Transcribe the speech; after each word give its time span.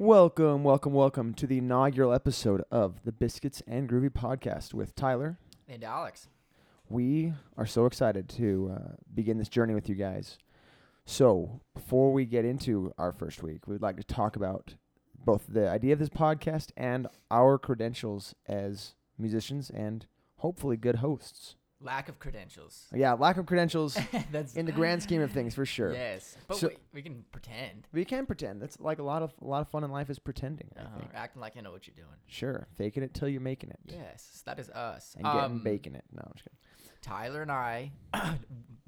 Welcome, 0.00 0.64
welcome, 0.64 0.94
welcome 0.94 1.34
to 1.34 1.46
the 1.46 1.58
inaugural 1.58 2.14
episode 2.14 2.62
of 2.70 3.02
the 3.04 3.12
Biscuits 3.12 3.62
and 3.66 3.86
Groovy 3.86 4.08
podcast 4.08 4.72
with 4.72 4.94
Tyler. 4.94 5.36
And 5.68 5.84
Alex. 5.84 6.26
We 6.88 7.34
are 7.58 7.66
so 7.66 7.84
excited 7.84 8.26
to 8.30 8.74
uh, 8.74 8.92
begin 9.12 9.36
this 9.36 9.50
journey 9.50 9.74
with 9.74 9.90
you 9.90 9.94
guys. 9.94 10.38
So, 11.04 11.60
before 11.74 12.14
we 12.14 12.24
get 12.24 12.46
into 12.46 12.94
our 12.96 13.12
first 13.12 13.42
week, 13.42 13.68
we'd 13.68 13.82
like 13.82 13.98
to 13.98 14.02
talk 14.02 14.36
about 14.36 14.74
both 15.22 15.44
the 15.46 15.68
idea 15.68 15.92
of 15.92 15.98
this 15.98 16.08
podcast 16.08 16.70
and 16.78 17.06
our 17.30 17.58
credentials 17.58 18.34
as 18.48 18.94
musicians 19.18 19.68
and 19.68 20.06
hopefully 20.38 20.78
good 20.78 20.96
hosts. 20.96 21.56
Lack 21.82 22.08
of 22.10 22.18
credentials. 22.18 22.88
Yeah, 22.94 23.14
lack 23.14 23.38
of 23.38 23.46
credentials 23.46 23.96
That's 24.30 24.54
in 24.54 24.66
the 24.66 24.72
grand 24.80 25.02
scheme 25.02 25.22
of 25.22 25.32
things, 25.32 25.54
for 25.54 25.64
sure. 25.64 25.92
Yes, 25.94 26.36
but 26.46 26.58
So- 26.58 26.68
we, 26.68 26.76
we 26.94 27.02
can 27.02 27.24
pretend. 27.32 27.88
We 27.92 28.04
can 28.04 28.26
pretend. 28.26 28.60
That's 28.60 28.78
like 28.80 28.98
a 28.98 29.02
lot 29.02 29.22
of 29.22 29.32
a 29.40 29.46
lot 29.46 29.60
of 29.62 29.68
fun 29.68 29.82
in 29.84 29.90
life 29.90 30.10
is 30.10 30.18
pretending. 30.18 30.68
I 30.76 30.82
Uh, 30.82 30.86
acting 31.14 31.40
like 31.40 31.56
you 31.56 31.62
know 31.62 31.72
what 31.72 31.86
you're 31.86 31.96
doing. 31.96 32.16
Sure, 32.26 32.66
faking 32.76 33.02
it 33.02 33.14
till 33.14 33.28
you're 33.28 33.40
making 33.40 33.70
it. 33.70 33.78
Yes, 33.86 34.42
that 34.44 34.58
is 34.58 34.68
us. 34.70 35.14
And 35.16 35.24
getting 35.24 35.40
Um, 35.40 35.62
baking 35.62 35.94
it. 35.94 36.04
No, 36.12 36.22
I'm 36.26 36.32
just 36.34 36.44
kidding. 36.44 36.58
Tyler 37.00 37.40
and 37.40 37.50
I, 37.50 37.92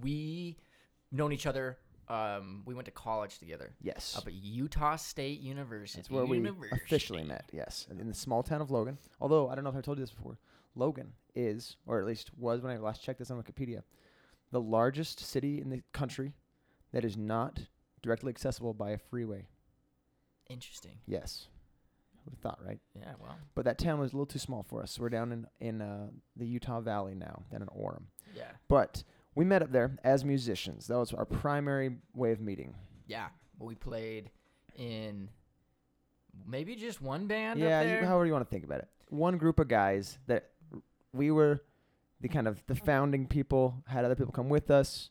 we 0.01 0.59
known 1.11 1.33
each 1.33 1.47
other. 1.47 1.79
Um, 2.09 2.63
we 2.67 2.75
went 2.75 2.85
to 2.87 2.91
college 2.91 3.39
together 3.39 3.75
Yes. 3.81 4.17
up 4.19 4.27
at 4.27 4.35
Utah 4.35 4.97
State 4.97 5.41
University. 5.41 6.01
That's 6.01 6.11
where 6.11 6.27
we 6.27 6.47
officially 6.73 7.23
met. 7.23 7.45
Yes, 7.53 7.87
in 7.91 8.07
the 8.09 8.15
small 8.15 8.43
town 8.43 8.61
of 8.61 8.71
Logan. 8.71 8.99
Although 9.21 9.49
I 9.49 9.55
don't 9.55 9.65
know 9.65 9.71
if 9.71 9.77
I've 9.77 9.83
told 9.85 9.99
you 9.99 10.05
this 10.05 10.11
before, 10.13 10.37
Logan 10.75 11.13
is, 11.35 11.77
or 11.87 12.01
at 12.01 12.07
least 12.07 12.31
was 12.37 12.61
when 12.61 12.73
I 12.73 12.79
last 12.79 13.03
checked 13.03 13.19
this 13.19 13.31
on 13.31 13.43
Wikipedia, 13.43 13.83
the 14.51 14.61
largest 14.61 15.21
city 15.21 15.61
in 15.61 15.71
the 15.71 15.83
country 15.93 16.33
that 16.93 17.05
is 17.05 17.17
not 17.17 17.61
directly 18.03 18.31
accessible 18.31 18.75
by 18.75 18.91
a 18.91 18.99
freeway. 18.99 19.47
Interesting. 20.49 20.99
Yes, 21.07 21.49
would 22.25 22.35
have 22.35 22.41
thought 22.41 22.59
right. 22.65 22.79
Yeah. 22.95 23.13
Well. 23.21 23.37
But 23.55 23.65
that 23.65 23.79
town 23.79 23.99
was 23.99 24.13
a 24.13 24.17
little 24.17 24.27
too 24.27 24.39
small 24.39 24.63
for 24.63 24.83
us. 24.83 24.99
We're 24.99 25.09
down 25.09 25.33
in 25.33 25.47
in 25.61 25.81
uh, 25.81 26.09
the 26.37 26.47
Utah 26.47 26.81
Valley 26.81 27.15
now, 27.15 27.45
down 27.51 27.63
in 27.63 27.69
Orem. 27.69 28.05
Yeah. 28.35 28.51
But 28.69 29.03
we 29.35 29.45
met 29.45 29.63
up 29.63 29.73
there 29.73 29.97
as 30.05 30.25
musicians. 30.25 30.87
That 30.89 30.99
was 30.99 31.13
our 31.13 31.25
primary 31.25 31.97
way 32.15 32.33
of 32.33 32.41
meeting. 32.41 32.75
Yeah. 33.07 33.29
Well, 33.59 33.69
we 33.69 33.75
played 33.75 34.31
in 34.77 35.29
maybe 36.47 36.75
just 36.77 37.01
one 37.01 37.27
band. 37.27 37.61
yeah, 37.61 38.01
you, 38.01 38.07
however 38.07 38.27
you 38.27 38.33
want 38.33 38.45
to 38.45 38.51
think 38.51 38.65
about 38.65 38.81
it. 38.81 38.89
One 39.09 39.37
group 39.37 39.59
of 39.59 39.69
guys 39.69 40.19
that 40.27 40.52
we 41.13 41.31
were 41.31 41.63
the 42.21 42.29
kind 42.29 42.47
of 42.49 42.65
the 42.67 42.75
founding 42.75 43.27
people, 43.27 43.83
had 43.87 44.05
other 44.05 44.15
people 44.15 44.33
come 44.33 44.49
with 44.49 44.71
us, 44.71 45.11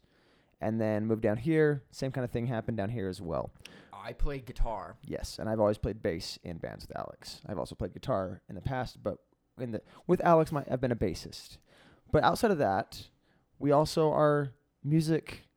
and 0.62 0.80
then 0.80 1.06
moved 1.06 1.22
down 1.22 1.38
here. 1.38 1.84
Same 1.92 2.12
kind 2.12 2.24
of 2.24 2.32
thing 2.32 2.48
happened 2.48 2.78
down 2.78 2.90
here 2.90 3.10
as 3.10 3.22
well. 3.22 3.52
I 3.94 4.14
played 4.14 4.46
guitar. 4.46 4.98
Yes, 5.04 5.38
and 5.38 5.48
I've 5.50 5.60
always 5.60 5.78
played 5.78 6.02
bass 6.02 6.40
in 6.44 6.58
bands 6.58 6.88
with 6.88 6.98
Alex. 6.98 7.42
I've 7.46 7.60
also 7.60 7.76
played 7.76 7.94
guitar 7.94 8.42
in 8.50 8.56
the 8.56 8.62
past, 8.62 9.04
but 9.04 9.18
in 9.60 9.72
the 9.72 9.82
with 10.08 10.22
Alex, 10.22 10.52
my, 10.52 10.64
I've 10.70 10.82
been 10.82 10.92
a 10.92 10.96
bassist. 10.96 11.58
But 12.12 12.24
outside 12.24 12.52
of 12.52 12.58
that, 12.58 13.08
we 13.60 13.72
also 13.72 14.12
are 14.12 14.54
music 14.84 15.48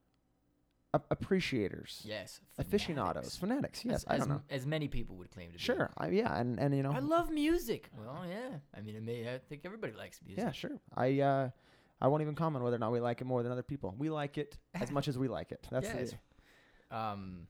ap- 0.95 1.07
appreciators, 1.11 2.03
Yes. 2.05 2.41
aficionados, 2.59 3.37
fanatics. 3.37 3.83
fanatics. 3.83 3.85
Yes, 3.85 4.05
as, 4.05 4.07
I 4.09 4.15
as, 4.15 4.19
don't 4.21 4.29
know. 4.37 4.43
As 4.51 4.65
many 4.67 4.89
people 4.89 5.17
would 5.17 5.31
claim 5.31 5.49
to 5.49 5.55
be. 5.55 5.59
Sure, 5.59 5.91
I, 5.99 6.09
yeah, 6.09 6.39
and 6.39 6.59
and 6.59 6.75
you 6.75 6.83
know, 6.83 6.93
I 6.93 7.01
love 7.01 7.31
music. 7.31 7.91
Well, 7.99 8.25
yeah. 8.29 8.59
I 8.77 8.81
mean, 8.81 8.97
I, 8.97 9.01
may, 9.01 9.35
I 9.35 9.39
think 9.39 9.63
everybody 9.65 9.93
likes 9.93 10.21
music. 10.25 10.43
Yeah, 10.45 10.53
sure. 10.53 10.79
I 10.97 11.21
uh, 11.21 11.51
I 12.01 12.09
won't 12.09 12.23
even 12.23 12.35
comment 12.35 12.65
whether 12.65 12.77
or 12.77 12.81
not 12.81 12.93
we 12.93 13.01
like 13.01 13.21
it 13.21 13.25
more 13.27 13.43
than 13.43 13.53
other 13.53 13.63
people. 13.63 13.95
We 13.99 14.09
like 14.11 14.39
it 14.39 14.57
as 14.75 14.91
much 14.91 15.09
as 15.09 15.17
we 15.19 15.29
like 15.29 15.53
it. 15.53 15.67
That's 15.71 15.87
Yeah, 15.87 15.95
the, 15.95 16.01
it's- 16.03 16.19
Um, 16.91 17.47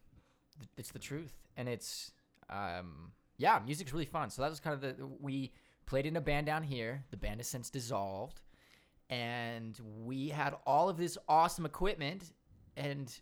th- 0.59 0.71
it's 0.77 0.91
the 0.93 0.99
truth, 0.99 1.33
and 1.57 1.69
it's 1.69 2.13
um, 2.51 3.13
yeah, 3.37 3.61
music's 3.65 3.93
really 3.93 4.07
fun. 4.07 4.31
So 4.31 4.43
that 4.43 4.51
was 4.51 4.61
kind 4.61 4.75
of 4.75 4.81
the 4.81 5.07
we 5.21 5.53
played 5.87 6.07
in 6.07 6.17
a 6.17 6.21
band 6.21 6.47
down 6.47 6.63
here. 6.63 7.05
The 7.11 7.17
band 7.17 7.41
has 7.41 7.49
since 7.49 7.69
dissolved, 7.71 8.41
and 9.11 9.79
we 10.05 10.29
had 10.29 10.55
all 10.67 10.89
of 10.89 10.97
this 10.97 11.19
awesome 11.29 11.67
equipment, 11.67 12.33
and 12.77 13.13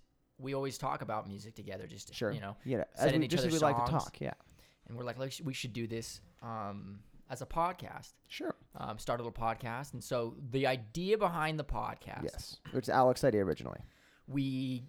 we 0.42 0.54
always 0.54 0.76
talk 0.78 1.02
about 1.02 1.26
music 1.28 1.54
together. 1.54 1.86
Just 1.86 2.08
to, 2.08 2.14
sure. 2.14 2.32
you 2.32 2.40
know, 2.40 2.56
yeah. 2.64 2.84
As 2.98 3.12
we, 3.12 3.24
each 3.24 3.30
just 3.30 3.44
as 3.46 3.52
we 3.52 3.58
like 3.58 3.82
to 3.84 3.90
talk. 3.90 4.16
Yeah, 4.20 4.34
and 4.88 4.96
we're 4.98 5.04
like, 5.04 5.18
like 5.18 5.32
we 5.44 5.52
should 5.54 5.72
do 5.72 5.86
this 5.86 6.20
um, 6.42 6.98
as 7.30 7.40
a 7.42 7.46
podcast. 7.46 8.12
sure. 8.28 8.54
Um, 8.76 8.98
start 8.98 9.20
a 9.20 9.22
little 9.22 9.38
podcast, 9.38 9.92
and 9.94 10.02
so 10.02 10.34
the 10.50 10.66
idea 10.66 11.16
behind 11.18 11.58
the 11.58 11.64
podcast 11.64 12.22
Yes, 12.24 12.56
it's 12.72 12.88
Alex's 12.88 13.24
idea 13.24 13.44
originally. 13.44 13.80
we 14.26 14.84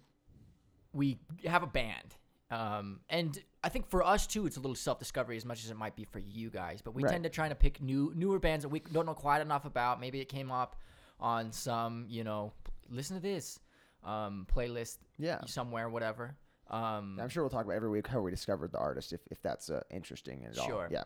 we 0.92 1.18
have 1.44 1.62
a 1.62 1.66
band 1.66 2.14
um, 2.50 3.00
and 3.10 3.42
i 3.64 3.68
think 3.68 3.88
for 3.88 4.02
us 4.04 4.26
too 4.26 4.46
it's 4.46 4.56
a 4.56 4.60
little 4.60 4.74
self-discovery 4.76 5.36
as 5.36 5.44
much 5.44 5.64
as 5.64 5.70
it 5.70 5.76
might 5.76 5.96
be 5.96 6.04
for 6.04 6.20
you 6.20 6.50
guys 6.50 6.80
but 6.82 6.94
we 6.94 7.02
Right. 7.02 7.10
tend 7.12 7.24
to 7.24 7.30
try 7.30 7.48
to 7.48 7.54
pick 7.54 7.82
new 7.82 8.12
newer 8.14 8.38
bands 8.38 8.62
that 8.62 8.68
we 8.68 8.80
don't 8.80 9.04
know 9.06 9.14
quite 9.14 9.40
enough 9.42 9.64
about 9.64 9.98
maybe 10.00 10.20
it 10.20 10.28
came 10.28 10.50
up 10.52 10.76
on 11.18 11.50
some 11.52 12.06
you 12.08 12.22
know 12.24 12.52
listen 12.90 13.16
to 13.16 13.22
this 13.22 13.58
um, 14.04 14.46
playlist 14.54 14.98
Yeah, 15.18 15.40
somewhere 15.46 15.88
whatever 15.88 16.36
um, 16.70 17.18
I'm 17.20 17.28
sure 17.28 17.42
we'll 17.42 17.50
talk 17.50 17.64
about 17.66 17.74
every 17.76 17.90
week 17.90 18.06
how 18.06 18.20
we 18.20 18.30
discovered 18.30 18.72
the 18.72 18.78
artist 18.78 19.12
if 19.12 19.20
if 19.30 19.40
that's 19.42 19.68
uh, 19.70 19.82
interesting 19.90 20.46
at 20.50 20.56
all. 20.58 20.66
Sure. 20.66 20.88
Yeah, 20.90 21.04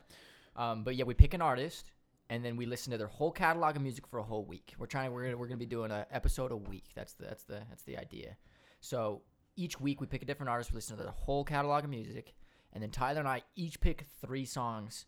Um, 0.54 0.84
but 0.84 0.94
yeah, 0.94 1.04
we 1.04 1.14
pick 1.14 1.34
an 1.34 1.42
artist 1.42 1.90
and 2.30 2.44
then 2.44 2.56
we 2.56 2.64
listen 2.66 2.92
to 2.92 2.98
their 2.98 3.08
whole 3.08 3.32
catalog 3.32 3.74
of 3.74 3.82
music 3.82 4.06
for 4.06 4.18
a 4.18 4.22
whole 4.22 4.44
week. 4.44 4.74
We're 4.78 4.86
trying. 4.86 5.12
We're 5.12 5.24
gonna, 5.24 5.36
we're 5.36 5.48
gonna 5.48 5.56
be 5.58 5.66
doing 5.66 5.90
an 5.90 6.04
episode 6.12 6.52
a 6.52 6.56
week. 6.56 6.84
That's 6.94 7.14
the 7.14 7.24
that's 7.24 7.42
the 7.44 7.62
that's 7.70 7.82
the 7.84 7.98
idea. 7.98 8.36
So 8.80 9.22
each 9.56 9.80
week 9.80 10.00
we 10.00 10.06
pick 10.06 10.22
a 10.22 10.26
different 10.26 10.50
artist. 10.50 10.70
We 10.70 10.76
listen 10.76 10.96
to 10.96 11.02
their 11.02 11.12
whole 11.12 11.42
catalog 11.44 11.82
of 11.84 11.90
music, 11.90 12.34
and 12.72 12.80
then 12.82 12.90
Tyler 12.90 13.18
and 13.18 13.28
I 13.28 13.42
each 13.56 13.80
pick 13.80 14.04
three 14.20 14.44
songs. 14.44 15.06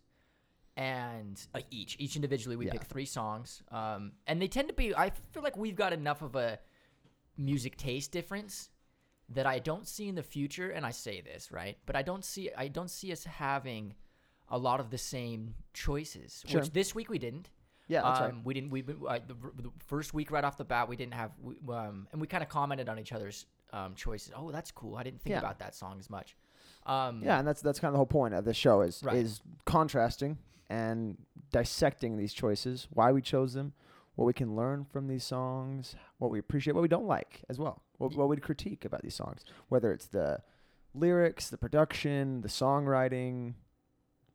And 0.77 1.41
uh, 1.55 1.61
each, 1.71 1.97
each 1.99 2.17
individually, 2.17 2.57
we 2.57 2.67
Yeah. 2.67 2.73
pick 2.73 2.85
three 2.85 3.05
songs, 3.05 3.63
um, 3.71 4.13
and 4.27 4.41
they 4.41 4.49
tend 4.49 4.69
to 4.69 4.75
be. 4.75 4.95
I 4.95 5.11
feel 5.11 5.43
like 5.43 5.57
we've 5.57 5.77
got 5.77 5.93
enough 5.93 6.23
of 6.23 6.35
a 6.37 6.59
music 7.37 7.77
taste 7.77 8.13
difference 8.13 8.71
that 9.29 9.47
I 9.47 9.59
don't 9.59 9.87
see 9.87 10.09
in 10.09 10.15
the 10.15 10.23
future. 10.23 10.71
And 10.71 10.85
I 10.85 10.91
say 10.91 11.21
this 11.21 11.51
right, 11.53 11.77
but 11.87 11.97
I 11.97 12.03
don't 12.03 12.25
see. 12.25 12.51
I 12.57 12.69
don't 12.69 12.91
see 12.91 13.13
us 13.13 13.25
having 13.25 13.95
a 14.49 14.59
lot 14.59 14.81
of 14.81 14.91
the 14.91 14.99
same 14.99 15.55
choices. 15.73 16.43
Sure. 16.47 16.61
Which 16.61 16.73
this 16.73 16.95
week 16.95 17.09
we 17.09 17.19
didn't. 17.19 17.49
yeah, 17.89 18.03
that's 18.03 18.21
um, 18.21 18.25
right. 18.27 18.35
We 18.45 18.55
didn't. 18.55 18.71
We 18.71 18.81
uh, 18.83 19.19
the, 19.27 19.35
the 19.63 19.71
first 19.87 20.13
week 20.15 20.31
right 20.31 20.45
off 20.45 20.57
the 20.57 20.65
bat 20.65 20.89
we 20.89 20.97
didn't 20.97 21.15
have. 21.15 21.31
We, 21.43 21.55
um, 21.73 22.09
and 22.13 22.21
we 22.21 22.27
kind 22.27 22.43
of 22.43 22.49
commented 22.49 22.89
on 22.89 22.99
each 22.99 23.13
other's 23.13 23.47
um, 23.73 23.95
choices. 23.95 24.33
Oh, 24.37 24.51
that's 24.51 24.71
cool. 24.73 24.97
I 24.97 25.03
didn't 25.05 25.23
think 25.23 25.33
Yeah. 25.33 25.39
about 25.39 25.59
that 25.61 25.75
song 25.75 25.97
as 26.01 26.11
much. 26.11 26.37
Um, 26.87 27.23
Yeah, 27.23 27.39
and 27.39 27.47
that's 27.47 27.63
that's 27.63 27.79
kind 27.79 27.91
of 27.91 27.93
the 27.95 27.99
whole 27.99 28.07
point 28.07 28.35
of 28.35 28.45
the 28.45 28.55
show 28.55 28.81
is 28.81 29.03
Right. 29.05 29.17
is 29.17 29.41
contrasting 29.65 30.39
and 30.69 31.19
dissecting 31.53 32.17
these 32.17 32.33
choices, 32.33 32.89
why 32.91 33.13
we 33.13 33.21
chose 33.23 33.55
them, 33.55 33.73
what 34.21 34.27
we 34.27 34.35
can 34.35 34.55
learn 34.55 34.85
from 34.85 35.09
these 35.09 35.25
songs, 35.25 35.97
what 36.19 36.31
we 36.31 36.39
appreciate, 36.39 36.75
what 36.75 36.83
we 36.83 36.89
don't 36.89 37.07
like 37.07 37.41
as 37.49 37.59
well, 37.59 37.81
what, 37.97 38.15
what 38.15 38.29
we'd 38.29 38.43
critique 38.43 38.85
about 38.85 39.01
these 39.01 39.15
songs, 39.15 39.47
whether 39.71 39.95
it's 39.95 40.09
the 40.09 40.39
lyrics, 40.93 41.49
the 41.49 41.57
production, 41.57 42.43
the 42.43 42.49
songwriting, 42.49 43.55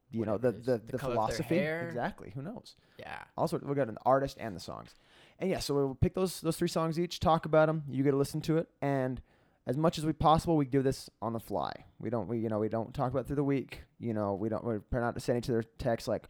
you 0.10 0.26
know, 0.26 0.38
Whatever 0.38 0.54
the 0.54 0.58
the, 0.58 0.72
The 0.72 0.78
the, 0.78 0.92
their 0.94 1.00
philosophy. 1.00 1.58
Exactly. 1.60 2.32
Who 2.34 2.42
knows? 2.42 2.76
Yeah. 2.98 3.20
Also, 3.38 3.60
we 3.60 3.76
got 3.76 3.88
an 3.88 4.00
artist 4.08 4.38
and 4.40 4.56
the 4.56 4.60
songs, 4.60 4.96
and 5.38 5.52
yeah, 5.52 5.60
so 5.60 5.76
we'll 5.76 5.94
pick 5.94 6.16
those 6.16 6.42
those 6.42 6.58
three 6.58 6.68
songs 6.68 7.00
each, 7.00 7.20
talk 7.20 7.46
about 7.46 7.68
them. 7.68 7.84
You 7.88 8.04
get 8.04 8.12
to 8.12 8.18
listen 8.18 8.42
to 8.42 8.58
it, 8.58 8.68
and 8.82 9.22
as 9.68 9.78
much 9.78 10.00
as 10.00 10.06
we 10.06 10.14
possible, 10.14 10.58
we 10.58 10.66
do 10.66 10.82
this 10.82 11.12
on 11.22 11.34
the 11.34 11.40
fly. 11.40 11.72
We 12.00 12.10
don't, 12.10 12.28
we 12.28 12.40
you 12.40 12.50
know, 12.50 12.58
we 12.58 12.70
don't 12.70 12.92
talk 12.92 13.12
about 13.12 13.28
through 13.28 13.36
the 13.36 13.44
week. 13.44 13.84
You 14.00 14.16
know, 14.16 14.34
we 14.34 14.50
don't. 14.50 14.64
We're 14.64 14.82
not 14.92 15.22
sending 15.22 15.44
each 15.44 15.50
other 15.52 15.64
texts 15.78 16.08
like, 16.08 16.28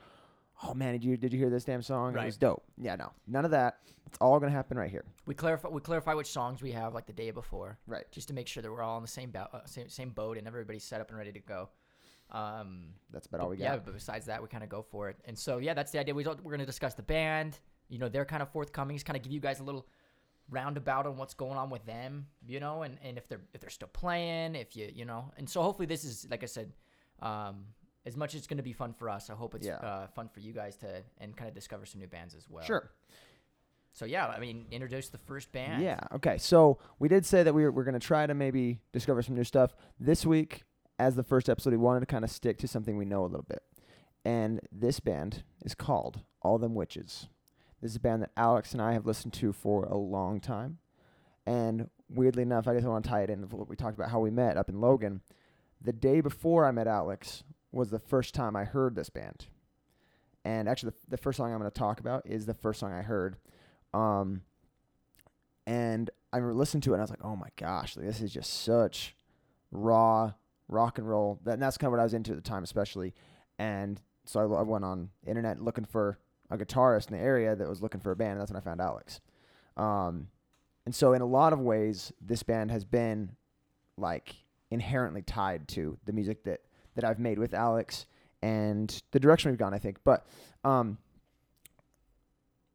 "Oh 0.63 0.73
man, 0.73 0.93
did 0.93 1.03
you 1.03 1.17
did 1.17 1.33
you 1.33 1.39
hear 1.39 1.49
this 1.49 1.63
damn 1.65 1.81
song? 1.81 2.15
It 2.17 2.25
was 2.25 2.37
dope." 2.37 2.63
Yeah, 2.77 2.95
no, 2.95 3.11
none 3.27 3.45
of 3.45 3.51
that. 3.51 3.79
It's 4.07 4.17
all 4.21 4.39
gonna 4.39 4.51
happen 4.51 4.77
right 4.77 4.89
here. 4.91 5.03
We 5.25 5.33
clarify. 5.33 5.69
We 5.69 5.81
clarify 5.81 6.13
which 6.13 6.27
songs 6.31 6.61
we 6.61 6.71
have 6.71 6.93
like 6.93 7.05
the 7.07 7.13
day 7.13 7.31
before, 7.31 7.77
Right. 7.87 8.05
just 8.11 8.27
to 8.29 8.33
make 8.33 8.47
sure 8.47 8.61
that 8.63 8.71
we're 8.71 8.81
all 8.81 8.95
on 8.97 9.01
the 9.01 9.07
same 9.07 9.31
boat, 9.31 9.47
uh, 9.53 9.65
same 9.65 9.89
same 9.89 10.09
boat, 10.11 10.37
and 10.37 10.47
everybody's 10.47 10.83
set 10.83 11.01
up 11.01 11.09
and 11.09 11.17
ready 11.17 11.31
to 11.31 11.39
go. 11.39 11.69
Um, 12.31 12.93
That's 13.11 13.27
about 13.27 13.41
all 13.41 13.49
we 13.49 13.57
got. 13.57 13.63
yeah, 13.63 13.77
but 13.77 13.93
besides 13.93 14.25
that, 14.25 14.41
we 14.41 14.47
kind 14.47 14.63
of 14.63 14.69
go 14.69 14.81
for 14.81 15.09
it. 15.09 15.17
And 15.25 15.37
so, 15.37 15.59
yeah, 15.59 15.75
that's 15.75 15.91
the 15.91 15.99
idea. 15.99 16.15
We 16.15 16.23
don't, 16.23 16.43
we're 16.43 16.51
going 16.51 16.59
to 16.59 16.65
discuss 16.65 16.95
the 16.95 17.03
band. 17.03 17.59
You 17.87 17.99
know, 17.99 18.09
they're 18.09 18.25
kind 18.25 18.41
of 18.41 18.49
forthcoming. 18.49 18.95
Just 18.95 19.05
kind 19.05 19.15
of 19.15 19.21
give 19.21 19.31
you 19.31 19.39
guys 19.39 19.59
a 19.59 19.63
little 19.63 19.85
roundabout 20.49 21.05
on 21.05 21.17
what's 21.17 21.33
going 21.35 21.57
on 21.57 21.69
with 21.69 21.85
them. 21.85 22.27
You 22.47 22.59
know, 22.59 22.81
and, 22.81 22.97
and 23.03 23.17
if 23.19 23.27
they're 23.27 23.41
if 23.53 23.61
they're 23.61 23.69
still 23.69 23.89
playing, 23.89 24.55
if 24.55 24.75
you 24.75 24.89
you 24.93 25.05
know, 25.05 25.31
and 25.37 25.47
so 25.49 25.61
hopefully 25.61 25.85
this 25.85 26.03
is 26.03 26.25
like 26.29 26.41
I 26.41 26.47
said, 26.47 26.73
um, 27.21 27.65
as 28.05 28.15
much 28.15 28.33
as 28.33 28.39
it's 28.39 28.47
going 28.47 28.57
to 28.57 28.63
be 28.63 28.73
fun 28.73 28.93
for 28.93 29.09
us, 29.09 29.29
I 29.29 29.33
hope 29.33 29.55
it's 29.55 29.65
Yeah. 29.67 29.77
uh, 29.77 30.07
fun 30.07 30.29
for 30.29 30.39
you 30.39 30.53
guys 30.53 30.75
to 30.77 31.03
and 31.19 31.35
kind 31.35 31.47
of 31.47 31.55
discover 31.55 31.85
some 31.85 31.99
new 32.01 32.07
bands 32.07 32.35
as 32.35 32.47
well. 32.49 32.63
Sure. 32.63 32.91
So 33.93 34.05
yeah, 34.05 34.27
I 34.27 34.39
mean, 34.39 34.65
introduce 34.71 35.09
the 35.09 35.17
first 35.17 35.51
band. 35.51 35.81
Yeah. 35.81 35.99
Okay. 36.13 36.37
So 36.37 36.79
we 36.99 37.07
did 37.07 37.25
say 37.25 37.43
that 37.43 37.53
we 37.53 37.63
were, 37.63 37.71
we're 37.71 37.83
going 37.85 37.99
to 37.99 38.05
try 38.05 38.27
to 38.27 38.33
maybe 38.33 38.79
discover 38.91 39.21
some 39.21 39.35
new 39.35 39.43
stuff 39.45 39.73
this 39.99 40.25
week. 40.25 40.63
As 40.99 41.15
the 41.15 41.23
first 41.23 41.49
episode, 41.49 41.71
we 41.71 41.77
wanted 41.77 42.01
to 42.01 42.05
kind 42.05 42.23
of 42.23 42.29
stick 42.31 42.57
to 42.59 42.67
something 42.69 42.95
we 42.97 43.03
know 43.05 43.23
a 43.23 43.27
little 43.27 43.45
bit, 43.49 43.63
and 44.23 44.61
this 44.71 45.01
band 45.01 45.43
is 45.65 45.75
called 45.75 46.21
All 46.41 46.57
Them 46.57 46.73
Witches. 46.73 47.27
This 47.81 47.91
is 47.91 47.97
a 47.97 47.99
band 47.99 48.21
that 48.23 48.31
Alex 48.37 48.71
and 48.71 48.81
I 48.81 48.93
have 48.93 49.05
listened 49.05 49.33
to 49.33 49.51
for 49.51 49.83
a 49.83 49.97
long 49.97 50.39
time, 50.39 50.77
and 51.45 51.89
weirdly 52.09 52.43
enough, 52.43 52.65
I 52.65 52.73
guess 52.75 52.85
I 52.85 52.87
want 52.87 53.03
to 53.03 53.11
tie 53.11 53.23
it 53.23 53.29
in 53.29 53.41
with 53.41 53.51
what 53.51 53.67
we 53.67 53.75
talked 53.75 53.97
about 53.97 54.09
how 54.09 54.21
we 54.21 54.31
met 54.31 54.55
up 54.55 54.69
in 54.69 54.79
Logan. 54.79 55.19
The 55.81 55.91
day 55.91 56.21
before 56.21 56.65
I 56.65 56.71
met 56.71 56.87
Alex 56.87 57.43
was 57.75 57.89
the 57.89 57.99
first 57.99 58.33
time 58.33 58.55
I 58.55 58.63
heard 58.63 58.95
this 58.95 59.09
band. 59.09 59.47
And 60.45 60.69
actually, 60.69 60.91
the, 60.91 61.15
the 61.15 61.17
first 61.17 61.37
song 61.37 61.51
I'm 61.51 61.59
going 61.59 61.69
to 61.69 61.77
talk 61.77 61.99
about 61.99 62.23
is 62.25 62.45
the 62.45 62.53
first 62.53 62.79
song 62.79 62.93
I 62.93 63.01
heard. 63.01 63.35
Um, 63.93 64.41
and 65.67 66.09
I 66.31 66.39
listening 66.39 66.81
to 66.81 66.91
it, 66.91 66.95
and 66.95 67.01
I 67.01 67.03
was 67.03 67.09
like, 67.09 67.23
"Oh 67.23 67.35
my 67.35 67.49
gosh, 67.55 67.97
like, 67.97 68.05
this 68.05 68.21
is 68.21 68.31
just 68.31 68.63
such 68.63 69.15
raw 69.71 70.33
rock 70.67 70.97
and 70.97 71.09
roll." 71.09 71.39
That, 71.43 71.53
and 71.53 71.61
that's 71.61 71.77
kind 71.77 71.87
of 71.87 71.91
what 71.93 71.99
I 71.99 72.03
was 72.03 72.13
into 72.13 72.31
at 72.31 72.37
the 72.37 72.47
time, 72.47 72.63
especially. 72.63 73.13
And 73.57 73.99
so 74.25 74.39
I, 74.39 74.59
I 74.59 74.61
went 74.61 74.85
on 74.85 75.09
internet 75.25 75.61
looking 75.61 75.85
for 75.85 76.19
a 76.51 76.57
guitarist 76.57 77.09
in 77.09 77.17
the 77.17 77.23
area 77.23 77.55
that 77.55 77.67
was 77.67 77.81
looking 77.81 78.01
for 78.01 78.11
a 78.11 78.15
band, 78.15 78.33
and 78.33 78.41
that's 78.41 78.51
when 78.51 78.61
I 78.61 78.63
found 78.63 78.81
Alex. 78.81 79.21
Um, 79.77 80.27
and 80.85 80.93
so, 80.93 81.13
in 81.13 81.21
a 81.21 81.25
lot 81.25 81.53
of 81.53 81.59
ways, 81.59 82.13
this 82.21 82.43
band 82.43 82.69
has 82.69 82.85
been 82.85 83.31
like 83.97 84.35
inherently 84.69 85.23
tied 85.23 85.67
to 85.69 85.97
the 86.05 86.13
music 86.13 86.43
that 86.43 86.59
that 86.95 87.03
I've 87.05 87.19
made 87.19 87.39
with 87.39 87.53
Alex 87.53 88.05
and 88.41 89.01
the 89.11 89.19
direction 89.19 89.51
we've 89.51 89.59
gone. 89.59 89.73
I 89.73 89.79
think, 89.79 89.97
but 90.03 90.25
um, 90.63 90.97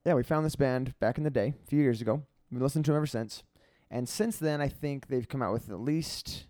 yeah, 0.05 0.15
we 0.15 0.23
found 0.23 0.47
this 0.47 0.57
band 0.57 0.95
back 0.99 1.19
in 1.19 1.25
the 1.25 1.31
day, 1.31 1.55
a 1.63 1.67
few 1.67 1.81
years 1.81 2.01
ago. 2.01 2.15
We've 2.51 2.59
been 2.59 2.63
listening 2.63 2.85
to 2.85 2.91
them 2.93 2.97
ever 2.97 3.07
since, 3.07 3.43
and 3.91 4.09
since 4.09 4.39
then, 4.39 4.61
I 4.61 4.69
think 4.69 5.09
they've 5.09 5.29
come 5.29 5.43
out 5.43 5.53
with 5.53 5.69
at 5.71 5.81
least, 5.81 6.47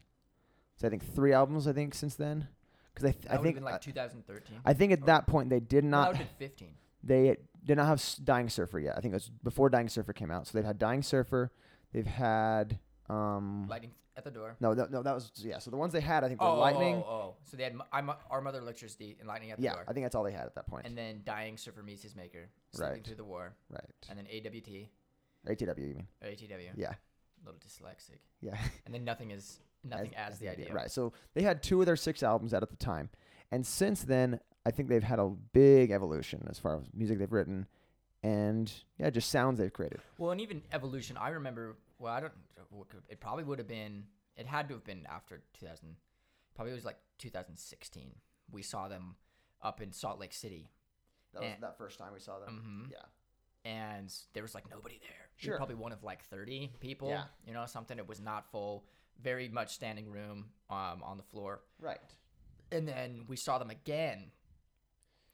so 0.77 0.87
I 0.87 0.91
think 0.91 1.05
three 1.15 1.33
albums. 1.33 1.67
I 1.67 1.73
think 1.73 1.95
since 1.95 2.15
then, 2.15 2.49
because 2.95 3.09
I 3.09 3.13
th- 3.13 3.25
That 3.25 3.39
I 3.41 3.43
think 3.43 3.61
like 3.61 3.81
2013. 3.81 4.59
I 4.65 4.73
think 4.73 4.93
at 4.93 5.07
that 5.07 5.27
point 5.27 5.51
they 5.51 5.61
did 5.61 5.85
No, 5.85 5.91
not 6.03 6.13
that 6.15 6.39
been 6.39 6.49
15. 6.49 6.69
they 7.03 7.37
did 7.65 7.77
not 7.77 7.87
have 7.87 8.03
Dying 8.25 8.49
Surfer 8.49 8.79
yet. 8.79 8.97
I 8.97 9.01
think 9.01 9.13
it 9.13 9.17
was 9.17 9.31
before 9.45 9.69
Dying 9.69 9.89
Surfer 9.89 10.13
came 10.15 10.31
out. 10.31 10.47
So 10.47 10.57
they've 10.57 10.65
had 10.65 10.79
Dying 10.79 11.03
Surfer. 11.03 11.51
They've 11.93 12.07
had 12.07 12.79
um 13.11 13.67
Lightning 13.69 13.91
at 14.21 14.25
the 14.33 14.39
door. 14.39 14.57
no, 14.61 14.73
no, 14.75 14.87
no, 14.91 15.03
that 15.03 15.15
was 15.15 15.31
yeah. 15.37 15.59
So 15.59 15.71
the 15.71 15.77
ones 15.77 15.93
they 15.93 16.01
had, 16.01 16.23
I 16.25 16.29
think, 16.29 16.41
were 16.41 16.47
Oh, 16.47 16.51
oh, 16.53 16.57
oh 16.57 16.61
Lightning. 16.61 16.95
Oh, 17.07 17.11
oh, 17.11 17.35
So 17.45 17.57
they 17.57 17.65
had 17.65 17.75
I'm, 17.93 18.11
Our 18.31 18.41
Mother 18.41 18.59
Electricity 18.61 19.17
and 19.19 19.27
Lightning 19.27 19.51
at 19.51 19.57
the 19.59 19.65
yeah, 19.65 19.73
door. 19.75 19.85
I 19.89 19.93
think 19.93 20.05
that's 20.05 20.15
all 20.15 20.23
they 20.25 20.33
had 20.33 20.47
at 20.47 20.55
that 20.55 20.67
point. 20.67 20.87
and 20.87 20.97
then 20.97 21.23
Dying 21.25 21.57
Surfer 21.57 21.83
Meets 21.83 22.03
His 22.03 22.15
Maker. 22.15 22.49
Sleeping 22.73 22.93
Right. 22.95 23.05
Through 23.05 23.17
the 23.17 23.25
War. 23.25 23.55
right. 23.71 23.83
And 24.09 24.19
then 24.19 24.27
AWT 24.27 24.89
ATW, 25.49 25.79
you 25.89 25.95
mean? 25.95 26.07
or 26.23 26.29
ATW. 26.29 26.71
Yeah, 26.77 26.91
A 26.91 27.47
little 27.47 27.61
dyslexic. 27.61 28.19
yeah. 28.41 28.57
And 28.87 28.95
then 28.95 29.05
Nothing 29.05 29.31
is 29.31 29.59
Nothing 29.83 30.15
as, 30.15 30.39
the 30.39 30.49
idea. 30.49 30.73
Right. 30.73 30.91
So 30.91 31.13
they 31.35 31.43
had 31.43 31.63
two 31.63 31.81
of 31.81 31.87
their 31.87 31.97
six 31.97 32.23
albums 32.23 32.53
out 32.53 32.63
at 32.63 32.69
the 32.71 32.77
time, 32.77 33.09
and 33.51 33.67
since 33.67 34.03
then, 34.03 34.39
I 34.67 34.71
think 34.71 34.89
they've 34.91 35.03
had 35.03 35.19
a 35.19 35.29
big 35.53 35.91
evolution 35.91 36.47
as 36.51 36.59
far 36.59 36.77
as 36.77 36.83
music 36.95 37.19
they've 37.19 37.33
written, 37.33 37.67
and 38.23 38.71
yeah, 38.99 39.09
just 39.09 39.31
sounds 39.31 39.59
they've 39.59 39.73
created. 39.73 40.01
Well, 40.19 40.33
and 40.33 40.41
even 40.41 40.63
evolution. 40.73 41.17
I 41.17 41.31
remember. 41.31 41.77
Well, 42.01 42.13
I 42.13 42.19
don't. 42.21 42.33
It 43.09 43.21
probably 43.21 43.45
would 43.45 43.59
have 43.61 43.69
been. 43.69 44.07
It 44.37 44.47
had 44.47 44.67
to 44.69 44.75
have 44.75 44.85
been 44.85 45.07
after 45.09 45.43
2000. 45.59 45.97
Probably 46.55 46.73
was 46.75 46.85
like 46.85 46.99
2016. 47.19 48.17
We 48.51 48.63
saw 48.63 48.89
them 48.89 49.15
up 49.63 49.81
in 49.81 49.93
Salt 49.93 50.19
Lake 50.19 50.33
City, 50.33 50.71
That 51.33 51.43
was 51.43 51.53
And- 51.53 51.63
that 51.63 51.79
first 51.79 51.99
time 51.99 52.13
we 52.13 52.19
saw 52.19 52.39
Mhm. 52.41 52.91
Yeah. 52.91 53.05
and 53.65 54.13
there 54.33 54.43
was 54.43 54.53
like 54.55 54.69
nobody 54.69 54.99
there. 54.99 55.29
Sure. 55.37 55.57
probably 55.57 55.77
one 55.77 55.93
of 55.93 56.03
like 56.03 56.23
30 56.25 56.69
people. 56.81 57.09
Yeah. 57.09 57.27
You 57.47 57.53
know, 57.55 57.65
something 57.67 57.99
It 57.99 58.07
was 58.09 58.21
not 58.21 58.51
full. 58.51 58.85
Very 59.21 59.49
much 59.49 59.73
standing 59.75 60.11
room 60.11 60.53
um, 60.71 61.03
on 61.03 61.17
the 61.19 61.23
floor. 61.23 61.63
Right. 61.79 62.01
And 62.73 62.87
then 62.89 63.27
we 63.29 63.37
saw 63.37 63.59
them 63.59 63.71
again 63.71 64.33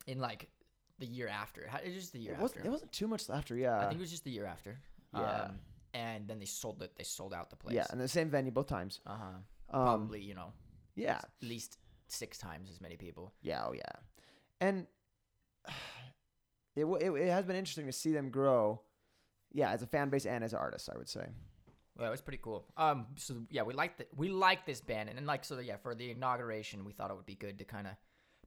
in 0.06 0.18
like 0.20 0.50
the 0.98 1.06
year 1.06 1.28
after. 1.28 1.62
It 1.62 1.86
was 1.86 1.94
just 1.94 2.12
the 2.12 2.18
year 2.20 2.32
It 2.32 2.34
after. 2.34 2.42
wasn't. 2.42 2.66
It 2.66 2.70
wasn't 2.70 2.92
too 2.92 3.08
much 3.08 3.28
after. 3.30 3.56
Yeah. 3.56 3.78
I 3.78 3.88
think 3.88 3.98
it 3.98 4.00
was 4.00 4.10
just 4.10 4.24
the 4.24 4.30
year 4.30 4.46
after. 4.46 4.78
Yeah. 5.14 5.42
Um, 5.44 5.60
and 5.96 6.28
then 6.28 6.38
they 6.38 6.44
sold 6.46 6.82
it. 6.82 6.92
They 6.96 7.04
sold 7.04 7.32
out 7.34 7.48
the 7.50 7.56
place. 7.56 7.74
yeah, 7.76 7.86
in 7.92 7.98
the 7.98 8.08
same 8.08 8.28
venue 8.30 8.52
both 8.52 8.66
times. 8.68 9.00
Uh 9.06 9.16
huh. 9.16 9.78
Um, 9.78 9.84
Probably, 9.84 10.20
you 10.20 10.34
know, 10.34 10.52
Yeah. 10.94 11.16
at 11.18 11.28
least 11.42 11.78
six 12.08 12.38
times 12.38 12.70
as 12.70 12.80
many 12.80 12.96
people. 12.96 13.32
Yeah, 13.42 13.64
oh 13.66 13.72
yeah, 13.72 13.94
and 14.60 14.86
it, 16.76 16.84
it 16.84 17.10
it 17.10 17.30
has 17.30 17.44
been 17.44 17.56
interesting 17.56 17.86
to 17.86 17.92
see 17.92 18.12
them 18.12 18.30
grow. 18.30 18.80
Yeah, 19.52 19.70
as 19.70 19.82
a 19.82 19.86
fan 19.86 20.10
base 20.10 20.26
and 20.26 20.44
as 20.44 20.52
artists, 20.54 20.88
I 20.92 20.96
would 20.98 21.08
say. 21.08 21.26
Well, 21.98 22.08
it 22.08 22.10
was 22.10 22.20
pretty 22.20 22.40
cool. 22.42 22.66
Um, 22.76 23.06
so 23.16 23.34
yeah, 23.50 23.62
we 23.62 23.72
like 23.72 23.96
the, 23.96 24.06
we 24.14 24.28
like 24.28 24.66
this 24.66 24.80
band, 24.82 25.08
and 25.08 25.16
then 25.18 25.24
like 25.26 25.44
so 25.44 25.58
yeah, 25.60 25.76
for 25.76 25.94
the 25.94 26.10
inauguration, 26.10 26.84
we 26.84 26.92
thought 26.92 27.10
it 27.10 27.16
would 27.16 27.26
be 27.26 27.36
good 27.36 27.58
to 27.60 27.64
kind 27.64 27.86
of 27.86 27.94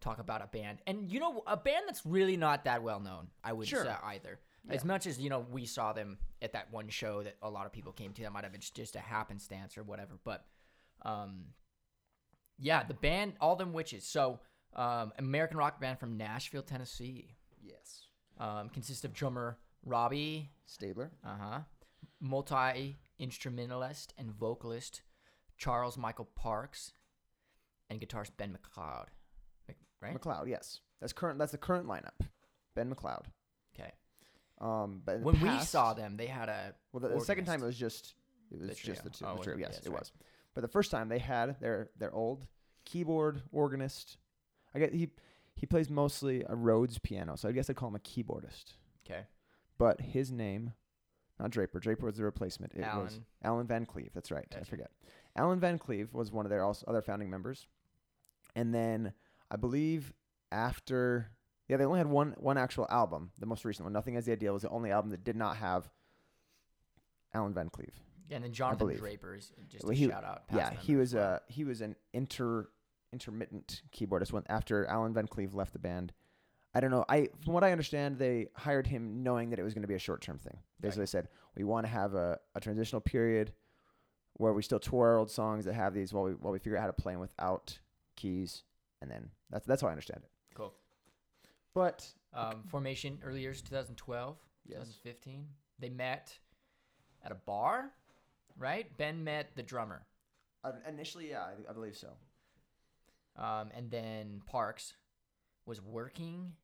talk 0.01 0.19
about 0.19 0.41
a 0.43 0.47
band, 0.47 0.79
and 0.87 1.11
you 1.11 1.19
know, 1.19 1.43
a 1.47 1.57
band 1.57 1.85
that's 1.87 2.05
really 2.05 2.37
not 2.37 2.65
that 2.65 2.83
well 2.83 2.99
known. 2.99 3.27
I 3.43 3.53
would 3.53 3.67
Sure. 3.67 3.83
say 3.83 3.95
either. 4.03 4.39
As 4.69 4.85
much 4.85 5.07
as 5.07 5.19
you 5.19 5.29
know, 5.29 5.45
we 5.51 5.65
saw 5.65 5.93
them 5.93 6.17
at 6.41 6.53
that 6.53 6.71
one 6.71 6.89
show 6.89 7.23
that 7.23 7.37
a 7.41 7.49
lot 7.49 7.65
of 7.65 7.71
people 7.71 7.91
came 7.91 8.13
to. 8.13 8.21
That 8.23 8.31
might 8.31 8.43
have 8.43 8.51
been 8.51 8.61
just 8.61 8.95
a 8.95 8.99
happenstance 8.99 9.77
or 9.77 9.83
whatever, 9.83 10.13
but 10.23 10.45
um, 11.03 11.45
yeah, 12.57 12.83
the 12.83 12.93
band 12.93 13.33
All 13.41 13.55
Them 13.55 13.73
Witches. 13.73 14.03
So 14.05 14.39
um, 14.75 15.11
American 15.17 15.57
rock 15.57 15.79
band 15.81 15.99
from 15.99 16.17
Nashville, 16.17 16.61
Tennessee. 16.61 17.35
Yes. 17.61 18.03
Um, 18.37 18.69
consists 18.69 19.03
of 19.03 19.13
drummer 19.13 19.57
Robbie 19.85 20.51
Staebler. 20.67 21.09
uh 21.25 21.35
huh. 21.39 21.59
Multi 22.21 22.97
instrumentalist 23.17 24.13
and 24.17 24.31
vocalist 24.31 25.01
Charles 25.57 25.97
Michael 25.97 26.29
Parks, 26.35 26.93
and 27.89 27.99
guitarist 27.99 28.31
Ben 28.37 28.55
McLeod. 28.57 29.07
Mc- 29.67 29.77
Right? 30.01 30.15
McLeod. 30.19 30.47
Yes, 30.47 30.79
that's 31.01 31.11
current. 31.11 31.37
That's 31.39 31.51
the 31.51 31.57
current 31.57 31.87
lineup. 31.87 32.25
Ben 32.75 32.93
McLeod. 32.93 33.25
Um, 34.61 35.01
but 35.05 35.21
When 35.21 35.39
we 35.39 35.59
saw 35.59 35.93
them, 35.93 36.17
they 36.17 36.25
had 36.25 36.49
a 36.49 36.73
well, 36.91 36.99
the, 36.99 37.09
the 37.09 37.21
second 37.21 37.45
time 37.45 37.63
it 37.63 37.65
was 37.65 37.77
just 37.77 38.13
it 38.51 38.59
was 38.59 38.69
The 38.69 38.75
just 38.75 39.03
the 39.03 39.09
two. 39.09 39.25
Oh, 39.25 39.37
the 39.37 39.43
trio. 39.43 39.57
it? 39.57 39.61
Yes, 39.61 39.79
it 39.79 39.89
right. 39.89 39.99
was. 39.99 40.11
But 40.53 40.61
the 40.61 40.67
first 40.67 40.91
time 40.91 41.07
they 41.07 41.19
had 41.19 41.59
their 41.61 41.89
their 41.97 42.13
old 42.13 42.45
keyboard 42.85 43.41
organist. 43.51 44.17
I 44.75 44.79
guess 44.79 44.91
he 44.91 45.09
he 45.55 45.65
plays 45.65 45.89
mostly 45.89 46.43
a 46.47 46.55
Rhodes 46.55 46.99
piano, 46.99 47.35
so 47.35 47.47
I 47.49 47.51
guess 47.51 47.69
I'd 47.69 47.75
call 47.75 47.89
him 47.89 47.95
a 47.95 47.99
keyboardist. 47.99 48.73
okay. 49.05 49.21
But 49.77 50.01
his 50.01 50.31
name, 50.31 50.73
not 51.39 51.51
Draper. 51.51 51.79
Draper 51.79 52.05
was 52.05 52.17
the 52.17 52.23
replacement. 52.23 52.73
It 52.73 52.79
was 52.79 52.87
Alan. 52.87 53.25
Allan 53.43 53.67
Van 53.67 53.85
Cleave. 53.85 54.11
That's 54.13 54.31
right. 54.31 54.45
I 54.59 54.63
forget. 54.63 54.91
Allan 55.35 55.59
Van 55.59 55.77
Cleave 55.77 56.13
was 56.13 56.31
one 56.31 56.45
of 56.45 56.49
their 56.49 56.63
also 56.63 56.85
other 56.87 57.01
founding 57.01 57.29
members, 57.29 57.67
and 58.55 58.73
then 58.73 59.13
I 59.49 59.55
believe 59.55 60.13
after 60.51 61.31
yeah 61.69 61.77
they 61.77 61.85
only 61.85 61.99
had 61.99 62.07
one 62.07 62.35
one 62.39 62.57
actual 62.57 62.85
album. 62.89 63.31
The 63.39 63.45
most 63.45 63.63
recent 63.63 63.85
one, 63.85 63.93
Nothing 63.93 64.17
as 64.17 64.25
the 64.25 64.33
Ideal, 64.33 64.53
was 64.53 64.63
the 64.63 64.69
only 64.69 64.91
album 64.91 65.11
that 65.11 65.23
did 65.23 65.35
not 65.37 65.55
have 65.57 65.89
Allan 67.33 67.53
Van 67.53 67.69
Cleave. 67.69 67.93
And 68.31 68.43
then 68.43 68.51
Jonathan 68.51 68.87
believe. 68.87 68.99
Draper 68.99 69.35
is 69.35 69.51
just 69.69 69.83
Well, 69.85 69.91
a 69.91 69.95
he- 69.95 70.07
shout 70.07 70.23
out. 70.23 70.43
yeah, 70.53 70.71
he 70.73 70.95
was 70.95 71.13
well. 71.15 71.35
uh 71.35 71.39
he 71.47 71.63
was 71.63 71.81
an 71.81 71.95
inter 72.13 72.67
intermittent 73.11 73.81
keyboardist 73.91 74.31
when 74.31 74.43
after 74.49 74.85
Allan 74.85 75.13
Van 75.13 75.27
Cleave 75.27 75.55
left 75.55 75.73
the 75.73 75.79
band. 75.79 76.13
I 76.75 76.79
don't 76.79 76.91
know. 76.91 77.03
I 77.09 77.29
from 77.43 77.53
what 77.53 77.63
I 77.63 77.71
understand, 77.71 78.19
they 78.19 78.47
hired 78.55 78.85
him 78.85 79.23
knowing 79.23 79.49
that 79.49 79.57
it 79.59 79.63
was 79.63 79.73
going 79.73 79.81
to 79.81 79.87
be 79.87 79.95
a 79.95 79.99
short 79.99 80.21
term 80.21 80.37
thing. 80.37 80.59
Basically, 80.79 81.01
they 81.03 81.07
said 81.07 81.27
we 81.55 81.63
want 81.63 81.85
to 81.87 81.91
have 81.91 82.13
a, 82.13 82.37
a 82.53 82.59
transitional 82.59 83.01
period 83.01 83.53
where 84.33 84.53
we 84.53 84.61
still 84.61 84.79
tour 84.79 85.17
old 85.17 85.31
songs 85.31 85.65
that 85.65 85.73
have 85.73 85.93
these 85.95 86.13
while 86.13 86.23
we 86.25 86.31
while 86.33 86.53
we 86.53 86.59
figure 86.59 86.77
out 86.77 86.81
how 86.81 86.87
to 86.87 86.93
play 86.93 87.13
them 87.13 87.21
without 87.21 87.79
keys, 88.15 88.61
and 89.01 89.09
then 89.09 89.31
that's 89.49 89.65
that's 89.65 89.81
how 89.81 89.87
I 89.87 89.91
understand 89.91 90.21
it. 90.23 90.29
But 91.79 92.13
Um, 92.33 92.63
formation 92.63 93.19
early 93.23 93.39
years 93.41 93.61
2012, 93.61 94.37
Yes. 94.65 94.79
2015. 95.01 95.47
They 95.79 95.89
met 95.89 96.37
at 97.23 97.31
a 97.31 97.35
bar, 97.35 97.93
right? 98.57 98.95
Ben 98.97 99.23
met 99.23 99.55
the 99.55 99.63
drummer. 99.63 100.05
uh, 100.65 100.73
initially, 100.85 101.29
yeah, 101.29 101.43
I, 101.43 101.69
I 101.69 101.73
believe 101.73 101.95
so. 101.95 102.17
Um, 103.37 103.71
and 103.73 103.89
then 103.89 104.41
Parks 104.45 104.93
was 105.65 105.81
working 105.81 106.57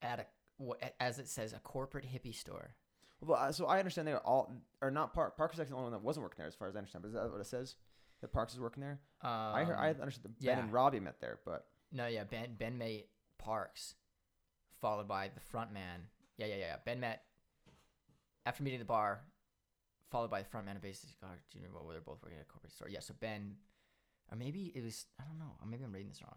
at 0.00 0.20
a, 0.60 0.92
as 1.02 1.18
it 1.18 1.26
says, 1.28 1.52
a 1.52 1.58
corporate 1.58 2.04
hippie 2.06 2.34
store. 2.34 2.76
Well, 3.20 3.36
uh, 3.40 3.50
so 3.50 3.66
I 3.66 3.80
understand 3.80 4.06
they 4.06 4.12
were 4.12 4.24
all 4.24 4.52
or 4.80 4.92
not 4.92 5.12
Park. 5.12 5.36
Parks 5.36 5.54
is 5.54 5.60
actually 5.60 5.72
the 5.72 5.76
only 5.78 5.90
one 5.90 5.92
that 5.92 6.02
wasn't 6.06 6.22
working 6.22 6.38
there, 6.38 6.46
as 6.46 6.54
far 6.54 6.68
as 6.68 6.76
I 6.76 6.78
understand. 6.78 7.02
But 7.02 7.08
is 7.08 7.14
that 7.14 7.32
what 7.32 7.40
it 7.40 7.46
says? 7.46 7.74
That 8.20 8.32
Parks 8.32 8.54
is 8.54 8.60
working 8.60 8.82
there. 8.82 9.00
Um, 9.22 9.30
I 9.30 9.64
heard, 9.64 9.76
I 9.76 9.88
understood 9.90 10.24
that 10.24 10.38
Ben 10.38 10.56
yeah. 10.58 10.62
and 10.62 10.72
Robbie 10.72 11.00
met 11.00 11.20
there, 11.20 11.40
but 11.44 11.66
no, 11.90 12.06
yeah, 12.06 12.22
Ben 12.22 12.54
Ben 12.56 12.78
met 12.78 13.08
Parks, 13.38 13.96
followed 14.84 15.08
by 15.08 15.30
the 15.34 15.40
front 15.40 15.72
man. 15.72 16.00
Yeah, 16.36 16.46
yeah, 16.46 16.56
yeah. 16.56 16.66
yeah. 16.66 16.76
Ben 16.84 17.00
met 17.00 17.22
after 18.44 18.62
meeting 18.62 18.78
the 18.78 18.84
bar, 18.84 19.22
followed 20.10 20.30
by 20.30 20.42
the 20.42 20.48
front 20.48 20.66
man 20.66 20.76
of 20.76 20.82
Basic 20.82 21.08
God, 21.22 21.38
do 21.50 21.58
you 21.58 21.64
remember 21.64 21.82
what 21.84 21.92
they're 21.92 22.02
both 22.02 22.22
working 22.22 22.38
at 22.38 22.44
a 22.44 22.52
corporate 22.52 22.72
store? 22.72 22.88
Yeah, 22.90 23.00
so 23.00 23.14
Ben, 23.18 23.54
or 24.30 24.36
maybe 24.36 24.72
it 24.74 24.82
was 24.84 25.06
I 25.18 25.24
don't 25.24 25.38
know. 25.38 25.54
Maybe 25.66 25.84
I'm 25.84 25.92
reading 25.92 26.10
this 26.10 26.20
wrong. 26.22 26.36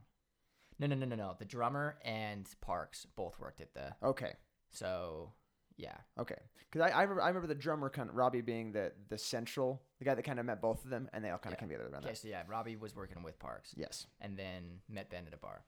No, 0.80 0.88
no, 0.88 0.96
no, 0.96 1.06
no, 1.06 1.16
no. 1.16 1.36
The 1.38 1.46
drummer 1.46 1.98
and 2.06 2.48
Parks 2.62 3.06
both 3.18 3.38
worked 3.40 3.60
at 3.60 3.74
the. 3.74 3.94
okay, 4.02 4.34
So 4.72 5.34
yeah, 5.76 5.98
okay. 6.18 6.40
Because 6.72 6.90
I 6.90 6.98
I 6.98 7.02
remember, 7.02 7.22
I 7.22 7.28
remember 7.28 7.48
the 7.48 7.56
drummer 7.56 7.90
kind 7.90 8.10
of 8.10 8.16
Robbie 8.16 8.42
being 8.42 8.72
the 8.72 8.94
the 9.10 9.18
central, 9.18 9.82
the 10.00 10.06
guy 10.06 10.16
that 10.16 10.24
kind 10.24 10.40
of 10.40 10.46
met 10.46 10.62
both 10.62 10.86
of 10.86 10.90
them, 10.90 11.10
and 11.12 11.22
they 11.22 11.32
all 11.32 11.38
kind 11.38 11.54
of 11.54 11.60
came 11.60 11.68
together 11.68 11.90
around 11.92 12.04
okay. 12.04 12.14
that. 12.14 12.18
So 12.18 12.30
yeah, 12.30 12.44
Robbie 12.48 12.78
was 12.78 12.96
working 12.96 13.24
with 13.24 13.38
Parks, 13.40 13.74
Yes, 13.76 14.08
and 14.22 14.38
then 14.38 14.80
met 14.88 15.10
Ben 15.10 15.26
at 15.28 15.34
a 15.34 15.38
bar. 15.38 15.64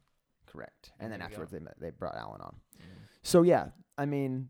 Correct. 0.51 0.91
And 0.99 1.11
then 1.11 1.19
go. 1.19 1.25
afterwards, 1.25 1.51
they 1.51 1.59
met, 1.59 1.75
they 1.79 1.89
brought 1.91 2.15
Alan 2.15 2.41
on. 2.41 2.55
Mhm. 2.77 2.81
So 3.23 3.41
yeah, 3.43 3.69
I 3.97 4.05
mean, 4.05 4.49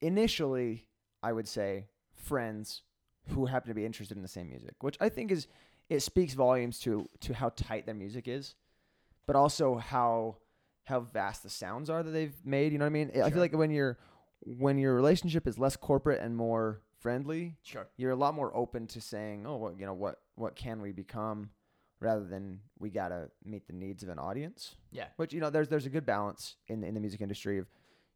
initially, 0.00 0.86
I 1.22 1.32
would 1.32 1.48
say 1.48 1.88
friends 2.14 2.82
who 3.28 3.46
happen 3.46 3.68
to 3.68 3.74
be 3.74 3.84
interested 3.86 4.16
in 4.16 4.22
the 4.22 4.28
same 4.28 4.48
music, 4.48 4.74
which 4.82 4.96
I 5.00 5.08
think 5.08 5.30
is 5.30 5.46
it 5.88 6.00
speaks 6.00 6.34
volumes 6.34 6.78
to 6.80 7.08
to 7.20 7.34
how 7.34 7.50
tight 7.50 7.86
their 7.86 7.94
music 7.94 8.28
is, 8.28 8.54
but 9.26 9.36
also 9.36 9.76
how 9.76 10.36
how 10.84 11.00
vast 11.00 11.42
the 11.42 11.48
sounds 11.50 11.88
are 11.88 12.02
that 12.02 12.10
they've 12.10 12.34
made. 12.44 12.72
You 12.72 12.78
know 12.78 12.84
what 12.84 12.90
I 12.90 12.90
mean? 12.90 13.10
I 13.22 13.30
feel 13.30 13.40
like 13.40 13.54
when 13.54 13.70
you're 13.70 13.98
when 14.40 14.76
your 14.78 14.94
relationship 14.94 15.46
is 15.46 15.58
less 15.58 15.76
corporate 15.76 16.20
and 16.20 16.36
more 16.36 16.82
friendly, 16.98 17.56
Sure. 17.62 17.86
you're 17.96 18.10
a 18.10 18.16
lot 18.16 18.34
more 18.34 18.54
open 18.54 18.86
to 18.88 19.00
saying, 19.00 19.46
"Oh, 19.46 19.56
what 19.56 19.78
you 19.80 19.86
know, 19.86 19.94
what 19.94 20.20
what 20.34 20.54
can 20.56 20.82
we 20.82 20.92
become?" 20.92 21.50
Rather 22.04 22.24
than 22.24 22.60
we 22.78 22.90
gotta 22.90 23.30
meet 23.44 23.66
the 23.66 23.72
needs 23.72 24.02
of 24.02 24.08
an 24.08 24.18
audience. 24.18 24.76
Yeah. 24.90 25.06
Which 25.16 25.32
you 25.32 25.40
know, 25.40 25.50
there's 25.50 25.68
there's 25.68 25.86
a 25.86 25.90
good 25.90 26.06
balance 26.06 26.56
in 26.68 26.80
the, 26.80 26.86
in 26.86 26.94
the 26.94 27.00
music 27.00 27.20
industry 27.20 27.58
of, 27.58 27.66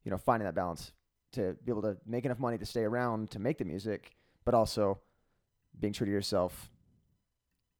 you 0.05 0.11
know, 0.11 0.19
finding 0.19 0.45
that 0.47 0.55
balance 0.55 0.93
to 1.33 1.57
be 1.65 1.73
able 1.73 1.83
to 1.83 1.97
make 2.07 2.25
enough 2.25 2.39
money 2.39 2.59
to 2.59 2.67
stay 2.67 2.83
around 2.83 3.31
to 3.33 3.39
make 3.39 3.59
the 3.59 3.65
music, 3.65 4.17
but 4.45 4.55
also 4.55 4.99
being 5.79 5.93
true 5.93 6.07
to 6.07 6.13
yourself 6.13 6.71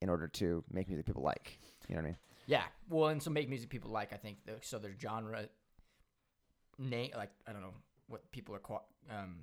in 0.01 0.09
order 0.09 0.27
to 0.27 0.63
make 0.71 0.87
music 0.87 1.05
people 1.05 1.23
like. 1.23 1.59
You 1.87 1.95
know 1.95 2.01
what 2.01 2.07
I 2.07 2.09
mean? 2.09 2.17
Yeah. 2.47 2.63
Well, 2.89 3.09
and 3.09 3.21
so 3.21 3.29
make 3.29 3.49
music 3.49 3.69
people 3.69 3.91
like. 3.91 4.13
I 4.13 4.17
think 4.17 4.37
the, 4.45 4.53
so. 4.61 4.79
Their 4.79 4.95
genre 4.99 5.47
name 6.77 7.11
like 7.15 7.31
I 7.47 7.51
don't 7.51 7.61
know 7.61 7.73
what 8.07 8.31
people 8.31 8.55
are 8.55 8.59
qua- 8.59 8.87
um, 9.09 9.37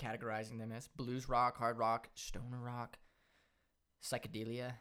categorizing 0.00 0.58
them 0.58 0.72
as: 0.72 0.88
blues 0.96 1.28
rock, 1.28 1.56
hard 1.56 1.78
rock, 1.78 2.08
stoner 2.14 2.60
rock, 2.60 2.98
psychedelia, 4.02 4.74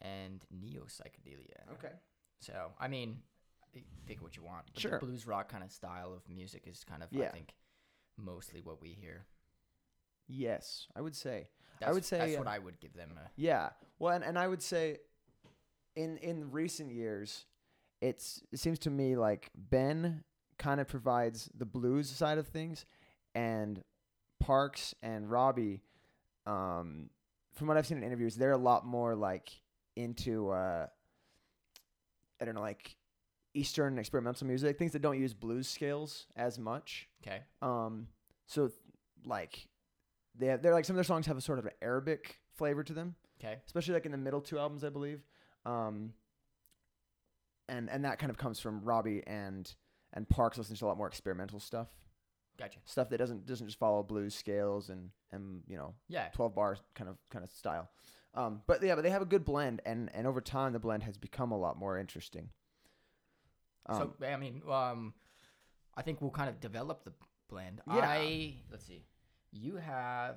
and 0.00 0.44
neo 0.50 0.82
psychedelia. 0.84 1.70
Okay. 1.72 1.94
So 2.40 2.72
I 2.78 2.88
mean, 2.88 3.18
I- 3.76 3.84
think 4.06 4.22
what 4.22 4.36
you 4.36 4.42
want. 4.42 4.66
But 4.72 4.80
Sure. 4.80 4.98
The 4.98 5.06
blues 5.06 5.26
rock 5.26 5.48
kind 5.48 5.64
of 5.64 5.70
style 5.70 6.12
of 6.12 6.28
music 6.28 6.64
is 6.66 6.84
kind 6.84 7.02
of 7.02 7.08
I 7.14 7.28
think 7.28 7.54
mostly 8.16 8.60
what 8.60 8.80
we 8.80 8.90
hear. 8.90 9.26
Yes, 10.28 10.86
I 10.96 11.00
would 11.00 11.14
say. 11.16 11.48
That's, 11.80 11.94
would 11.94 12.04
say, 12.04 12.18
that's 12.18 12.36
uh, 12.36 12.38
what 12.38 12.48
I 12.48 12.58
would 12.58 12.78
give 12.80 12.94
them. 12.94 13.10
A, 13.16 13.28
Yeah. 13.36 13.70
Well, 13.98 14.14
and, 14.14 14.24
and 14.24 14.38
I 14.38 14.46
would 14.48 14.62
say 14.62 14.98
in 15.96 16.16
in 16.18 16.50
recent 16.50 16.92
years, 16.92 17.46
it's 18.00 18.42
it 18.52 18.58
seems 18.58 18.78
to 18.80 18.90
me 18.90 19.16
like 19.16 19.50
Ben 19.54 20.24
kind 20.58 20.80
of 20.80 20.86
provides 20.88 21.50
the 21.54 21.66
blues 21.66 22.08
side 22.08 22.38
of 22.38 22.48
things, 22.48 22.84
and 23.34 23.82
Parks 24.40 24.94
and 25.02 25.30
Robbie, 25.30 25.82
um, 26.46 27.10
from 27.54 27.66
what 27.68 27.76
I've 27.76 27.86
seen 27.86 27.98
in 27.98 28.04
interviews, 28.04 28.36
they're 28.36 28.52
a 28.52 28.56
lot 28.56 28.84
more 28.86 29.14
like 29.14 29.50
into 29.96 30.50
uh, 30.50 30.86
I 32.40 32.44
don't 32.44 32.54
know, 32.54 32.60
like 32.60 32.96
Eastern 33.54 33.98
experimental 33.98 34.46
music, 34.46 34.78
things 34.78 34.92
that 34.92 35.02
don't 35.02 35.18
use 35.20 35.34
blues 35.34 35.68
scales 35.68 36.26
as 36.36 36.58
much. 36.58 37.08
okay. 37.26 37.42
Um, 37.60 38.08
so 38.46 38.70
like 39.24 39.68
they 40.38 40.46
have, 40.46 40.62
they're 40.62 40.72
like 40.72 40.84
some 40.86 40.94
of 40.94 40.96
their 40.96 41.04
songs 41.04 41.26
have 41.26 41.36
a 41.36 41.40
sort 41.42 41.58
of 41.58 41.66
an 41.66 41.72
Arabic 41.82 42.38
flavor 42.56 42.82
to 42.82 42.92
them 42.92 43.14
Okay. 43.42 43.58
especially 43.66 43.94
like 43.94 44.06
in 44.06 44.12
the 44.12 44.18
middle 44.18 44.40
two 44.40 44.58
albums, 44.58 44.84
I 44.84 44.88
believe. 44.88 45.20
Um, 45.66 46.12
and 47.68 47.88
and 47.90 48.04
that 48.04 48.18
kind 48.18 48.30
of 48.30 48.38
comes 48.38 48.58
from 48.60 48.82
Robbie 48.82 49.22
and 49.26 49.72
and 50.14 50.28
Parks 50.28 50.58
listening 50.58 50.76
to 50.78 50.84
a 50.84 50.88
lot 50.88 50.96
more 50.98 51.06
experimental 51.06 51.60
stuff, 51.60 51.88
Gotcha. 52.62 52.78
stuff 52.84 53.08
that 53.10 53.18
doesn't 53.18 53.46
doesn't 53.46 53.66
just 53.66 53.78
follow 53.78 54.02
blues 54.02 54.34
scales 54.34 54.88
and 54.88 55.10
and 55.32 55.62
you 55.66 55.76
know 55.76 55.94
Yeah. 56.08 56.28
twelve 56.32 56.54
bars 56.54 56.80
kind 56.94 57.10
of 57.10 57.16
kind 57.30 57.44
of 57.44 57.50
style. 57.50 57.90
Um, 58.34 58.62
but 58.66 58.82
yeah, 58.82 58.94
but 58.94 59.02
they 59.02 59.10
have 59.10 59.22
a 59.22 59.26
good 59.26 59.44
blend, 59.44 59.82
and 59.84 60.10
and 60.14 60.26
over 60.26 60.40
time 60.40 60.72
the 60.72 60.78
blend 60.78 61.02
has 61.02 61.18
become 61.18 61.52
a 61.52 61.58
lot 61.58 61.78
more 61.78 61.98
interesting. 61.98 62.50
Um, 63.86 64.14
so 64.20 64.26
I 64.26 64.36
mean, 64.36 64.62
um, 64.70 65.12
I 65.96 66.02
think 66.02 66.22
we'll 66.22 66.30
kind 66.30 66.48
of 66.48 66.60
develop 66.60 67.04
the 67.04 67.12
blend. 67.48 67.80
Yeah. 67.86 68.00
I 68.00 68.54
let's 68.70 68.86
see. 68.86 69.04
You 69.50 69.76
have. 69.76 70.36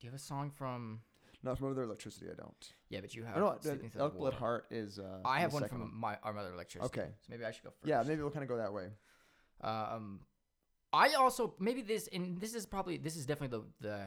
Do 0.00 0.06
you 0.06 0.10
have 0.10 0.18
a 0.18 0.22
song 0.22 0.50
from? 0.50 1.00
not 1.42 1.58
from 1.58 1.68
Mother 1.68 1.82
Electricity, 1.82 2.26
I 2.30 2.34
don't. 2.34 2.72
Yeah, 2.88 3.00
but 3.00 3.14
you 3.14 3.24
have. 3.24 3.36
Know 3.36 3.58
Elk 3.98 4.16
Blood 4.16 4.34
Heart 4.34 4.66
is. 4.70 4.98
Uh, 4.98 5.18
I 5.24 5.40
have 5.40 5.52
one 5.52 5.68
from 5.68 5.92
my 5.94 6.16
our 6.22 6.32
mother 6.32 6.52
electricity. 6.52 7.00
Okay. 7.00 7.10
So 7.20 7.28
maybe 7.30 7.44
I 7.44 7.50
should 7.52 7.64
go 7.64 7.70
first. 7.70 7.88
Yeah, 7.88 8.02
maybe 8.06 8.22
we'll 8.22 8.30
kind 8.30 8.42
of 8.42 8.48
go 8.48 8.56
that 8.56 8.72
way. 8.72 8.88
Um, 9.60 10.20
I 10.92 11.14
also 11.14 11.54
maybe 11.58 11.82
this 11.82 12.08
and 12.12 12.40
this 12.40 12.54
is 12.54 12.66
probably 12.66 12.96
this 12.96 13.16
is 13.16 13.26
definitely 13.26 13.58
the 13.58 13.88
the 13.88 13.98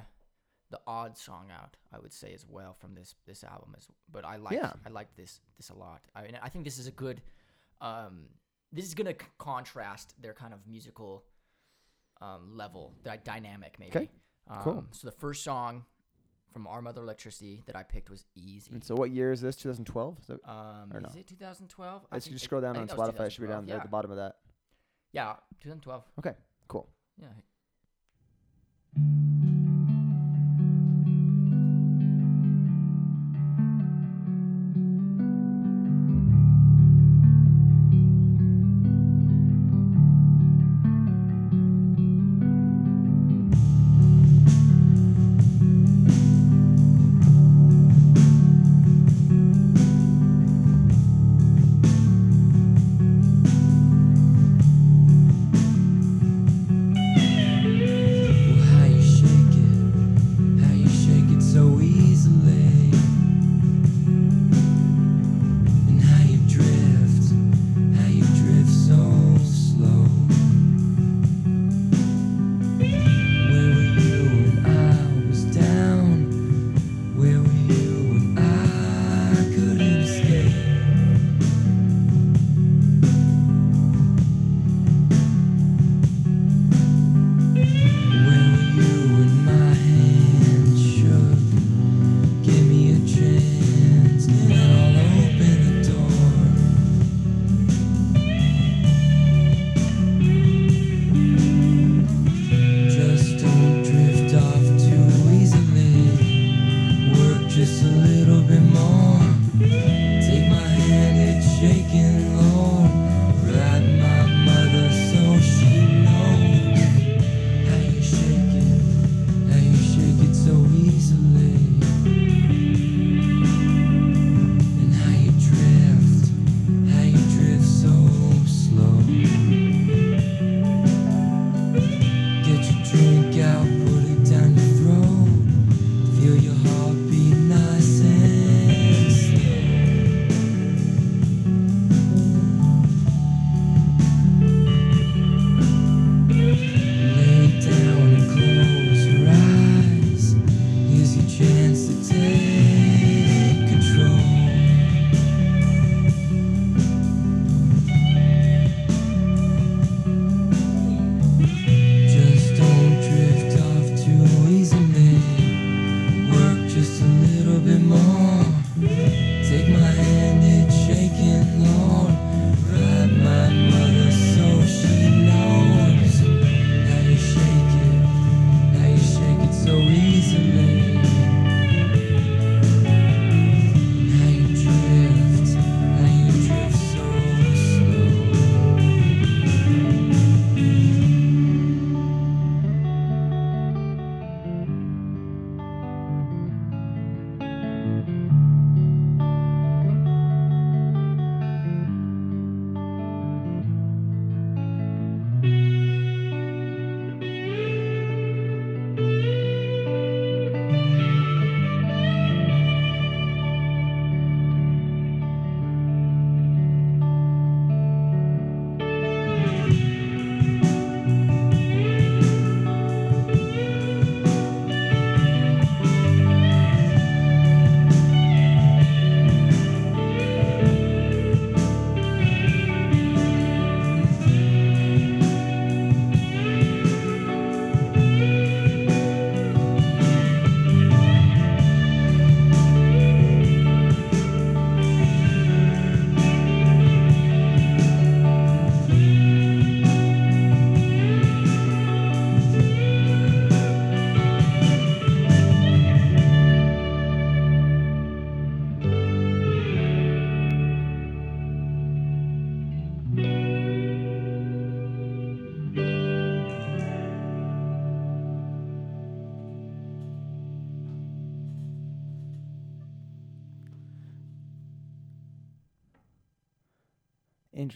the 0.71 0.79
odd 0.87 1.17
song 1.17 1.49
out 1.51 1.75
I 1.93 1.99
would 1.99 2.13
say 2.13 2.33
as 2.33 2.45
well 2.47 2.73
from 2.73 2.95
this 2.95 3.13
this 3.27 3.43
album 3.43 3.75
as 3.77 3.87
but 4.11 4.23
I 4.25 4.37
like 4.37 4.53
Yeah. 4.53 4.73
I 4.85 4.89
like 4.89 5.15
this 5.15 5.41
this 5.57 5.69
a 5.69 5.75
lot. 5.75 6.01
I 6.15 6.23
mean 6.23 6.37
I 6.41 6.49
think 6.49 6.65
this 6.65 6.77
is 6.79 6.87
a 6.87 6.91
good 6.91 7.21
um 7.81 8.27
this 8.71 8.85
is 8.85 8.93
gonna 8.95 9.11
c- 9.19 9.27
contrast 9.37 10.15
their 10.21 10.33
kind 10.33 10.53
of 10.53 10.59
musical 10.67 11.23
um 12.21 12.55
level 12.57 12.93
dy- 13.03 13.19
dynamic 13.23 13.77
maybe. 13.79 13.91
'Kay. 13.91 14.09
Um, 14.47 14.61
Cool. 14.63 14.85
So 14.91 15.07
the 15.07 15.11
first 15.11 15.43
song 15.43 15.85
from 16.51 16.67
Our 16.67 16.81
Mother 16.81 17.01
Electricity 17.01 17.63
that 17.65 17.75
I 17.75 17.83
picked 17.83 18.09
was 18.09 18.25
Easy. 18.35 18.73
And 18.73 18.83
so, 18.83 18.93
what 18.95 19.09
year 19.11 19.31
is 19.31 19.39
this? 19.39 19.55
2012. 19.55 20.19
Is 20.19 20.27
that, 20.27 20.49
Um, 20.49 20.91
or 20.91 20.97
is 20.97 21.13
no? 21.15 21.19
it 21.21 21.27
2012? 21.27 22.05
I 22.11 22.15
let's 22.15 22.27
just 22.27 22.43
scroll 22.43 22.59
down 22.59 22.75
I 22.75 22.81
on 22.81 22.87
that 22.87 22.97
Spotify. 22.97 23.27
It 23.27 23.31
should 23.31 23.41
be 23.41 23.47
down 23.47 23.63
2012, 23.63 23.67
there 23.67 23.77
at 23.77 23.83
the 23.83 23.89
bottom 23.89 24.11
of 24.11 24.17
that. 24.17 24.39
Yeah, 25.13 25.35
2012. 25.61 26.03
Okay, 26.19 26.35
cool. 26.71 26.87
Yeah. 27.21 27.27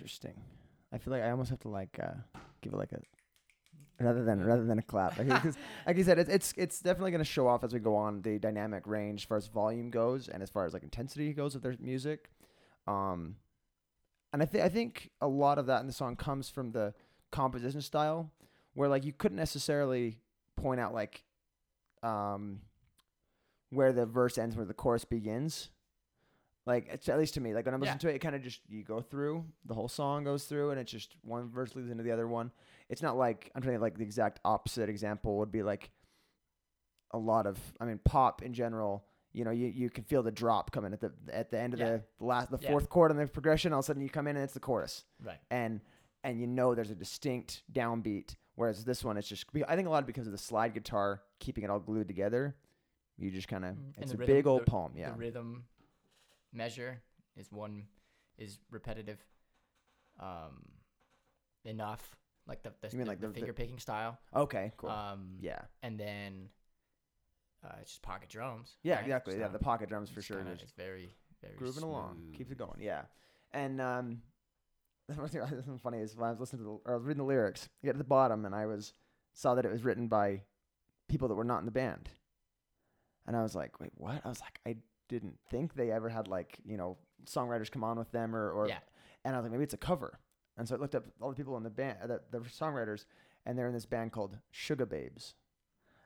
Interesting. 0.06 0.40
I 0.94 1.00
feel 1.00 1.12
like 1.12 1.24
I 1.24 1.32
almost 1.32 1.50
have 1.50 1.62
to 1.62 1.70
like 1.70 1.98
uh, 2.00 2.14
give 2.62 2.74
it 2.74 2.76
like 2.76 2.92
a 2.92 3.00
rather 4.00 4.24
than 4.24 4.46
rather 4.46 4.64
than 4.64 4.78
a 4.78 4.84
clap. 4.84 5.18
Like, 5.18 5.28
like 5.88 5.98
you 5.98 6.04
said, 6.04 6.20
it's 6.20 6.30
it's 6.30 6.54
it's 6.58 6.80
definitely 6.80 7.10
going 7.10 7.24
to 7.24 7.26
show 7.26 7.48
off 7.48 7.64
as 7.64 7.74
we 7.74 7.80
go 7.80 7.96
on 7.96 8.22
the 8.22 8.38
dynamic 8.38 8.86
range 8.86 9.22
as 9.22 9.26
far 9.26 9.38
as 9.38 9.48
volume 9.48 9.90
goes 9.90 10.30
and 10.30 10.44
as 10.44 10.52
far 10.52 10.64
as 10.68 10.74
like 10.74 10.84
intensity 10.84 11.34
goes 11.34 11.56
of 11.56 11.64
their 11.64 11.76
music. 11.80 12.30
Um, 12.86 13.38
and 14.32 14.44
I 14.44 14.46
think 14.46 14.64
I 14.64 14.70
think 14.70 15.10
a 15.22 15.28
lot 15.28 15.58
of 15.58 15.66
that 15.66 15.82
in 15.82 15.88
the 15.88 15.94
song 15.94 16.16
comes 16.16 16.50
from 16.50 16.72
the 16.72 16.94
composition 17.32 17.82
style, 17.82 18.30
where 18.76 18.88
like 18.88 19.06
you 19.06 19.12
couldn't 19.12 19.38
necessarily 19.38 20.20
point 20.56 20.80
out 20.80 20.94
like 20.94 21.24
um 22.04 22.60
where 23.72 23.92
the 23.92 24.06
verse 24.06 24.38
ends, 24.38 24.56
where 24.56 24.68
the 24.68 24.76
chorus 24.76 25.04
begins. 25.04 25.72
Like 26.66 26.88
it's 26.92 27.08
at 27.10 27.20
least 27.20 27.36
to 27.36 27.42
me, 27.42 27.54
like 27.54 27.66
when 27.66 27.76
I'm 27.76 27.82
Yeah. 27.84 27.92
listening 27.94 28.00
to 28.00 28.10
it, 28.10 28.16
it 28.16 28.20
kind 28.20 28.36
of 28.36 28.42
just 28.42 28.62
you 28.68 28.84
go 28.84 29.00
through 29.02 29.46
the 29.66 29.74
whole 29.76 29.88
song 29.88 30.24
goes 30.24 30.46
through, 30.46 30.72
and 30.72 30.80
it's 30.80 30.92
just 30.92 31.16
one 31.22 31.50
verse 31.50 31.76
leads 31.76 31.92
into 31.92 32.04
the 32.04 32.12
other 32.12 32.28
one. 32.28 32.52
It's 32.90 33.02
not 33.04 33.18
like 33.18 33.52
I'm 33.56 33.62
trying 33.62 33.76
to 33.76 33.82
like 33.82 33.98
the 33.98 34.04
exact 34.04 34.40
opposite 34.44 34.90
example 34.90 35.38
would 35.38 35.52
be 35.52 35.62
like 35.64 35.92
a 37.12 37.18
lot 37.18 37.46
of 37.46 37.60
I 37.80 37.86
mean 37.86 38.00
pop 38.04 38.42
in 38.42 38.54
general. 38.54 39.06
You 39.32 39.44
know, 39.44 39.52
you, 39.52 39.68
you 39.68 39.90
can 39.90 40.06
feel 40.06 40.24
the 40.24 40.32
drop 40.32 40.72
coming 40.72 40.94
at 40.94 41.02
the 41.02 41.12
at 41.32 41.52
the 41.52 41.60
end 41.60 41.74
of 41.74 41.80
Yeah. 41.80 41.98
the 42.18 42.26
last 42.26 42.50
the 42.50 42.58
Yeah. 42.60 42.72
fourth 42.72 42.90
chord 42.90 43.12
on 43.12 43.18
the 43.18 43.28
progression. 43.28 43.74
All 43.74 43.80
of 43.80 43.86
a 43.86 43.88
sudden 43.88 44.02
you 44.02 44.10
come 44.10 44.28
in 44.28 44.36
and 44.36 44.44
it's 44.44 44.54
the 44.54 44.60
chorus 44.60 45.06
Right. 45.24 45.40
and 45.52 45.82
and 46.24 46.40
you 46.40 46.48
know 46.48 46.74
there's 46.74 46.90
a 46.92 46.96
distinct 46.96 47.64
downbeat. 47.72 48.36
Whereas 48.56 48.86
this 48.86 49.04
one, 49.04 49.18
it's 49.18 49.28
just 49.28 49.46
I 49.68 49.76
think 49.76 49.88
a 49.88 49.92
lot 49.92 50.08
because 50.08 50.26
of 50.26 50.32
the 50.32 50.38
slide 50.40 50.74
guitar 50.74 51.22
keeping 51.40 51.64
it 51.66 51.70
all 51.70 51.80
glued 51.80 52.08
together. 52.08 52.56
You 53.18 53.30
just 53.30 53.48
kind 53.50 53.66
of 53.66 53.76
Mm, 53.76 53.94
it's 53.98 54.14
a 54.14 54.18
rhythm- 54.18 54.36
big 54.36 54.48
old 54.48 54.62
the- 54.62 54.72
poem, 54.72 54.94
yeah. 54.96 55.12
The 55.12 55.18
rhythm 55.18 55.66
measure 56.56 57.02
is 57.36 57.52
one 57.52 57.84
is 58.38 58.60
repetitive. 58.72 59.20
Um, 60.20 60.64
enough 61.66 62.16
like 62.48 62.64
the 62.64 62.72
the, 62.82 62.90
You 62.92 62.98
mean 63.00 63.06
the- 63.06 63.12
like 63.12 63.20
the 63.20 63.28
the- 63.30 63.46
the- 63.48 63.54
picking 63.54 63.80
style. 63.80 64.18
Okay, 64.36 64.72
cool. 64.78 64.90
Um, 64.90 65.38
yeah, 65.42 65.62
and 65.84 66.00
then 66.00 66.50
uh, 67.64 67.76
it's 67.82 67.92
just 67.92 68.02
pocket 68.04 68.30
drums. 68.30 68.78
yeah, 68.84 68.96
right? 68.96 69.04
exactly. 69.04 69.40
Yeah, 69.40 69.48
the 69.50 69.60
pocket 69.60 69.90
drums 69.90 70.10
for 70.10 70.22
sure. 70.22 70.38
kinda- 70.38 70.54
it's 70.54 70.72
very 70.74 71.10
very 71.42 71.56
grooving 71.56 71.84
along, 71.84 72.32
keeps 72.34 72.52
it 72.52 72.58
going. 72.58 72.80
Yeah, 72.80 73.04
and 73.52 73.82
um, 73.82 74.22
the 75.10 75.16
one 75.16 75.28
thing 75.30 75.42
that's 75.42 75.82
funny 75.82 76.00
is 76.00 76.16
when 76.16 76.28
I 76.28 76.32
was 76.32 76.40
listening 76.40 76.60
to 76.62 76.64
the, 76.66 76.70
or 76.90 76.94
I 76.94 76.98
was 76.98 77.04
reading 77.06 77.18
the 77.24 77.28
lyrics, 77.28 77.68
you 77.82 77.88
get 77.88 77.94
to 77.94 77.98
the 77.98 78.04
bottom, 78.04 78.46
and 78.46 78.54
I 78.56 78.66
was 78.68 78.94
saw 79.34 79.56
that 79.56 79.66
it 79.66 79.72
was 79.72 79.84
written 79.84 80.08
by 80.08 80.44
people 81.10 81.28
that 81.28 81.36
were 81.36 81.44
not 81.44 81.60
in 81.60 81.66
the 81.66 81.72
band, 81.72 82.10
and 83.28 83.36
I 83.36 83.42
was 83.42 83.56
like, 83.56 83.80
wait, 83.80 83.92
what? 83.96 84.22
I 84.24 84.30
was 84.30 84.40
like, 84.40 84.60
I 84.66 84.78
didn't 85.08 85.38
think 85.50 85.74
they 85.76 85.92
ever 85.92 86.10
had 86.10 86.28
like 86.28 86.58
you 86.66 86.78
know 86.78 86.98
songwriters 87.26 87.72
come 87.72 87.84
on 87.84 87.98
with 87.98 88.12
them 88.12 88.36
or 88.36 88.52
or 88.52 88.68
Yeah. 88.68 88.80
and 89.24 89.36
I 89.36 89.38
was 89.40 89.44
like, 89.46 89.52
maybe 89.52 89.64
it's 89.64 89.74
a 89.74 89.78
cover. 89.78 90.20
And 90.58 90.68
so 90.68 90.76
I 90.76 90.78
looked 90.80 90.96
up 90.96 91.06
all 91.22 91.30
the 91.30 91.36
people 91.36 91.58
in 91.58 91.64
the 91.64 91.70
band, 91.70 91.98
the, 92.06 92.22
the 92.32 92.40
songwriters, 92.40 93.06
and 93.46 93.58
they're 93.58 93.68
in 93.68 93.74
this 93.74 93.86
band 93.86 94.12
called 94.14 94.38
Sugababes. 94.54 95.34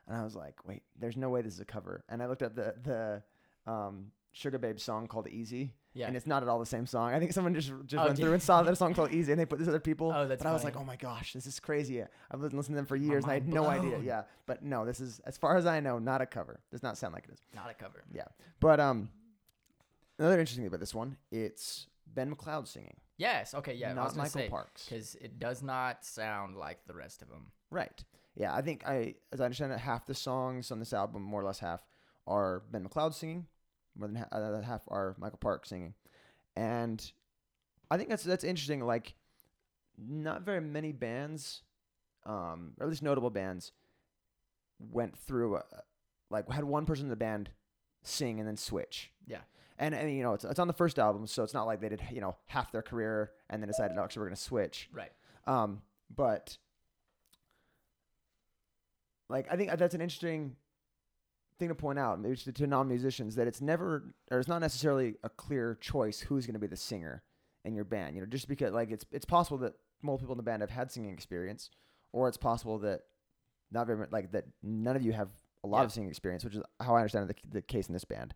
And 0.08 0.16
I 0.16 0.24
was 0.24 0.34
like, 0.34 0.66
wait, 0.66 0.82
there's 0.98 1.16
no 1.16 1.28
way 1.28 1.40
this 1.40 1.54
is 1.54 1.60
a 1.60 1.64
cover. 1.64 2.02
And 2.08 2.20
I 2.22 2.26
looked 2.26 2.42
up 2.42 2.54
the 2.56 2.74
the 2.82 3.70
um, 3.70 4.10
Sugababes 4.34 4.80
song 4.80 5.06
called 5.08 5.26
Easy, 5.28 5.74
Yeah. 5.92 6.06
and 6.06 6.16
it's 6.16 6.26
not 6.26 6.42
at 6.42 6.48
all 6.48 6.58
the 6.60 6.66
same 6.66 6.86
song. 6.86 7.12
I 7.12 7.18
think 7.18 7.32
someone 7.32 7.54
just 7.54 7.72
just 7.86 8.00
Oh, 8.00 8.06
went 8.06 8.16
through 8.18 8.32
and 8.32 8.42
saw 8.42 8.62
that 8.62 8.76
song 8.76 8.94
called 8.94 9.10
Easy, 9.12 9.32
and 9.32 9.40
they 9.40 9.46
put 9.46 9.58
this 9.58 9.66
other 9.68 9.80
people. 9.80 10.12
Oh, 10.16 10.26
that's 10.28 10.42
but 10.42 10.48
I 10.48 10.52
was 10.52 10.62
like, 10.64 10.76
oh 10.76 10.84
my 10.84 10.96
gosh, 10.96 11.32
this 11.32 11.46
is 11.46 11.58
crazy. 11.58 12.02
I've 12.02 12.40
been 12.40 12.56
listening 12.56 12.74
to 12.74 12.74
them 12.76 12.86
for 12.86 12.96
years, 12.96 13.24
and 13.24 13.30
I 13.30 13.34
had 13.34 13.44
mind 13.48 13.54
no 13.54 13.66
idea. 13.66 13.98
Yeah, 14.00 14.22
but 14.46 14.62
no, 14.62 14.84
this 14.86 15.00
is 15.00 15.20
as 15.20 15.36
far 15.36 15.56
as 15.56 15.66
I 15.66 15.80
know, 15.80 15.98
not 15.98 16.20
a 16.20 16.26
cover. 16.26 16.60
Does 16.70 16.82
not 16.82 16.96
sound 16.96 17.14
like 17.14 17.24
it 17.24 17.32
is. 17.32 17.40
Not 17.54 17.70
a 17.70 17.74
cover. 17.74 18.04
Yeah. 18.12 18.24
But 18.60 18.78
um, 18.78 19.10
another 20.18 20.38
interesting 20.38 20.62
thing 20.62 20.68
about 20.68 20.80
this 20.80 20.94
one, 20.94 21.16
it's 21.30 21.86
Ben 22.06 22.34
McLeod 22.34 22.66
singing, 22.68 22.96
Yes. 23.16 23.52
Okay. 23.54 23.74
Yeah. 23.74 23.92
Not 23.92 24.16
Michael 24.16 24.30
say, 24.30 24.48
Parks. 24.48 24.86
because 24.88 25.14
it 25.16 25.38
does 25.38 25.62
not 25.62 26.04
sound 26.06 26.56
like 26.56 26.78
the 26.86 26.94
rest 26.94 27.20
of 27.20 27.28
them. 27.28 27.52
Right. 27.70 28.02
Yeah, 28.34 28.54
I 28.54 28.62
think 28.62 28.86
I, 28.86 29.16
as 29.32 29.40
I 29.40 29.44
understand 29.44 29.72
it, 29.72 29.78
half 29.80 30.06
the 30.06 30.14
songs 30.14 30.70
on 30.70 30.78
this 30.78 30.92
album, 30.94 31.22
more 31.22 31.40
or 31.42 31.44
less 31.44 31.58
half, 31.58 31.84
are 32.26 32.62
Ben 32.70 32.88
McLeod 32.88 33.12
singing, 33.12 33.46
more 34.00 34.08
than 34.08 34.16
ha- 34.16 34.28
uh, 34.32 34.62
half 34.62 34.82
are 34.88 35.14
Michael 35.18 35.38
Park 35.38 35.66
singing, 35.66 35.94
and 36.56 37.12
I 37.90 37.96
think 37.96 38.08
that's 38.08 38.24
that's 38.24 38.44
interesting. 38.44 38.80
Like, 38.80 39.14
not 39.98 40.42
very 40.42 40.60
many 40.60 40.92
bands, 40.92 41.62
um, 42.24 42.72
or 42.78 42.86
at 42.86 42.88
least 42.88 43.02
notable 43.02 43.30
bands, 43.30 43.72
went 44.78 45.16
through 45.16 45.56
a, 45.56 45.64
like 46.30 46.50
had 46.50 46.64
one 46.64 46.86
person 46.86 47.06
in 47.06 47.10
the 47.10 47.16
band 47.16 47.50
sing 48.02 48.38
and 48.38 48.48
then 48.48 48.56
switch. 48.56 49.12
Yeah. 49.26 49.40
And, 49.78 49.94
and 49.94 50.14
you 50.14 50.22
know 50.22 50.34
it's, 50.34 50.44
it's 50.44 50.58
on 50.58 50.66
the 50.66 50.74
first 50.74 50.98
album, 50.98 51.26
so 51.26 51.42
it's 51.42 51.54
not 51.54 51.66
like 51.66 51.80
they 51.80 51.88
did 51.88 52.02
you 52.12 52.20
know 52.20 52.36
half 52.46 52.72
their 52.72 52.82
career 52.82 53.32
and 53.48 53.62
then 53.62 53.68
decided 53.68 53.96
oh, 53.98 54.02
actually 54.02 54.20
we're 54.20 54.26
gonna 54.26 54.36
switch. 54.36 54.88
Right. 54.92 55.12
Um, 55.46 55.82
but 56.14 56.58
like 59.28 59.46
I 59.50 59.56
think 59.56 59.70
that's 59.78 59.94
an 59.94 60.00
interesting 60.00 60.56
thing 61.60 61.68
to 61.68 61.74
point 61.76 61.98
out, 61.98 62.20
maybe 62.20 62.34
to, 62.36 62.52
to 62.52 62.66
non-musicians, 62.66 63.36
that 63.36 63.46
it's 63.46 63.60
never 63.60 64.12
or 64.32 64.38
it's 64.40 64.48
not 64.48 64.60
necessarily 64.60 65.14
a 65.22 65.28
clear 65.28 65.76
choice 65.80 66.18
who's 66.20 66.44
going 66.46 66.54
to 66.54 66.58
be 66.60 66.66
the 66.66 66.76
singer 66.76 67.22
in 67.64 67.74
your 67.74 67.84
band. 67.84 68.16
You 68.16 68.22
know, 68.22 68.26
just 68.26 68.48
because 68.48 68.72
like 68.72 68.90
it's 68.90 69.04
it's 69.12 69.24
possible 69.24 69.58
that 69.58 69.74
multiple 70.02 70.24
people 70.26 70.32
in 70.34 70.38
the 70.38 70.42
band 70.42 70.62
have 70.62 70.70
had 70.70 70.90
singing 70.90 71.12
experience, 71.12 71.70
or 72.12 72.26
it's 72.28 72.36
possible 72.36 72.78
that 72.80 73.02
not 73.70 73.86
very 73.86 73.98
much, 73.98 74.08
like 74.10 74.32
that 74.32 74.46
none 74.62 74.96
of 74.96 75.02
you 75.02 75.12
have 75.12 75.28
a 75.62 75.68
lot 75.68 75.80
Yeah. 75.80 75.84
of 75.84 75.92
singing 75.92 76.08
experience, 76.10 76.42
which 76.44 76.56
is 76.56 76.62
how 76.80 76.94
I 76.96 77.00
understand 77.00 77.28
the, 77.28 77.34
the 77.48 77.62
case 77.62 77.86
in 77.86 77.92
this 77.92 78.04
band. 78.04 78.34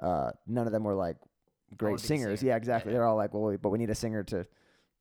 Uh, 0.00 0.30
none 0.46 0.66
of 0.66 0.72
them 0.72 0.82
were 0.84 0.94
like 0.94 1.18
great 1.76 1.90
wanna 1.90 1.96
be 1.98 2.02
the 2.02 2.06
singers. 2.08 2.40
singer. 2.40 2.50
Yeah, 2.52 2.56
exactly. 2.56 2.90
yeah. 2.92 2.98
They're 2.98 3.06
all 3.06 3.16
like, 3.16 3.32
well, 3.34 3.42
we, 3.44 3.56
but 3.58 3.68
we 3.68 3.78
need 3.78 3.90
a 3.90 3.94
singer 3.94 4.24
to 4.24 4.46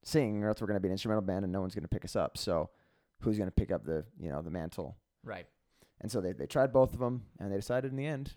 sing, 0.03 0.43
or 0.43 0.49
else 0.49 0.59
we're 0.61 0.67
going 0.67 0.75
to 0.75 0.81
be 0.81 0.87
an 0.89 0.93
instrumental 0.93 1.21
band, 1.21 1.45
and 1.45 1.51
no 1.53 1.61
one's 1.61 1.73
going 1.73 1.83
to 1.83 1.87
pick 1.87 2.03
us 2.05 2.15
up. 2.15 2.37
So, 2.37 2.69
who's 3.21 3.37
going 3.37 3.47
to 3.47 3.53
pick 3.55 3.71
up 3.71 3.85
the 3.85 4.03
you 4.19 4.29
know 4.29 4.41
the 4.41 4.49
mantle? 4.51 4.97
Right. 5.23 5.45
And 6.01 6.11
so 6.11 6.19
they, 6.19 6.33
they 6.33 6.47
tried 6.47 6.73
both 6.73 6.93
of 6.93 6.99
them, 6.99 7.23
and 7.39 7.51
they 7.51 7.55
decided 7.55 7.91
in 7.91 7.97
the 7.97 8.05
end, 8.07 8.33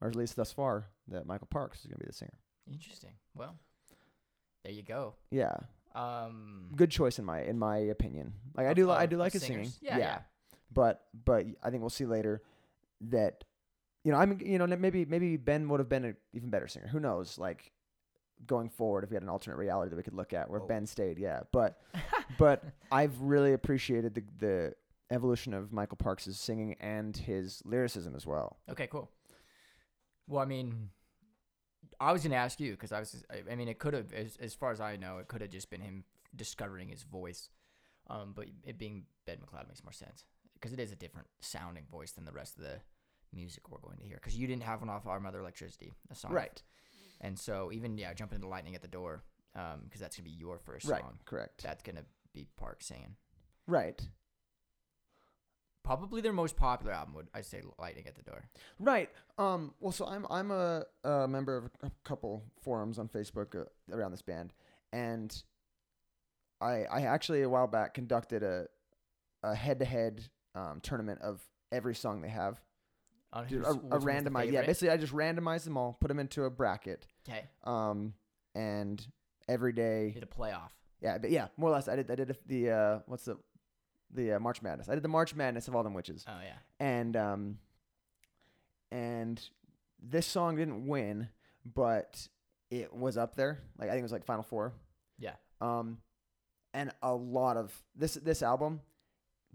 or 0.00 0.08
at 0.08 0.16
least 0.16 0.34
thus 0.36 0.52
far, 0.52 0.86
that 1.08 1.26
Michael 1.26 1.46
Parks 1.48 1.78
is 1.80 1.86
going 1.86 1.98
to 1.98 2.04
be 2.04 2.06
the 2.08 2.12
singer. 2.12 2.38
Interesting. 2.70 3.12
Well, 3.34 3.56
there 4.64 4.72
you 4.72 4.82
go. 4.82 5.14
Yeah, 5.30 5.54
Um. 5.94 6.70
good 6.74 6.90
choice 6.90 7.18
in 7.18 7.24
my 7.24 7.42
in 7.42 7.58
my 7.58 7.76
opinion. 7.78 8.32
Like 8.56 8.66
I 8.66 8.74
do 8.74 8.86
li- 8.88 8.96
I 8.96 9.06
do 9.06 9.16
like 9.16 9.32
his 9.32 9.42
singing. 9.42 9.64
singers. 9.64 9.78
Yeah, 9.82 9.98
yeah. 9.98 10.18
But 10.72 11.04
but 11.24 11.46
I 11.62 11.70
think 11.70 11.82
we'll 11.82 11.90
see 11.90 12.06
later 12.06 12.42
that 13.02 13.44
you 14.02 14.10
know 14.10 14.18
I 14.18 14.24
mean 14.26 14.40
you 14.44 14.58
know 14.58 14.66
maybe 14.66 15.04
maybe 15.04 15.36
Ben 15.36 15.68
would 15.68 15.78
have 15.80 15.88
been 15.88 16.04
an 16.06 16.16
even 16.32 16.48
better 16.50 16.66
singer. 16.66 16.88
Who 16.88 16.98
knows? 17.00 17.38
Like 17.38 17.70
going 18.46 18.70
forward, 18.70 19.04
if 19.04 19.10
we 19.10 19.14
had 19.16 19.22
an 19.22 19.28
alternate 19.28 19.56
reality 19.56 19.90
that 19.90 19.96
we 19.96 20.02
could 20.02 20.14
look 20.14 20.32
at 20.32 20.48
where 20.50 20.60
Whoa. 20.60 20.66
Ben 20.66 20.86
stayed, 20.86 21.18
yeah. 21.18 21.40
But 21.52 21.78
but 22.38 22.64
I've 22.90 23.20
really 23.20 23.52
appreciated 23.52 24.14
the 24.14 24.22
the 24.38 24.74
evolution 25.14 25.54
of 25.54 25.72
Michael 25.72 25.96
Parks' 25.96 26.28
singing 26.36 26.74
and 26.80 27.16
his 27.16 27.62
lyricism 27.64 28.14
as 28.14 28.26
well. 28.26 28.58
Okay, 28.70 28.86
cool. 28.86 29.10
Well, 30.26 30.42
I 30.42 30.46
mean, 30.46 30.90
I 32.00 32.12
was 32.12 32.22
gonna 32.22 32.34
ask 32.36 32.60
you 32.60 32.72
because 32.72 32.92
I 32.92 32.98
was. 33.00 33.24
I, 33.50 33.54
mean, 33.54 33.68
it 33.68 33.78
could 33.78 33.94
have, 33.94 34.12
as, 34.12 34.36
as 34.36 34.54
far 34.54 34.72
as 34.72 34.80
I 34.80 34.96
know, 34.96 35.18
it 35.18 35.28
could 35.28 35.40
have 35.40 35.50
just 35.50 35.70
been 35.70 35.80
him 35.80 36.04
discovering 36.34 36.88
his 36.88 37.02
voice. 37.02 37.48
Um, 38.10 38.32
but 38.34 38.46
it 38.64 38.76
being 38.78 39.04
Ben 39.26 39.38
McLeod 39.38 39.66
makes 39.68 39.82
more 39.82 39.92
sense 39.92 40.24
because 40.54 40.72
it 40.72 40.80
is 40.80 40.92
a 40.92 40.96
different 40.96 41.26
sounding 41.40 41.84
voice 41.90 42.12
than 42.12 42.24
the 42.26 42.32
rest 42.32 42.56
of 42.58 42.64
the 42.64 42.80
music 43.32 43.70
we're 43.70 43.78
going 43.78 43.96
to 43.98 44.04
hear. 44.04 44.16
Because 44.16 44.36
you 44.36 44.46
didn't 44.46 44.62
have 44.62 44.80
one 44.80 44.90
off 44.90 45.06
Our 45.06 45.20
Mother 45.20 45.40
Electricity, 45.40 45.92
a 46.10 46.14
song, 46.14 46.32
Right. 46.32 46.62
And 47.20 47.38
so 47.38 47.70
even 47.72 47.96
yeah, 47.96 48.12
jumping 48.12 48.36
into 48.36 48.48
Lightning 48.48 48.74
at 48.74 48.82
the 48.82 48.88
Door, 48.88 49.22
um, 49.54 49.82
because 49.84 50.00
that's 50.00 50.16
gonna 50.16 50.28
be 50.28 50.34
your 50.34 50.58
first 50.58 50.86
Right. 50.86 51.00
song. 51.00 51.18
Correct. 51.24 51.62
That's 51.62 51.82
gonna 51.82 52.04
be 52.34 52.46
Park 52.56 52.82
singing. 52.82 53.16
Right. 53.66 54.06
Probably 55.84 56.22
their 56.22 56.32
most 56.32 56.56
popular 56.56 56.94
album 56.94 57.14
would 57.14 57.28
I 57.34 57.42
say 57.42 57.60
Lightning 57.78 58.06
at 58.06 58.14
the 58.14 58.22
Door. 58.22 58.48
Right. 58.78 59.10
Um. 59.36 59.74
Well, 59.80 59.92
so 59.92 60.06
I'm 60.06 60.26
I'm 60.30 60.50
a, 60.50 60.84
a 61.04 61.28
member 61.28 61.58
of 61.58 61.70
a 61.82 61.90
couple 62.04 62.42
forums 62.62 62.98
on 62.98 63.08
Facebook 63.08 63.54
uh, 63.54 63.64
around 63.94 64.12
this 64.12 64.22
band, 64.22 64.54
and 64.94 65.42
I 66.60 66.84
I 66.90 67.02
actually 67.02 67.42
a 67.42 67.50
while 67.50 67.66
back 67.66 67.92
conducted 67.92 68.42
a 68.42 68.66
a 69.42 69.54
head 69.54 69.78
to 69.80 69.84
head 69.84 70.30
um 70.54 70.80
tournament 70.82 71.20
of 71.20 71.42
every 71.70 71.94
song 71.94 72.22
they 72.22 72.30
have. 72.30 72.62
On 73.34 73.46
Dude, 73.46 73.64
a, 73.64 73.70
a 73.70 74.00
randomized. 74.00 74.52
Yeah. 74.52 74.64
Basically, 74.64 74.88
I 74.90 74.96
just 74.96 75.12
randomized 75.12 75.64
them 75.64 75.76
all, 75.76 75.98
put 76.00 76.08
them 76.08 76.18
into 76.18 76.44
a 76.44 76.50
bracket. 76.50 77.06
Okay. 77.28 77.44
Um. 77.64 78.14
And 78.54 79.06
every 79.48 79.72
day. 79.74 80.12
Did 80.12 80.22
a 80.22 80.26
playoff. 80.26 80.70
Yeah. 81.02 81.18
But 81.18 81.30
yeah. 81.30 81.48
More 81.58 81.68
or 81.68 81.72
less, 81.74 81.88
I 81.88 81.96
did. 81.96 82.10
I 82.10 82.14
did 82.14 82.38
the 82.46 82.70
uh. 82.70 82.98
What's 83.06 83.26
the 83.26 83.36
the 84.14 84.32
uh, 84.34 84.38
March 84.40 84.62
Madness? 84.62 84.88
I 84.88 84.94
did 84.94 85.02
the 85.02 85.08
March 85.08 85.34
Madness 85.34 85.68
of 85.68 85.74
all 85.76 85.82
them 85.82 85.94
witches. 85.94 86.24
Oh 86.28 86.32
yeah. 86.42 86.54
and 86.84 87.16
um 87.16 87.58
and 88.90 89.40
this 90.02 90.26
song 90.26 90.56
didn't 90.56 90.86
win 90.86 91.28
but 91.74 92.28
it 92.70 92.92
was 92.92 93.16
up 93.16 93.34
there 93.36 93.60
like 93.78 93.88
i 93.88 93.92
think 93.92 94.00
it 94.00 94.04
was 94.04 94.12
like 94.12 94.24
final 94.24 94.42
four 94.42 94.72
Yeah. 95.18 95.32
um 95.60 95.98
and 96.72 96.90
a 97.02 97.14
lot 97.14 97.56
of 97.56 97.72
this 97.96 98.14
this 98.14 98.42
album 98.42 98.80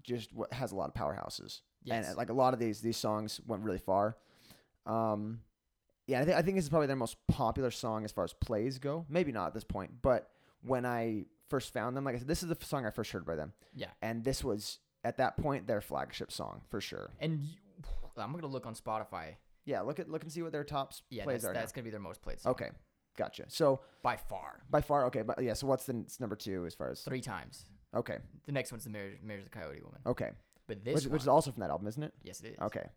just 0.03 0.29
w- 0.31 0.47
has 0.51 0.71
a 0.71 0.75
lot 0.75 0.89
of 0.89 0.93
powerhouses 0.95 1.61
Yes. 1.83 2.07
and 2.07 2.17
like 2.17 2.29
a 2.29 2.33
lot 2.33 2.53
of 2.53 2.59
these 2.59 2.81
these 2.81 2.97
songs 2.97 3.39
went 3.47 3.63
really 3.63 3.77
far 3.77 4.17
um 4.85 5.41
yeah 6.07 6.19
i 6.21 6.25
think 6.25 6.37
i 6.37 6.41
think 6.41 6.55
this 6.57 6.65
is 6.65 6.69
probably 6.69 6.87
their 6.87 6.95
most 6.95 7.15
popular 7.27 7.71
song 7.71 8.03
as 8.05 8.11
far 8.11 8.23
as 8.23 8.33
plays 8.33 8.79
go 8.79 9.05
maybe 9.09 9.31
not 9.31 9.47
at 9.47 9.53
this 9.53 9.63
point 9.63 9.91
but 10.01 10.29
when 10.61 10.85
I 10.85 11.25
first 11.49 11.73
found 11.73 11.95
them. 11.97 12.03
Like 12.03 12.15
I 12.15 12.19
said, 12.19 12.27
this 12.27 12.43
is 12.43 12.49
the 12.49 12.57
song 12.65 12.85
I 12.85 12.91
first 12.91 13.11
heard 13.11 13.25
by 13.25 13.35
them, 13.35 13.53
Yeah. 13.73 13.89
and 14.01 14.23
this 14.23 14.43
was 14.43 14.79
at 15.03 15.17
that 15.17 15.37
point 15.37 15.67
their 15.67 15.81
flagship 15.81 16.31
song 16.31 16.61
for 16.69 16.79
sure. 16.81 17.11
And 17.19 17.41
you, 17.41 17.55
I'm 18.17 18.31
gonna 18.33 18.47
look 18.47 18.65
on 18.65 18.75
Spotify. 18.75 19.35
Yeah, 19.65 19.81
look 19.81 19.99
at 19.99 20.09
look 20.09 20.23
and 20.23 20.31
see 20.31 20.41
what 20.41 20.51
their 20.51 20.63
top 20.63 20.93
Yeah, 21.09 21.23
plays 21.23 21.41
that's, 21.43 21.51
are. 21.51 21.53
now. 21.53 21.59
that's 21.59 21.71
gonna 21.71 21.83
be 21.85 21.89
their 21.91 21.99
most 21.99 22.21
played 22.21 22.39
song. 22.39 22.51
Okay, 22.51 22.69
gotcha. 23.17 23.45
So 23.47 23.81
By 24.03 24.15
far, 24.17 24.61
by 24.69 24.81
far, 24.81 25.05
okay, 25.07 25.21
but 25.21 25.41
yeah. 25.43 25.53
So 25.53 25.67
what's 25.67 25.85
the 25.85 26.05
number 26.19 26.35
two 26.35 26.65
as 26.65 26.73
far 26.75 26.89
as? 26.89 27.01
three 27.01 27.21
times. 27.21 27.65
Okay, 27.95 28.17
The 28.45 28.51
next 28.51 28.71
one's 28.71 28.83
the 28.83 28.89
Marriage, 28.91 29.17
Marriage 29.23 29.45
of 29.45 29.51
the 29.51 29.57
Coyote 29.59 29.81
Woman. 29.81 29.99
okay, 30.05 30.29
But 30.67 30.83
this 30.85 30.93
which, 30.95 31.05
one, 31.05 31.13
which 31.13 31.21
is 31.23 31.27
also 31.27 31.51
from 31.51 31.61
that 31.61 31.71
album, 31.71 31.87
isn't 31.87 32.03
it? 32.03 32.13
yes, 32.23 32.39
it 32.41 32.49
is. 32.53 32.59
Okay. 32.61 32.87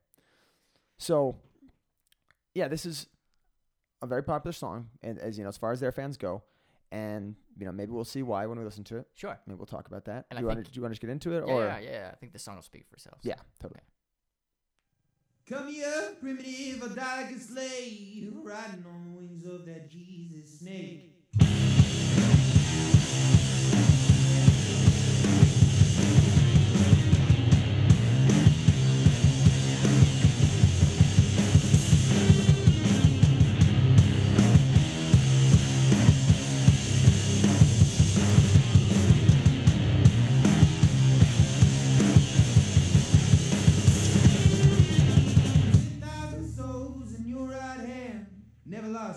So, 0.99 1.37
yeah, 2.55 2.69
this 2.69 2.85
is 2.85 3.07
a 4.03 4.07
very 4.07 4.23
popular 4.23 4.53
song, 4.53 4.89
and 5.03 5.19
as 5.19 5.39
you 5.39 5.45
know, 5.45 5.49
as 5.49 5.57
far 5.57 5.73
as 5.73 5.81
their 5.81 5.93
fans 5.93 6.17
go, 6.19 6.43
and 6.93 7.35
you 7.59 7.67
know, 7.67 7.73
maybe 7.73 7.91
we'll 7.91 8.05
see 8.05 8.23
why 8.23 8.47
when 8.47 8.59
we 8.59 8.65
listen 8.65 8.85
to 8.85 8.99
it. 8.99 9.07
Sure. 9.15 9.39
Maybe 9.47 9.57
we'll 9.57 9.67
talk 9.67 9.89
about 9.89 10.05
that. 10.05 10.27
And 10.31 10.37
do 10.37 10.37
I 10.39 10.41
you 10.41 10.47
want 10.47 10.65
to 10.65 10.71
do 10.71 10.77
you 10.77 10.83
want 10.83 10.93
to 10.93 10.95
just 10.95 11.01
get 11.01 11.11
into 11.11 11.33
it, 11.33 11.45
Yeah, 11.47 11.53
or 11.53 11.65
yeah, 11.67 11.79
yeah. 11.81 12.11
I 12.13 12.17
think 12.17 12.33
the 12.33 12.39
song 12.39 12.55
will 12.57 12.63
speak 12.63 12.85
for 12.89 12.95
itself. 12.97 13.19
Yeah, 13.23 13.35
totally. 13.61 13.81
Come 15.49 15.69
here, 15.69 16.15
primitive, 16.21 16.83
a 16.83 16.95
die 16.95 17.23
like 17.23 17.35
a 17.35 17.41
slave, 17.41 18.33
riding 18.45 18.85
on 18.87 19.13
the 19.13 19.19
wings 19.19 19.45
of 19.45 19.67
that 19.67 19.91
Jesus 19.91 20.61
snake. 20.61 21.09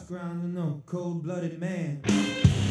Ground 0.07 0.41
to 0.41 0.47
no 0.47 0.83
cold-blooded 0.85 1.59
man. 1.59 2.64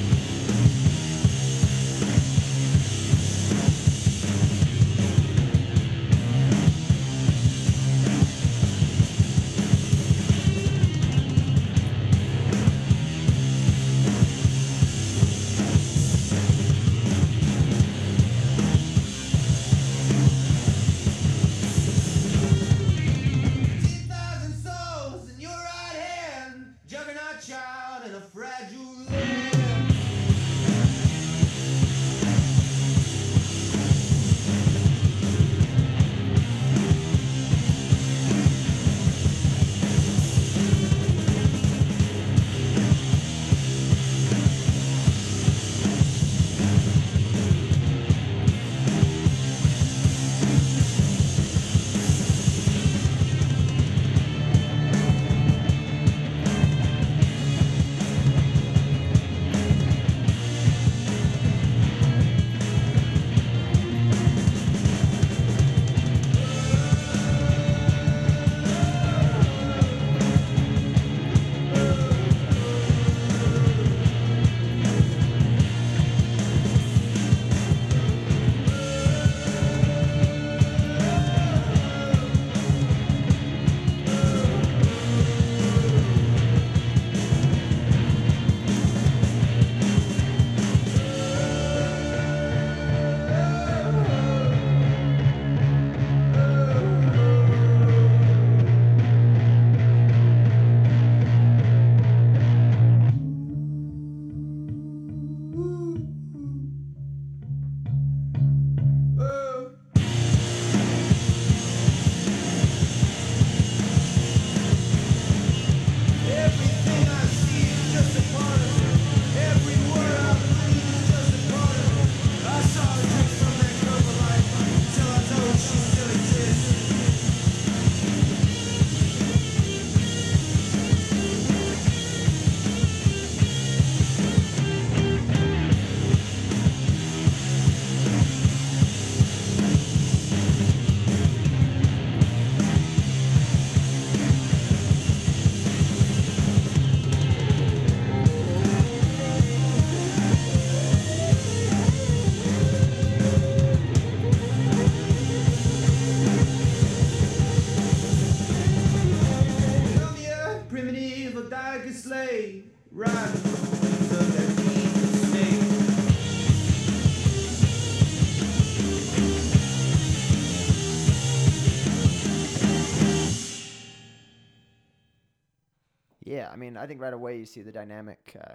I 176.85 176.87
think 176.87 177.01
right 177.01 177.13
away 177.15 177.39
you 177.39 177.47
see 177.47 177.63
the 177.63 177.73
dynamic 177.73 178.37
uh, 178.41 178.55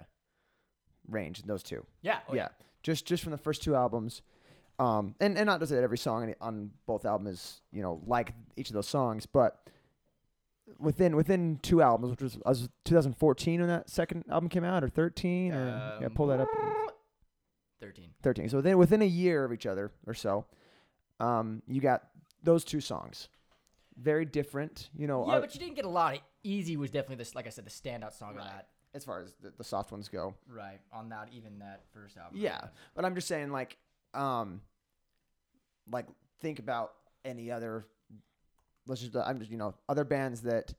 range 1.08 1.40
in 1.40 1.46
those 1.46 1.62
two. 1.62 1.84
Yeah. 2.02 2.20
oh, 2.28 2.34
yeah, 2.34 2.48
just 2.82 3.04
just 3.06 3.22
from 3.22 3.32
the 3.32 3.38
first 3.38 3.62
two 3.62 3.74
albums, 3.74 4.22
um, 4.78 5.14
and 5.20 5.36
and 5.36 5.46
not 5.46 5.60
to 5.60 5.66
say 5.66 5.74
that 5.74 5.82
every 5.84 5.98
song 5.98 6.34
on- 6.40 6.70
both 6.86 7.04
albums 7.04 7.30
is 7.30 7.60
you 7.72 7.82
know 7.82 8.00
like 8.06 8.32
each 8.56 8.68
of 8.70 8.74
those 8.74 8.88
songs, 8.88 9.26
but 9.26 9.66
within 10.78 11.16
within 11.16 11.58
two 11.62 11.82
albums, 11.82 12.10
which 12.12 12.22
was, 12.22 12.38
was 12.46 12.68
2014 12.84 13.60
when 13.60 13.68
that 13.68 13.90
second 13.90 14.24
album 14.30 14.48
came 14.48 14.64
out, 14.64 14.84
or 14.84 14.88
13, 14.88 15.52
or 15.52 15.98
yeah, 16.00 16.06
Um, 16.06 16.12
pull 16.14 16.28
that 16.28 16.40
up. 16.40 16.48
Thirteen. 17.80 18.10
13. 18.22 18.48
So 18.50 18.58
within 18.58 18.76
within 18.78 19.02
a 19.02 19.06
year 19.06 19.44
of 19.44 19.52
each 19.52 19.66
other 19.66 19.90
or 20.06 20.14
so, 20.14 20.44
um, 21.18 21.62
you 21.66 21.80
got 21.80 22.04
those 22.42 22.62
two 22.62 22.80
songs, 22.80 23.28
very 23.96 24.24
different. 24.26 24.90
You 24.94 25.06
know, 25.06 25.26
Yeah, 25.26 25.34
uh, 25.36 25.40
but 25.40 25.54
you 25.54 25.60
didn't 25.60 25.76
get 25.76 25.86
a 25.86 25.88
lot. 25.88 26.14
Of, 26.16 26.20
Easy 26.42 26.76
was 26.76 26.90
definitely 26.90 27.16
this, 27.16 27.34
like 27.34 27.46
I 27.46 27.50
said, 27.50 27.64
the 27.66 27.70
standout 27.70 28.12
song 28.14 28.34
Right. 28.36 28.46
of 28.46 28.52
that. 28.52 28.68
as 28.94 29.04
far 29.04 29.20
as 29.20 29.34
the, 29.42 29.52
the 29.56 29.64
soft 29.64 29.92
ones 29.92 30.08
go. 30.08 30.34
Right. 30.48 30.80
On 30.92 31.08
that, 31.10 31.28
even 31.32 31.58
that 31.60 31.82
first 31.92 32.16
album. 32.16 32.40
Yeah, 32.40 32.60
but 32.94 33.04
I'm 33.04 33.14
just 33.14 33.28
saying, 33.28 33.50
like, 33.52 33.76
um, 34.14 34.60
like 35.90 36.06
think 36.40 36.58
about 36.58 36.92
any 37.24 37.50
other. 37.50 37.84
Let's 38.86 39.00
just, 39.02 39.14
I'm 39.14 39.38
just, 39.38 39.50
you 39.50 39.58
know, 39.58 39.74
other 39.88 40.04
bands 40.04 40.40
that 40.42 40.74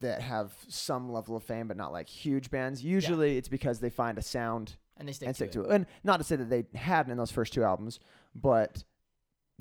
that 0.00 0.22
have 0.22 0.52
some 0.68 1.12
level 1.12 1.36
of 1.36 1.42
fame, 1.42 1.68
but 1.68 1.76
not 1.76 1.92
like 1.92 2.08
huge 2.08 2.50
bands. 2.50 2.82
Usually, 2.82 3.36
it's 3.36 3.48
because 3.48 3.80
they 3.80 3.90
find 3.90 4.16
a 4.18 4.22
sound 4.22 4.76
and 4.96 5.06
they 5.08 5.12
stick, 5.12 5.26
and 5.28 5.34
to, 5.34 5.38
stick 5.38 5.48
it. 5.50 5.52
to 5.52 5.62
it. 5.62 5.70
And 5.74 5.86
not 6.04 6.16
to 6.18 6.24
say 6.24 6.36
that 6.36 6.48
they 6.48 6.64
hadn't 6.74 7.12
in 7.12 7.18
those 7.18 7.30
first 7.30 7.52
two 7.52 7.62
albums, 7.64 8.00
but 8.34 8.82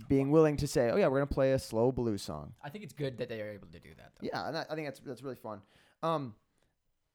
being 0.08 0.32
willing 0.32 0.58
to 0.58 0.68
say, 0.68 0.90
"Oh 0.92 0.96
yeah, 0.98 1.08
we're 1.08 1.18
gonna 1.20 1.28
play 1.28 1.52
a 1.54 1.60
slow 1.60 1.92
blues 1.92 2.22
song." 2.22 2.54
I 2.64 2.70
think 2.70 2.84
it's 2.84 2.94
good 2.94 3.18
that 3.18 3.30
they 3.30 3.42
are 3.42 3.50
able 3.50 3.68
to 3.68 3.80
do 3.80 3.90
that. 3.98 4.14
Though. 4.20 4.28
Yeah, 4.32 4.48
and 4.48 4.58
I, 4.58 4.66
I 4.70 4.76
think 4.76 4.88
that's 4.88 5.00
that's 5.00 5.22
really 5.24 5.36
fun. 5.36 5.62
Um, 6.04 6.36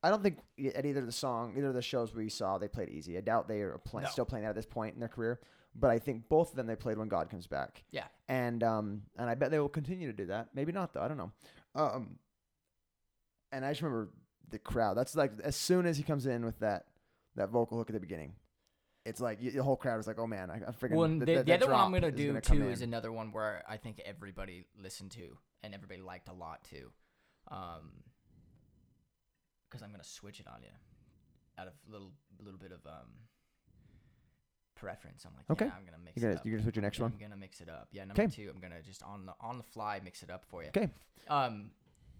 I 0.03 0.11
don't 0.11 0.23
think 0.23 0.39
at 0.75 0.85
either 0.85 1.01
of 1.01 1.07
the 1.07 1.13
song, 1.13 1.55
either 1.57 1.69
of 1.69 1.75
the 1.75 1.81
shows 1.83 2.15
we 2.15 2.29
saw, 2.29 2.59
they 2.59 2.69
played 2.69 2.91
easy. 2.91 3.17
I 3.17 3.23
doubt 3.23 3.49
they 3.49 3.63
are 3.63 3.79
play, 3.79 4.03
No. 4.03 4.09
still 4.11 4.27
playing 4.27 4.43
that 4.45 4.51
at 4.51 4.55
this 4.57 4.67
point 4.67 4.93
in 4.95 5.01
their 5.01 5.09
career. 5.09 5.41
But 5.75 5.91
I 5.91 5.99
think 5.99 6.29
both 6.29 6.51
of 6.51 6.57
them 6.57 6.67
they 6.67 6.77
played 6.77 6.99
when 6.99 7.09
God 7.09 7.31
comes 7.31 7.47
back. 7.47 7.83
Yeah. 7.91 8.05
and 8.29 8.63
um, 8.63 9.03
and 9.19 9.29
I 9.31 9.35
bet 9.35 9.51
they 9.51 9.59
will 9.59 9.69
continue 9.69 10.07
to 10.09 10.17
do 10.17 10.27
that. 10.27 10.49
Maybe 10.55 10.73
not 10.73 10.93
though. 10.93 11.01
I 11.01 11.09
don't 11.09 11.17
know. 11.17 11.33
Um, 11.75 12.19
and 13.51 13.65
I 13.65 13.71
just 13.71 13.83
remember 13.83 14.11
the 14.51 14.59
crowd. 14.59 14.97
That's 14.97 15.17
like 15.17 15.33
as 15.43 15.57
soon 15.57 15.87
as 15.87 15.97
he 15.97 16.03
comes 16.03 16.27
in 16.27 16.45
with 16.45 16.59
that 16.61 16.87
that 17.37 17.49
vocal 17.49 17.79
hook 17.79 17.89
at 17.91 17.95
the 17.95 18.01
beginning, 18.01 18.35
it's 19.05 19.21
like 19.21 19.39
y- 19.43 19.51
the 19.55 19.63
whole 19.63 19.77
crowd 19.77 20.01
is 20.01 20.07
like, 20.07 20.19
"Oh 20.19 20.27
man, 20.27 20.51
I, 20.51 20.57
I 20.57 20.71
freaking." 20.73 20.93
Well, 20.97 21.05
and 21.05 21.25
th- 21.25 21.39
the, 21.39 21.45
the 21.45 21.55
other 21.55 21.67
one 21.71 21.81
I'm 21.81 21.93
gonna 21.93 22.11
do 22.11 22.39
too 22.41 22.69
is 22.69 22.83
in. 22.83 22.89
another 22.91 23.13
one 23.13 23.33
where 23.33 23.63
I 23.69 23.77
think 23.77 24.01
everybody 24.05 24.65
listened 24.83 25.11
to 25.13 25.37
and 25.63 25.75
everybody 25.75 26.01
liked 26.01 26.29
a 26.29 26.33
lot 26.33 26.65
too, 26.65 26.91
because 27.45 27.83
I'm 29.83 29.91
gonna 29.91 30.05
switch 30.05 30.41
it 30.41 30.47
on 30.47 30.63
you 30.63 30.69
out 31.59 31.67
of 31.69 31.73
little 31.89 32.13
little 32.43 32.59
bit 32.59 32.73
of 32.73 32.85
um 32.87 33.09
preference. 34.75 35.25
I'm 35.25 35.33
like, 35.37 35.49
Okay. 35.51 35.67
yeah, 35.67 35.73
I'm 35.79 35.85
gonna 35.85 35.99
mix 36.05 36.21
You're 36.21 36.31
it 36.31 36.35
gonna 36.35 36.41
up. 36.41 36.47
you're 36.47 36.55
gonna 36.57 36.63
switch 36.65 36.77
your 36.77 36.83
next 36.83 37.01
one? 37.01 37.13
I'm 37.13 37.19
gonna 37.21 37.37
mix 37.37 37.61
it 37.61 37.69
up. 37.69 37.89
Yeah, 37.93 38.05
number 38.05 38.23
'Kay. 38.27 38.29
two. 38.29 38.51
I'm 38.55 38.61
gonna 38.61 38.83
just 38.83 39.03
on 39.03 39.27
the 39.27 39.35
on 39.41 39.59
the 39.59 39.65
fly 39.65 40.01
mix 40.03 40.23
it 40.23 40.31
up 40.31 40.45
for 40.47 40.63
you. 40.63 40.69
Okay, 40.69 40.89
Um, 41.29 41.71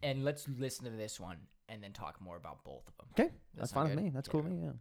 and 0.03 0.25
let's 0.25 0.47
listen 0.49 0.85
to 0.85 0.91
this 0.91 1.19
one 1.19 1.39
and 1.69 1.83
then 1.83 1.93
talk 1.93 2.21
more 2.21 2.37
about 2.37 2.63
both 2.65 2.87
of 2.89 2.97
them. 2.99 3.07
okay, 3.13 3.29
That 3.55 3.61
that's 3.61 3.73
sound 3.73 3.89
fine 3.89 3.97
with 3.97 4.05
me. 4.05 4.11
That's 4.11 4.29
Yeah. 4.29 4.33
cool 4.33 4.43
with 4.43 4.53
me. 4.53 4.63
Yeah. 4.65 4.73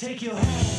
Take 0.00 0.22
your 0.22 0.34
home. 0.34 0.69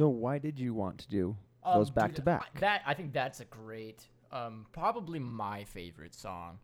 So 0.00 0.08
why 0.08 0.38
did 0.38 0.58
you 0.58 0.72
want 0.72 0.96
to 1.00 1.08
do 1.10 1.36
those 1.62 1.88
Um, 1.90 1.94
back 1.94 2.06
dude, 2.12 2.16
to 2.16 2.22
back? 2.22 2.48
I- 2.54 2.60
That 2.60 2.82
I 2.86 2.94
think 2.94 3.12
that's 3.12 3.40
a 3.40 3.44
great, 3.44 4.08
um, 4.32 4.66
probably 4.72 5.18
my 5.18 5.64
favorite 5.64 6.14
song. 6.14 6.58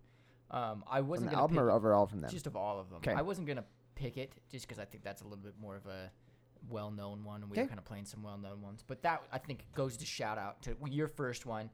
Um, 0.51 0.83
I 0.87 1.03
wasn't 1.03 1.29
the 1.29 1.35
gonna 1.35 1.43
album 1.43 1.57
pick 1.57 1.63
or 1.65 1.71
overall 1.71 2.07
from 2.07 2.21
them? 2.21 2.31
just 2.31 2.47
of 2.47 2.57
all 2.57 2.81
of 2.81 2.89
them. 2.89 3.03
I 3.15 3.21
wasn't 3.21 3.47
gonna 3.47 3.67
pick 3.95 4.17
it 4.17 4.33
just 4.49 4.67
because 4.67 4.79
I 4.79 4.87
think 4.87 5.05
that's 5.05 5.21
a 5.21 5.25
little 5.25 5.45
bit 5.45 5.59
more 5.59 5.77
of 5.77 5.85
a 5.85 6.11
well-known 6.71 7.25
one, 7.25 7.43
and 7.43 7.51
we 7.51 7.59
were 7.59 7.65
'Kay. 7.65 7.69
kind 7.69 7.79
of 7.79 7.85
playing 7.85 8.07
some 8.07 8.23
well-known 8.23 8.63
ones. 8.63 8.83
But 8.83 9.03
that 9.03 9.23
I 9.31 9.37
think 9.37 9.71
goes 9.75 9.99
to 9.99 10.07
shout 10.07 10.39
out 10.39 10.63
to 10.63 10.75
your 10.87 11.07
first 11.09 11.45
one. 11.45 11.69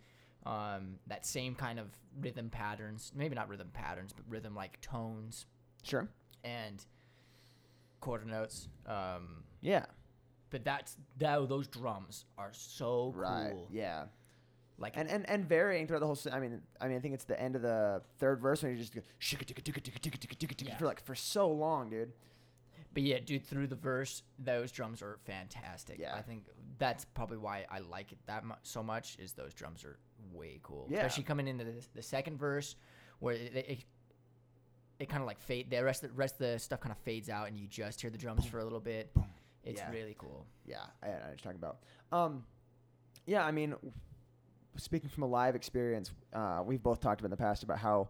Um, 0.44 0.98
that 1.06 1.24
same 1.24 1.54
kind 1.54 1.78
of 1.78 1.96
rhythm 2.18 2.50
patterns, 2.50 3.12
maybe 3.14 3.36
not 3.36 3.48
rhythm 3.48 3.70
patterns, 3.70 4.12
but 4.12 4.28
rhythm 4.28 4.56
like 4.56 4.80
tones 4.80 5.46
sure. 5.84 6.08
and 6.42 6.84
quarter 8.00 8.24
notes. 8.24 8.68
Um, 8.84 9.44
Yeah. 9.60 9.86
But 10.52 10.64
that's 10.64 10.96
that 11.18 11.48
those 11.48 11.66
drums 11.66 12.24
are 12.38 12.52
so 12.52 13.12
Right. 13.16 13.50
cool. 13.52 13.68
Yeah. 13.72 14.04
Like 14.78 14.96
And, 14.96 15.08
and 15.08 15.28
and 15.28 15.44
varying 15.48 15.86
throughout 15.86 16.00
the 16.00 16.06
whole. 16.06 16.18
I 16.32 16.38
mean, 16.40 16.62
I 16.80 16.88
mean, 16.88 16.96
I 16.96 17.00
think 17.00 17.14
it's 17.14 17.24
the 17.24 17.40
end 17.40 17.56
of 17.56 17.62
the 17.62 18.02
third 18.18 18.40
verse 18.40 18.62
when 18.62 18.72
you 18.72 18.78
just 18.78 18.94
go 18.94 19.00
Yeah. 20.68 20.76
for 20.78 20.86
like 20.86 21.00
for 21.04 21.14
so 21.14 21.50
long, 21.50 21.90
dude. 21.90 22.12
But 22.94 23.02
yeah, 23.04 23.20
dude, 23.20 23.44
through 23.46 23.68
the 23.68 23.76
verse, 23.76 24.22
those 24.38 24.70
drums 24.70 25.00
are 25.02 25.18
fantastic. 25.24 25.98
Yeah. 25.98 26.14
I 26.14 26.22
think 26.22 26.44
that's 26.78 27.04
probably 27.06 27.38
why 27.38 27.64
I 27.70 27.78
like 27.78 28.12
it 28.12 28.18
that 28.26 28.44
mu- 28.44 28.54
so 28.62 28.82
much. 28.82 29.18
Is 29.18 29.32
those 29.32 29.54
drums 29.54 29.84
are 29.84 29.98
way 30.32 30.60
cool, 30.62 30.86
Yeah. 30.90 30.98
especially 30.98 31.24
coming 31.24 31.48
into 31.48 31.64
the, 31.64 31.74
the 31.94 32.02
second 32.02 32.38
verse 32.38 32.76
where 33.20 33.34
it 33.34 33.54
it, 33.56 33.84
it 34.98 35.08
kind 35.08 35.22
of 35.22 35.26
like 35.26 35.40
fade. 35.40 35.70
The 35.70 35.82
rest 35.82 36.02
of 36.04 36.10
the 36.10 36.16
rest 36.16 36.34
of 36.34 36.40
the 36.40 36.58
stuff 36.58 36.80
kind 36.80 36.92
of 36.92 36.98
fades 36.98 37.28
out, 37.30 37.48
and 37.48 37.56
you 37.56 37.66
just 37.66 38.00
hear 38.00 38.10
the 38.10 38.18
drums 38.18 38.44
for 38.46 38.58
a 38.58 38.64
little 38.64 38.80
bit. 38.80 39.10
It's 39.64 39.80
Yeah. 39.80 39.90
really 39.90 40.14
cool. 40.18 40.46
Yeah, 40.66 40.78
I, 41.02 41.06
I 41.06 41.10
know 41.10 41.16
what 41.18 41.28
you're 41.28 41.36
talking 41.36 41.58
about. 41.58 41.78
Um, 42.10 42.44
yeah, 43.26 43.44
I 43.44 43.52
mean, 43.52 43.74
speaking 44.76 45.08
from 45.08 45.22
a 45.22 45.26
live 45.26 45.54
experience, 45.54 46.10
uh, 46.32 46.62
we've 46.64 46.82
both 46.82 47.00
talked 47.00 47.20
about 47.20 47.26
in 47.26 47.30
the 47.32 47.36
past 47.36 47.62
about 47.62 47.78
how 47.78 48.08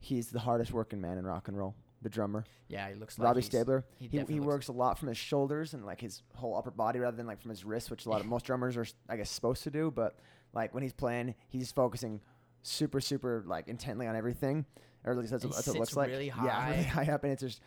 he's 0.00 0.28
the 0.30 0.38
hardest 0.38 0.72
working 0.72 1.00
man 1.00 1.18
in 1.18 1.26
rock 1.26 1.48
and 1.48 1.56
roll. 1.58 1.74
The 2.00 2.08
drummer, 2.08 2.44
Yeah, 2.68 2.88
he 2.88 2.94
looks 2.94 3.18
like 3.18 3.26
Robbie 3.26 3.40
Staebler. 3.42 3.82
he 3.98 4.06
He, 4.06 4.20
he, 4.28 4.38
works 4.38 4.68
a 4.68 4.72
lot 4.72 5.00
from 5.00 5.08
his 5.08 5.18
shoulders 5.18 5.74
and 5.74 5.84
like 5.84 6.00
his 6.00 6.22
whole 6.36 6.56
upper 6.56 6.70
body 6.70 7.00
rather 7.00 7.16
than 7.16 7.26
like 7.26 7.40
from 7.40 7.48
his 7.50 7.64
wrists, 7.64 7.90
which 7.90 8.06
a 8.06 8.08
lot 8.08 8.20
of 8.20 8.26
most 8.28 8.44
drummers 8.44 8.76
are, 8.76 8.86
I 9.08 9.16
guess, 9.16 9.28
supposed 9.28 9.64
to 9.64 9.70
do. 9.72 9.90
But 9.90 10.16
like 10.52 10.72
when 10.74 10.84
he's 10.84 10.92
playing, 10.92 11.34
he's 11.48 11.72
focusing 11.72 12.20
super, 12.62 13.00
super 13.00 13.42
like 13.48 13.66
intently 13.66 14.06
on 14.06 14.14
everything, 14.14 14.64
or 15.02 15.10
at 15.12 15.18
least 15.18 15.32
that's, 15.32 15.42
He 15.42 15.48
what- 15.48 15.56
that's 15.56 15.66
what 15.66 15.74
it 15.76 15.80
looks 15.80 15.96
like. 15.96 16.08
really 16.08 16.26
Yeah, 16.28 16.70
really 16.70 16.82
high. 16.84 17.02
high 17.04 17.12
up, 17.12 17.24
and 17.24 17.32
it's 17.32 17.42
just, 17.42 17.60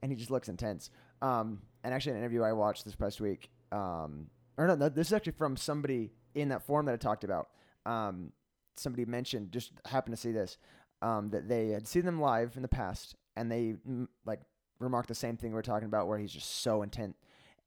and 0.00 0.10
he 0.10 0.16
just 0.16 0.30
looks 0.30 0.48
intense. 0.48 0.88
Um, 1.20 1.60
and 1.84 1.94
actually, 1.94 2.12
an 2.12 2.18
interview 2.18 2.42
I 2.42 2.52
watched 2.52 2.84
this 2.84 2.96
past 2.96 3.20
week, 3.20 3.50
um, 3.70 4.26
or 4.58 4.66
no, 4.66 4.74
no, 4.74 4.88
this 4.88 5.06
is 5.08 5.12
actually 5.12 5.32
from 5.34 5.56
somebody 5.56 6.10
in 6.34 6.48
that 6.48 6.62
forum 6.66 6.86
that 6.86 6.92
I 6.92 6.96
talked 6.96 7.22
about. 7.24 7.48
Um, 7.86 8.32
somebody 8.76 9.04
mentioned, 9.04 9.52
just 9.52 9.70
happened 9.86 10.16
to 10.16 10.20
see 10.20 10.32
this, 10.32 10.58
um, 11.02 11.30
that 11.30 11.48
they 11.48 11.68
had 11.68 11.86
seen 11.86 12.04
them 12.04 12.20
live 12.20 12.56
in 12.56 12.62
the 12.62 12.68
past, 12.68 13.14
and 13.36 13.52
they 13.52 13.76
like 14.24 14.40
remarked 14.80 15.08
the 15.08 15.14
same 15.14 15.36
thing 15.36 15.52
we 15.52 15.58
are 15.58 15.62
talking 15.62 15.86
about, 15.86 16.08
where 16.08 16.18
he's 16.18 16.32
just 16.32 16.62
so 16.62 16.82
intent, 16.82 17.14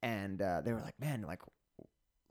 and 0.02 0.42
uh, 0.42 0.60
they 0.62 0.72
were 0.72 0.80
like, 0.80 0.98
man, 1.00 1.22
like, 1.22 1.40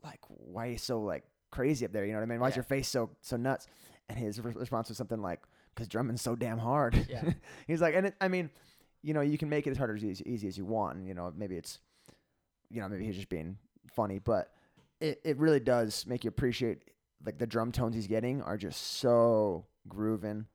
like 0.04 0.20
why 0.28 0.68
are 0.68 0.70
you 0.72 0.78
so 0.78 1.00
like 1.00 1.24
crazy 1.50 1.84
up 1.84 1.92
there? 1.92 2.04
You 2.04 2.12
know 2.12 2.18
what 2.18 2.24
I 2.24 2.26
mean? 2.28 2.40
Why's 2.40 2.52
Yeah. 2.52 2.56
your 2.58 2.64
face 2.64 2.88
so 2.88 3.10
so 3.20 3.36
nuts? 3.36 3.66
And 4.08 4.18
his 4.18 4.40
re- 4.40 4.52
response 4.54 4.88
was 4.88 4.96
something 4.96 5.20
like, 5.20 5.40
"Cause 5.74 5.88
drumming's 5.88 6.22
so 6.22 6.34
damn 6.36 6.58
hard." 6.58 7.06
Yeah. 7.10 7.32
he's 7.66 7.80
like, 7.80 7.94
and 7.94 8.06
it, 8.06 8.14
I 8.20 8.28
mean, 8.28 8.50
you 9.02 9.14
know, 9.14 9.20
you 9.20 9.38
can 9.38 9.48
make 9.48 9.66
it 9.66 9.70
as 9.70 9.76
hard 9.76 9.90
or 9.90 9.96
as 9.96 10.04
easy, 10.04 10.24
easy 10.28 10.48
as 10.48 10.58
you 10.58 10.64
want. 10.64 10.96
And, 10.98 11.06
you 11.08 11.14
know, 11.14 11.32
maybe 11.36 11.56
it's, 11.56 11.78
you 12.70 12.80
know, 12.80 12.88
maybe 12.88 13.04
he's 13.04 13.16
just 13.16 13.28
being 13.28 13.58
funny, 13.94 14.18
but 14.18 14.52
it, 15.00 15.20
it 15.24 15.38
really 15.38 15.60
does 15.60 16.06
make 16.06 16.24
you 16.24 16.28
appreciate 16.28 16.82
like 17.24 17.38
the 17.38 17.46
drum 17.46 17.72
tones 17.72 17.94
he's 17.94 18.06
getting 18.06 18.42
are 18.42 18.56
just 18.56 18.98
so 18.98 19.66
grooving, 19.88 20.46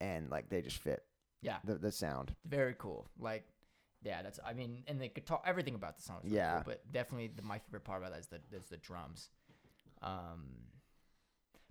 and 0.00 0.30
like 0.30 0.48
they 0.48 0.60
just 0.62 0.78
fit 0.78 1.04
Yeah, 1.42 1.56
the 1.64 1.74
the 1.76 1.92
sound. 1.92 2.34
very 2.44 2.74
cool. 2.78 3.06
Like, 3.18 3.46
yeah, 4.02 4.22
that's. 4.22 4.38
I 4.44 4.52
mean, 4.52 4.82
and 4.88 5.00
the 5.00 5.08
guitar, 5.08 5.40
everything 5.44 5.74
about 5.74 5.96
the 5.96 6.02
song 6.02 6.18
is 6.22 6.24
really 6.24 6.36
Yeah. 6.36 6.54
cool. 6.54 6.62
But 6.66 6.92
definitely, 6.92 7.30
the, 7.34 7.42
my 7.42 7.58
favorite 7.58 7.84
part 7.84 8.02
about 8.02 8.12
that 8.12 8.20
is 8.20 8.26
the 8.26 8.40
is 8.56 8.66
the 8.66 8.76
drums. 8.78 9.30
Um, 10.02 10.46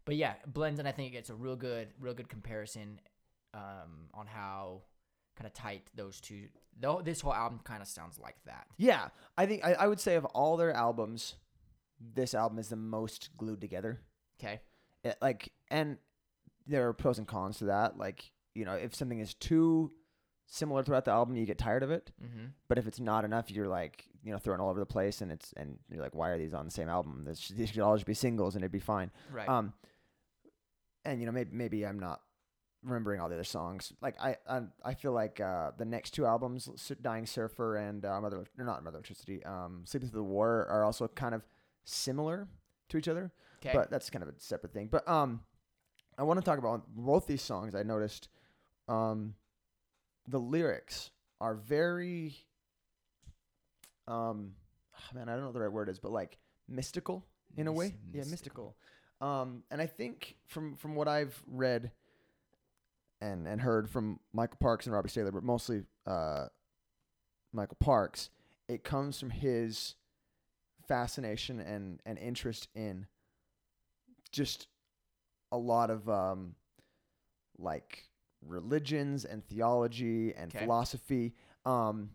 but 0.05 0.15
yeah, 0.15 0.35
blends, 0.47 0.79
and 0.79 0.87
I 0.87 0.91
think 0.91 1.13
it's 1.13 1.29
a 1.29 1.35
real 1.35 1.55
good, 1.55 1.89
real 1.99 2.13
good 2.13 2.29
comparison, 2.29 2.99
um, 3.53 4.09
on 4.13 4.25
how 4.27 4.81
kind 5.39 5.47
of 5.47 5.53
tight 5.53 5.89
those 5.95 6.19
two. 6.19 6.47
Though 6.79 7.01
this 7.03 7.21
whole 7.21 7.33
album 7.33 7.59
kind 7.63 7.81
of 7.81 7.87
sounds 7.87 8.19
like 8.19 8.37
that. 8.45 8.67
Yeah, 8.77 9.09
I 9.37 9.45
think 9.45 9.65
I, 9.65 9.73
I 9.73 9.87
would 9.87 9.99
say 9.99 10.15
of 10.15 10.25
all 10.25 10.57
their 10.57 10.73
albums, 10.73 11.35
this 11.99 12.33
album 12.33 12.59
is 12.59 12.69
the 12.69 12.75
most 12.75 13.29
glued 13.37 13.61
together. 13.61 14.01
Okay. 14.39 14.61
It, 15.03 15.17
like, 15.21 15.51
and 15.69 15.97
there 16.67 16.87
are 16.87 16.93
pros 16.93 17.17
and 17.17 17.27
cons 17.27 17.57
to 17.59 17.65
that. 17.65 17.97
Like, 17.97 18.31
you 18.53 18.65
know, 18.65 18.73
if 18.73 18.95
something 18.95 19.19
is 19.19 19.33
too 19.33 19.91
similar 20.47 20.83
throughout 20.83 21.05
the 21.05 21.11
album, 21.11 21.35
you 21.35 21.45
get 21.45 21.57
tired 21.57 21.83
of 21.83 21.91
it. 21.91 22.11
Mm-hmm. 22.23 22.47
But 22.67 22.77
if 22.77 22.87
it's 22.87 22.99
not 22.99 23.23
enough, 23.23 23.51
you're 23.51 23.67
like, 23.67 24.05
you 24.23 24.31
know, 24.31 24.37
throwing 24.37 24.59
all 24.59 24.69
over 24.69 24.79
the 24.79 24.85
place, 24.85 25.21
and 25.21 25.31
it's 25.31 25.53
and 25.55 25.77
you're 25.89 26.01
like, 26.01 26.15
why 26.15 26.29
are 26.29 26.37
these 26.37 26.53
on 26.53 26.65
the 26.65 26.71
same 26.71 26.89
album? 26.89 27.23
This 27.25 27.39
should, 27.39 27.57
these 27.57 27.69
should 27.69 27.79
all 27.79 27.95
just 27.95 28.05
be 28.05 28.13
singles, 28.13 28.55
and 28.55 28.63
it'd 28.63 28.71
be 28.71 28.79
fine. 28.79 29.11
Right. 29.31 29.47
Um, 29.47 29.73
and 31.05 31.19
you 31.19 31.25
know, 31.25 31.31
maybe 31.31 31.51
maybe 31.53 31.85
I'm 31.85 31.99
not 31.99 32.21
remembering 32.84 33.19
all 33.19 33.30
the 33.30 33.36
other 33.36 33.43
songs. 33.43 33.91
Like 34.01 34.15
I 34.21 34.38
I, 34.47 34.61
I 34.84 34.93
feel 34.93 35.11
like 35.11 35.39
uh, 35.39 35.71
the 35.77 35.86
next 35.86 36.11
two 36.11 36.25
albums, 36.25 36.69
Dying 37.01 37.25
Surfer 37.25 37.77
and 37.77 38.05
uh, 38.05 38.19
Mother, 38.21 38.45
or 38.57 38.63
not 38.65 38.84
Mother 38.84 38.97
Electricity, 38.97 39.43
um, 39.45 39.82
Sleeping 39.86 40.09
Through 40.09 40.21
the 40.21 40.23
War, 40.23 40.67
are 40.69 40.84
also 40.84 41.07
kind 41.07 41.36
of 41.36 41.43
similar 41.84 42.47
to 42.89 42.97
each 42.97 43.07
other. 43.07 43.32
Okay. 43.65 43.75
But 43.75 43.89
that's 43.91 44.09
kind 44.09 44.23
of 44.23 44.30
a 44.30 44.34
separate 44.38 44.73
thing. 44.73 44.88
But 44.89 45.07
um, 45.07 45.41
I 46.17 46.23
want 46.23 46.39
to 46.39 46.45
talk 46.45 46.59
about 46.59 46.84
both 46.88 47.27
these 47.27 47.41
songs. 47.41 47.75
I 47.75 47.84
noticed, 47.84 48.30
um, 48.88 49.36
the 50.27 50.39
lyrics 50.39 51.11
are 51.41 51.55
very, 51.55 52.36
um, 54.07 54.53
ah, 54.95 55.09
man, 55.13 55.27
I 55.30 55.34
don't 55.34 55.41
know 55.41 55.47
what 55.47 55.53
the 55.53 55.61
right 55.61 55.71
word 55.71 55.89
is, 55.89 55.99
but 55.99 56.11
like 56.11 56.38
mystical 56.67 57.25
in 57.57 57.67
a 57.67 57.71
way. 57.71 57.95
Mys- 58.13 58.25
Yeah, 58.25 58.32
mystical. 58.32 58.75
mystical. 59.19 59.27
Um, 59.27 59.63
and 59.69 59.82
I 59.82 59.86
think 59.86 60.38
from 60.45 60.75
from 60.77 60.95
what 60.95 61.07
I've 61.09 61.41
read 61.45 61.91
and 63.22 63.47
and 63.47 63.61
heard 63.61 63.89
from 63.89 64.20
Michael 64.34 64.57
Parks 64.59 64.86
and 64.86 64.93
Robbie 64.93 65.09
Staebler, 65.09 65.34
but 65.34 65.43
mostly 65.43 65.84
uh, 66.07 66.45
Michael 67.53 67.78
Parks, 67.80 68.30
it 68.67 68.84
comes 68.84 69.20
from 69.20 69.30
his 69.30 69.95
fascination 70.88 71.59
and 71.59 71.99
and 72.05 72.17
interest 72.17 72.67
in 72.74 73.05
just 74.32 74.67
a 75.51 75.57
lot 75.57 75.89
of 75.89 76.07
um 76.09 76.55
like 77.57 78.09
religions 78.45 79.26
and 79.26 79.45
theology 79.45 80.34
and 80.34 80.51
Okay. 80.53 80.63
philosophy 80.63 81.34
um 81.65 82.09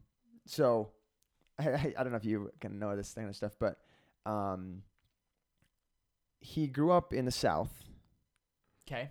so 0.47 0.91
I, 1.59 1.69
I, 1.69 1.95
I 1.99 2.03
don't 2.03 2.11
know 2.13 2.17
if 2.17 2.25
you 2.25 2.51
can 2.61 2.79
know 2.79 2.97
this 2.97 3.13
kind 3.13 3.29
of 3.29 3.37
stuff 3.37 3.53
but 3.61 3.79
um 4.27 4.83
he 6.41 6.67
grew 6.67 6.91
up 6.93 7.13
in 7.13 7.25
the 7.27 7.31
south 7.31 7.73
Okay. 8.89 9.11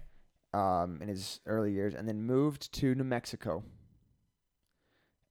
Um, 0.53 0.99
in 1.01 1.07
his 1.07 1.39
early 1.45 1.71
years, 1.73 1.93
and 1.93 2.07
then 2.07 2.23
moved 2.23 2.71
to 2.73 2.95
New 2.95 3.03
Mexico. 3.03 3.63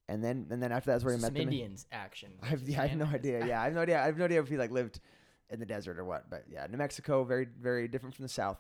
And 0.08 0.22
then, 0.22 0.46
and 0.50 0.62
then 0.62 0.72
after 0.72 0.90
that's 0.90 1.04
where 1.04 1.14
he 1.14 1.20
met 1.20 1.32
them. 1.32 1.42
Indians 1.42 1.86
action. 1.92 2.32
I 2.42 2.46
have, 2.46 2.62
yeah, 2.62 2.82
I 2.82 2.86
have 2.88 2.98
no 2.98 3.06
idea. 3.06 3.46
Yeah, 3.46 3.60
I 3.60 3.64
have 3.64 3.74
no 3.74 3.80
idea. 3.82 4.00
I 4.02 4.06
have 4.06 4.18
no 4.18 4.24
idea 4.24 4.40
if 4.40 4.48
he 4.48 4.56
like 4.56 4.70
lived 4.70 5.00
in 5.48 5.60
the 5.60 5.66
desert 5.66 5.98
or 5.98 6.04
what. 6.04 6.28
But 6.28 6.44
yeah, 6.50 6.66
New 6.68 6.76
Mexico, 6.76 7.24
very, 7.24 7.46
very 7.60 7.88
different 7.88 8.14
from 8.14 8.24
the 8.24 8.28
South. 8.28 8.58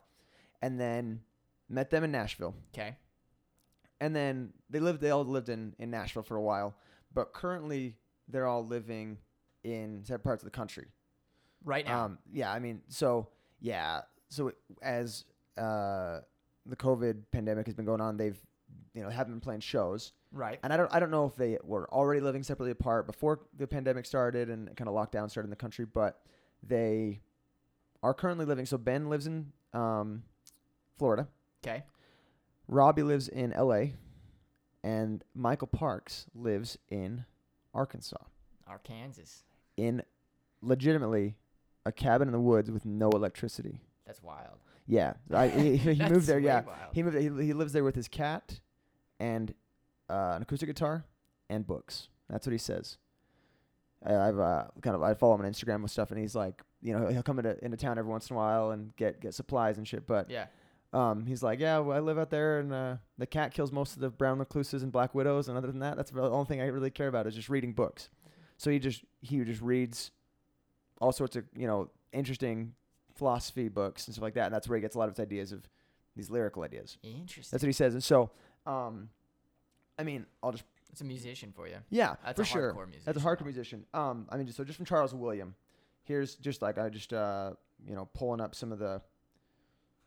And 0.62 0.78
then 0.78 1.20
met 1.68 1.90
them 1.90 2.04
in 2.04 2.12
Nashville, 2.12 2.54
Okay. 2.72 2.96
and 4.00 4.14
then 4.14 4.52
they 4.70 4.78
lived. 4.78 5.00
They 5.00 5.10
all 5.10 5.24
lived 5.24 5.48
in 5.48 5.74
in 5.80 5.90
Nashville 5.90 6.22
for 6.22 6.36
a 6.36 6.42
while, 6.42 6.76
but 7.12 7.32
currently 7.32 7.96
they're 8.28 8.46
all 8.46 8.64
living 8.64 9.18
in 9.64 10.04
separate 10.04 10.22
parts 10.22 10.42
of 10.42 10.44
the 10.44 10.56
country. 10.56 10.86
Right 11.64 11.84
now. 11.84 12.04
Um, 12.04 12.18
yeah, 12.32 12.52
I 12.52 12.60
mean, 12.60 12.82
so 12.88 13.26
yeah, 13.58 14.02
so 14.28 14.52
as 14.80 15.24
uh, 15.58 16.20
the 16.66 16.76
COVID 16.76 17.22
pandemic 17.32 17.66
has 17.66 17.74
been 17.74 17.84
going 17.84 18.00
on, 18.00 18.16
they've 18.16 18.38
you 18.94 19.02
know 19.02 19.08
haven't 19.10 19.32
been 19.34 19.40
playing 19.40 19.60
shows, 19.60 20.12
right. 20.32 20.58
and 20.62 20.72
I 20.72 20.76
don't 20.76 20.92
I 20.94 21.00
don't 21.00 21.10
know 21.10 21.24
if 21.26 21.36
they 21.36 21.58
were 21.62 21.88
already 21.92 22.20
living 22.20 22.42
separately 22.42 22.70
apart 22.72 23.06
before 23.06 23.40
the 23.56 23.66
pandemic 23.66 24.06
started 24.06 24.48
and 24.50 24.74
kind 24.76 24.88
of 24.88 24.94
lockdown 24.94 25.30
started 25.30 25.46
in 25.46 25.50
the 25.50 25.56
country, 25.56 25.84
but 25.84 26.20
they 26.62 27.20
are 28.02 28.14
currently 28.14 28.44
living. 28.46 28.66
So 28.66 28.78
Ben 28.78 29.08
lives 29.08 29.26
in 29.26 29.52
um, 29.72 30.22
Florida, 30.98 31.28
Okay. 31.64 31.84
Robbie 32.68 33.02
lives 33.02 33.28
in 33.28 33.52
L.A., 33.52 33.94
and 34.84 35.22
Michael 35.34 35.68
Parks 35.68 36.26
lives 36.34 36.76
in 36.88 37.24
Arkansas 37.74 38.16
Arkansas. 38.66 39.22
in 39.76 40.02
legitimately 40.60 41.36
a 41.86 41.92
cabin 41.92 42.28
in 42.28 42.32
the 42.32 42.40
woods 42.40 42.70
with 42.70 42.84
no 42.84 43.10
electricity. 43.10 43.80
That's 44.06 44.22
wild. 44.22 44.58
Yeah, 44.86 45.14
I, 45.32 45.48
he, 45.48 45.76
he 45.76 46.08
moved 46.08 46.26
there. 46.26 46.38
Yeah, 46.38 46.62
wild. 46.62 46.78
he 46.92 47.02
moved. 47.02 47.16
He, 47.16 47.46
he 47.46 47.52
lives 47.52 47.72
there 47.72 47.84
with 47.84 47.94
his 47.94 48.08
cat, 48.08 48.60
and 49.20 49.54
uh, 50.10 50.32
an 50.36 50.42
acoustic 50.42 50.68
guitar, 50.68 51.04
and 51.48 51.66
books. 51.66 52.08
That's 52.28 52.46
what 52.46 52.52
he 52.52 52.58
says. 52.58 52.98
I, 54.04 54.14
I've 54.16 54.38
uh, 54.38 54.64
kind 54.82 54.96
of 54.96 55.02
I 55.02 55.14
follow 55.14 55.34
him 55.36 55.42
on 55.44 55.50
Instagram 55.52 55.82
with 55.82 55.90
stuff, 55.92 56.10
and 56.10 56.18
he's 56.20 56.34
like, 56.34 56.62
you 56.80 56.98
know, 56.98 57.06
he'll 57.08 57.22
come 57.22 57.38
into 57.38 57.62
into 57.64 57.76
town 57.76 57.98
every 57.98 58.10
once 58.10 58.28
in 58.30 58.34
a 58.34 58.38
while 58.38 58.70
and 58.72 58.94
get 58.96 59.20
get 59.20 59.34
supplies 59.34 59.78
and 59.78 59.86
shit. 59.86 60.06
But 60.06 60.28
Yeah. 60.30 60.46
um, 60.92 61.26
he's 61.26 61.42
like, 61.42 61.60
yeah, 61.60 61.78
well, 61.78 61.96
I 61.96 62.00
live 62.00 62.18
out 62.18 62.30
there, 62.30 62.58
and 62.58 62.72
uh, 62.72 62.96
the 63.18 63.26
cat 63.26 63.54
kills 63.54 63.70
most 63.70 63.94
of 63.94 64.00
the 64.00 64.10
brown 64.10 64.38
recluses 64.40 64.82
and 64.82 64.90
black 64.90 65.14
widows, 65.14 65.48
and 65.48 65.56
other 65.56 65.68
than 65.68 65.78
that, 65.78 65.96
that's 65.96 66.10
the 66.10 66.20
only 66.22 66.46
thing 66.46 66.60
I 66.60 66.66
really 66.66 66.90
care 66.90 67.08
about 67.08 67.26
is 67.28 67.34
just 67.36 67.48
reading 67.48 67.72
books. 67.72 68.10
So 68.56 68.70
he 68.70 68.78
just 68.80 69.04
he 69.20 69.38
just 69.44 69.62
reads 69.62 70.10
all 71.00 71.12
sorts 71.12 71.36
of 71.36 71.44
you 71.56 71.66
know 71.68 71.88
interesting 72.12 72.74
philosophy 73.14 73.68
books 73.68 74.06
and 74.06 74.14
stuff 74.14 74.22
like 74.22 74.34
that, 74.34 74.46
and 74.46 74.54
that's 74.54 74.68
where 74.68 74.76
he 74.76 74.82
gets 74.82 74.94
a 74.94 74.98
lot 74.98 75.08
of 75.08 75.14
his 75.16 75.20
ideas 75.20 75.52
of 75.52 75.68
these 76.16 76.30
lyrical 76.30 76.62
ideas. 76.62 76.98
Interesting. 77.02 77.50
That's 77.50 77.62
what 77.62 77.68
he 77.68 77.72
says, 77.72 77.94
and 77.94 78.02
so, 78.04 78.30
um, 78.66 79.08
I 79.98 80.02
mean, 80.04 80.26
I'll 80.42 80.52
just 80.52 80.64
It's 80.90 81.00
a 81.00 81.04
musician 81.04 81.52
for 81.54 81.66
you. 81.66 81.76
yeah, 81.90 82.16
That's 82.24 82.36
for 82.36 82.42
a 82.42 82.44
sure. 82.46 82.72
hardcore 82.74 82.86
musician. 82.86 83.02
That's 83.06 83.18
a 83.18 83.20
hardcore 83.20 83.38
though. 83.40 83.44
musician. 83.46 83.86
Um, 83.94 84.26
I 84.30 84.36
mean, 84.36 84.46
just, 84.46 84.56
so 84.56 84.64
just 84.64 84.76
from 84.76 84.86
Charles 84.86 85.14
William, 85.14 85.54
here's 86.04 86.34
just 86.36 86.60
like 86.62 86.78
I 86.78 86.88
just 86.88 87.12
uh, 87.12 87.52
you 87.86 87.94
know, 87.94 88.08
pulling 88.14 88.40
up 88.40 88.54
some 88.54 88.72
of 88.72 88.78
the. 88.78 89.00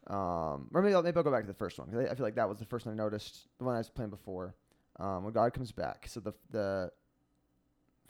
Um, 0.08 0.70
or 0.74 0.84
maybe 0.84 0.94
I'll, 0.94 1.02
maybe 1.02 1.18
I'll 1.18 1.24
go 1.24 1.32
back 1.32 1.42
to 1.42 1.48
the 1.48 1.54
first 1.56 1.80
one 1.80 1.88
'cause 1.90 1.98
I, 1.98 2.12
I 2.12 2.16
feel 2.16 2.26
like 2.26 2.36
that 2.36 2.48
was 2.48 2.60
the 2.60 2.66
first 2.66 2.86
one 2.86 2.94
I 2.94 2.98
noticed. 2.98 3.48
The 3.58 3.64
one 3.64 3.74
I 3.74 3.80
was 3.80 3.90
playing 3.90 4.12
before, 4.12 4.54
um, 5.00 5.24
when 5.24 5.34
God 5.34 5.52
comes 5.54 5.72
back. 5.72 6.06
So 6.08 6.20
the 6.20 6.34
the 6.52 6.92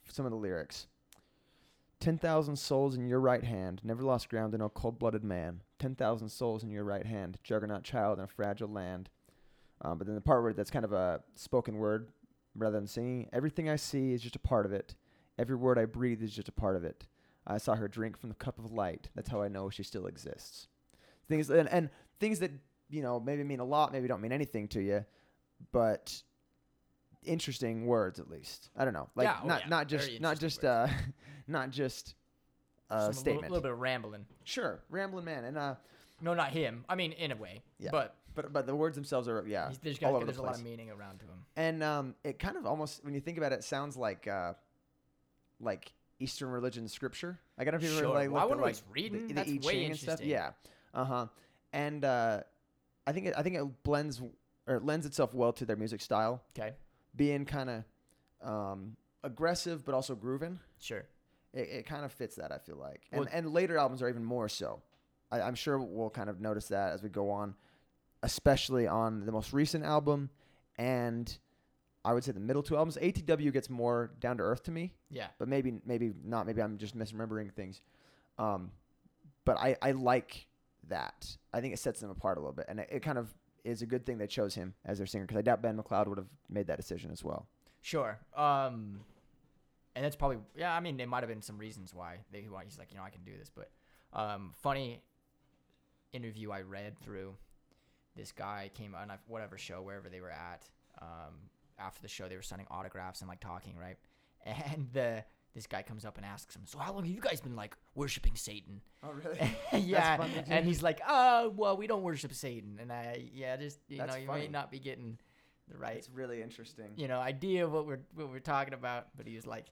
some 0.10 0.26
of 0.26 0.32
the 0.32 0.38
lyrics. 0.38 0.88
Ten 2.06 2.20
thousand 2.20 2.56
souls 2.56 2.96
in 2.96 3.08
your 3.08 3.20
right 3.20 3.44
hand, 3.44 3.82
never 3.84 4.04
lost 4.04 4.30
ground 4.30 4.54
in 4.54 4.60
no 4.60 4.70
cold-blooded 4.70 5.24
man. 5.24 5.64
Ten 5.80 5.96
thousand 5.96 6.30
souls 6.30 6.62
in 6.62 6.70
your 6.70 6.84
right 6.84 7.04
hand, 7.04 7.40
juggernaut 7.44 7.84
child 7.84 8.20
in 8.20 8.24
a 8.24 8.28
fragile 8.28 8.70
land. 8.70 9.10
Um, 9.82 9.98
but 9.98 10.06
then 10.06 10.14
the 10.14 10.22
part 10.22 10.44
where 10.44 10.54
that's 10.54 10.70
kind 10.70 10.86
of 10.86 10.94
a 10.94 11.22
spoken 11.34 11.78
word 11.78 12.10
rather 12.54 12.78
than 12.78 12.86
singing. 12.86 13.28
Everything 13.34 13.72
I 13.72 13.76
see 13.76 14.14
is 14.14 14.22
just 14.22 14.36
a 14.36 14.40
part 14.40 14.68
of 14.68 14.72
it. 14.72 14.94
Every 15.40 15.56
word 15.56 15.80
I 15.80 15.86
breathe 15.86 16.22
is 16.22 16.32
just 16.32 16.48
a 16.48 16.52
part 16.52 16.76
of 16.76 16.84
it. 16.84 17.08
I 17.48 17.58
saw 17.58 17.74
her 17.74 17.88
drink 17.88 18.20
from 18.20 18.30
the 18.30 18.36
cup 18.36 18.60
of 18.60 18.72
light. 18.72 19.10
That's 19.16 19.32
how 19.32 19.42
I 19.42 19.48
know 19.48 19.72
she 19.72 19.82
still 19.82 20.06
exists. 20.06 20.68
Things 21.28 21.50
and, 21.50 21.68
and 21.70 21.90
things 22.20 22.38
that 22.38 22.52
you 22.88 23.02
know 23.02 23.20
maybe 23.20 23.44
mean 23.44 23.62
a 23.62 23.66
lot, 23.66 23.92
maybe 23.92 24.08
don't 24.08 24.22
mean 24.22 24.32
anything 24.32 24.68
to 24.68 24.80
you, 24.80 25.04
but 25.72 26.22
interesting 27.24 27.88
words 27.88 28.20
at 28.20 28.30
least. 28.30 28.70
I 28.78 28.86
don't 28.86 28.94
know, 28.94 29.10
like 29.16 29.26
Yeah, 29.26 29.40
oh 29.44 29.48
not 29.48 29.62
yeah, 29.62 29.70
not 29.70 29.88
just 29.88 30.22
not 30.22 30.40
just 30.40 30.64
uh 30.64 30.88
not 31.48 31.70
just 31.70 32.16
a 32.90 32.98
little- 33.00 33.14
statement. 33.14 33.48
A 33.48 33.50
little 33.50 33.62
bit 33.64 33.72
of 33.72 33.80
rambling. 33.80 34.26
Sure, 34.44 34.80
rambling 34.90 35.26
man, 35.26 35.44
and 35.46 35.58
uh, 35.58 35.76
No, 36.22 36.34
not 36.34 36.50
him. 36.52 36.86
I 36.90 36.96
mean, 36.96 37.12
in 37.14 37.32
a 37.32 37.36
way. 37.36 37.62
Yeah. 37.80 37.90
But 37.92 38.16
but 38.34 38.52
but 38.54 38.68
the 38.68 38.76
words 38.76 38.96
themselves 38.96 39.28
are 39.30 39.44
yeah 39.48 39.70
he's, 39.70 39.78
there's, 39.80 40.04
all 40.04 40.16
over 40.16 40.26
there's 40.26 40.36
the 40.38 40.42
a 40.42 40.44
lot 40.44 40.50
place. 40.54 40.60
of 40.60 40.66
meaning 40.66 40.90
around 40.92 41.20
to 41.20 41.26
him. 41.26 41.46
and 41.56 41.82
um, 41.84 42.16
it 42.24 42.38
kind 42.38 42.58
of 42.58 42.66
almost 42.66 43.04
when 43.06 43.14
you 43.14 43.22
think 43.22 43.38
about 43.38 43.52
it, 43.54 43.64
sounds 43.64 43.96
like 43.98 44.28
uh, 44.28 44.54
like 45.60 45.94
Eastern 46.20 46.50
religion 46.50 46.88
scripture. 46.88 47.40
Like 47.58 47.68
I 47.68 47.72
don't 47.72 47.82
know 47.82 47.88
if 47.88 47.92
you 47.92 47.98
ever 47.98 48.08
Sure. 48.08 48.14
like 48.16 48.32
Well, 48.32 48.48
I 48.48 48.52
at 48.52 48.60
like 48.60 48.76
reading. 48.92 49.28
the, 49.28 49.34
That's 49.34 49.50
the 49.52 49.60
I 49.64 49.66
way 49.66 49.74
Ching 49.74 49.92
and 49.92 50.00
stuff. 50.00 50.22
Yeah, 50.22 50.52
uh 50.94 51.06
huh. 51.06 51.28
And 51.74 52.06
uh, 52.06 52.42
I 53.08 53.12
think 53.12 53.28
it, 53.28 53.34
I 53.38 53.44
think 53.44 53.56
it 53.56 53.84
blends 53.84 54.22
or 54.68 54.76
it 54.76 54.84
lends 54.86 55.06
itself 55.06 55.34
well 55.34 55.54
to 55.54 55.66
their 55.66 55.76
music 55.76 56.02
style, 56.02 56.42
Okay. 56.58 56.74
being 57.16 57.46
kind 57.46 57.70
of 57.70 57.84
um, 58.50 58.96
aggressive 59.24 59.86
but 59.86 59.94
also 59.96 60.16
grooving. 60.16 60.60
Sure. 60.80 61.04
It, 61.56 61.70
it 61.70 61.86
kind 61.88 62.06
of 62.06 62.12
fits 62.12 62.36
that 62.36 62.52
I 62.52 62.60
feel 62.60 62.76
like, 62.78 63.02
and 63.12 63.22
Well- 63.22 63.30
and 63.34 63.52
later 63.54 63.78
albums 63.78 64.02
are 64.04 64.10
even 64.10 64.24
more 64.24 64.48
so. 64.50 64.82
I, 65.32 65.42
I'm 65.42 65.56
sure 65.56 65.80
we'll 65.80 66.12
kind 66.12 66.30
of 66.30 66.40
notice 66.40 66.68
that 66.68 66.94
as 66.94 67.02
we 67.02 67.10
go 67.10 67.32
on, 67.32 67.56
especially 68.24 68.88
on 68.88 69.26
the 69.26 69.32
most 69.32 69.54
recent 69.54 69.84
album, 69.84 70.30
and 70.78 71.36
I 72.04 72.14
would 72.14 72.24
say 72.24 72.32
the 72.32 72.40
middle 72.40 72.62
two 72.64 72.76
albums. 72.78 72.98
ATW 72.98 73.52
gets 73.52 73.70
more 73.70 74.12
down 74.20 74.38
to 74.38 74.44
earth 74.44 74.64
to 74.64 74.72
me, 74.72 74.94
Yeah. 75.10 75.28
but 75.40 75.48
maybe 75.48 75.80
maybe 75.86 76.14
not. 76.24 76.46
Maybe 76.46 76.62
I'm 76.62 76.78
just 76.78 76.96
misremembering 76.98 77.52
things. 77.54 77.82
Um, 78.38 78.72
but 79.46 79.58
I 79.58 79.76
I 79.82 79.92
like 79.92 80.48
that. 80.88 81.36
I 81.54 81.62
think 81.62 81.74
it 81.74 81.78
sets 81.80 82.00
them 82.02 82.10
apart 82.12 82.38
a 82.38 82.42
little 82.42 82.54
bit, 82.54 82.66
and 82.70 82.80
it, 82.82 82.90
it 82.92 83.00
kind 83.02 83.18
of 83.18 83.34
is 83.64 83.82
a 83.82 83.86
good 83.88 84.06
thing 84.06 84.18
they 84.20 84.28
chose 84.28 84.54
him 84.54 84.76
as 84.86 85.00
their 85.00 85.08
singer 85.08 85.24
because 85.26 85.38
I 85.38 85.42
doubt 85.42 85.62
Ben 85.64 85.76
McLeod 85.78 86.08
would 86.08 86.20
have 86.20 86.28
made 86.50 86.68
that 86.68 86.78
decision 86.78 87.10
as 87.12 87.24
well. 87.24 87.48
Sure. 87.82 88.20
Um, 88.36 89.00
and 89.96 90.04
that's 90.04 90.16
probably 90.16 90.38
yeah. 90.56 90.74
I 90.76 90.80
mean, 90.80 90.98
there 90.98 91.08
might 91.08 91.22
have 91.24 91.30
been 91.30 91.42
some 91.42 91.58
reasons 91.58 91.94
why 91.94 92.20
they 92.32 92.42
why 92.50 92.64
he's 92.66 92.78
like 92.78 92.92
you 92.92 92.98
know 92.98 93.04
I 93.04 93.10
can 93.10 93.24
do 93.24 93.32
this, 93.38 93.50
but 93.50 93.72
um, 94.14 94.52
funny 94.62 95.02
interview 96.14 96.52
I 96.52 96.62
read 96.62 96.98
through. 97.00 97.36
This 98.16 98.32
guy 98.32 98.72
came 98.74 98.96
on 98.96 99.10
a- 99.10 99.20
whatever 99.28 99.58
show 99.58 99.82
wherever 99.82 100.10
they 100.10 100.22
were 100.22 100.32
at. 100.32 100.68
Um, 101.02 101.34
after 101.78 102.02
the 102.02 102.08
show, 102.08 102.30
they 102.30 102.38
were 102.38 102.42
signing 102.42 102.68
autographs 102.72 103.20
and 103.22 103.28
like 103.30 103.40
talking, 103.40 103.76
right? 103.78 103.98
And 104.46 104.88
the 104.94 105.24
this 105.56 105.66
guy 105.68 105.82
comes 105.82 106.06
up 106.06 106.18
and 106.18 106.26
asks 106.26 106.56
him, 106.56 106.64
"So 106.66 106.78
how 106.78 106.94
long 106.94 107.04
have 107.04 107.12
you 107.12 107.20
guys 107.20 107.42
been 107.42 107.56
like 107.56 107.76
worshiping 107.96 108.36
Satan?" 108.36 108.82
Oh 109.04 109.10
really? 109.12 109.40
yeah, 109.74 110.18
funny, 110.18 110.44
and 110.48 110.66
he's 110.66 110.84
like, 110.84 111.02
"Oh, 111.08 111.52
well, 111.56 111.76
we 111.78 111.88
don't 111.88 112.04
worship 112.04 112.34
Satan," 112.34 112.78
and 112.80 112.92
I 112.92 113.28
yeah, 113.34 113.58
just 113.58 113.80
you 113.88 113.98
That's 113.98 114.14
know, 114.14 114.20
you 114.20 114.28
funny. 114.28 114.42
may 114.42 114.48
not 114.50 114.70
be 114.70 114.80
getting 114.80 115.18
the 115.68 115.78
right 115.78 115.96
It's 115.98 116.10
really 116.12 116.42
interesting. 116.44 116.92
you 116.96 117.08
know 117.08 117.20
idea 117.20 117.66
of 117.66 117.72
what 117.72 117.88
we're 117.88 118.02
what 118.14 118.30
we're 118.30 118.40
talking 118.40 118.74
about, 118.76 119.08
but 119.18 119.28
he 119.28 119.36
was 119.36 119.48
like 119.48 119.66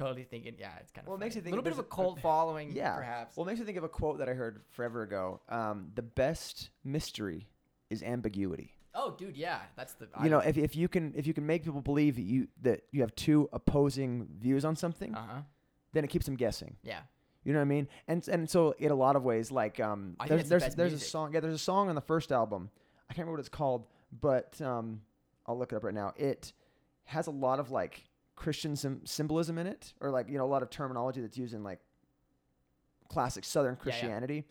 totally 0.00 0.24
thinking, 0.24 0.54
yeah, 0.58 0.70
it's 0.80 0.90
kind 0.90 1.04
of 1.04 1.08
Well, 1.08 1.16
it 1.16 1.20
makes 1.20 1.36
you 1.36 1.42
think 1.42 1.52
a 1.54 1.56
little 1.56 1.62
bit 1.64 1.72
of 1.72 1.78
a 1.78 1.82
there's 1.82 1.92
cult 1.94 2.20
following, 2.22 2.72
Yeah. 2.72 2.96
perhaps. 2.96 3.36
Well, 3.36 3.46
it 3.46 3.48
makes 3.50 3.60
me 3.60 3.66
think 3.66 3.78
of 3.78 3.84
a 3.84 3.88
quote 3.88 4.18
that 4.18 4.28
I 4.28 4.32
heard 4.34 4.62
forever 4.70 5.02
ago. 5.02 5.40
Um, 5.48 5.90
the 5.94 6.02
best 6.02 6.70
mystery 6.84 7.48
is 7.90 8.02
ambiguity. 8.02 8.72
oh, 8.94 9.14
dude, 9.18 9.36
yeah, 9.36 9.60
that's 9.76 9.94
the 9.94 10.08
you 10.22 10.30
know, 10.30 10.38
if, 10.40 10.56
if 10.58 10.74
you 10.74 10.88
can 10.88 11.12
if 11.16 11.26
you 11.26 11.32
can 11.34 11.46
make 11.46 11.62
people 11.64 11.80
believe 11.80 12.16
that 12.16 12.22
you 12.22 12.48
that 12.62 12.82
you 12.92 13.00
have 13.02 13.14
two 13.14 13.48
opposing 13.52 14.26
views 14.40 14.64
on 14.64 14.74
something, 14.76 15.14
uh 15.14 15.26
huh, 15.30 15.40
then 15.92 16.02
it 16.04 16.08
keeps 16.08 16.26
them 16.26 16.34
guessing. 16.36 16.76
yeah, 16.82 17.00
You 17.44 17.52
know 17.52 17.58
what 17.60 17.62
I 17.70 17.76
mean? 17.76 17.88
And 18.08 18.26
and 18.28 18.48
so 18.50 18.74
in 18.78 18.90
a 18.90 18.94
lot 18.94 19.14
of 19.16 19.22
ways, 19.24 19.50
like 19.52 19.78
um, 19.80 20.16
I 20.18 20.26
think 20.28 20.46
there's 20.46 20.64
the 20.70 20.76
there's 20.76 20.92
a 20.92 20.98
song. 20.98 21.32
Yeah, 21.34 21.40
there's 21.40 21.54
a 21.54 21.58
song 21.72 21.88
on 21.88 21.94
the 21.94 22.00
first 22.00 22.32
album. 22.32 22.70
I 23.08 23.12
can't 23.14 23.18
remember 23.26 23.32
what 23.38 23.40
it's 23.40 23.48
called, 23.48 23.86
but 24.20 24.60
um, 24.60 25.02
I'll 25.46 25.58
look 25.58 25.72
it 25.72 25.76
up 25.76 25.84
right 25.84 25.94
now. 25.94 26.12
It 26.16 26.52
has 27.04 27.26
a 27.28 27.32
lot 27.32 27.58
of 27.60 27.70
like 27.70 28.04
Christian 28.40 28.74
sim- 28.74 29.02
symbolism 29.04 29.58
in 29.58 29.66
it, 29.66 29.92
or 30.00 30.10
like 30.10 30.28
you 30.30 30.38
know 30.38 30.44
a 30.46 30.52
lot 30.54 30.62
of 30.62 30.70
terminology 30.70 31.20
that's 31.20 31.36
used 31.36 31.52
in 31.52 31.62
like 31.62 31.78
classic 33.08 33.44
Southern 33.44 33.74
Yeah, 33.74 33.76
yeah. 33.78 33.82
Christianity. 33.82 34.44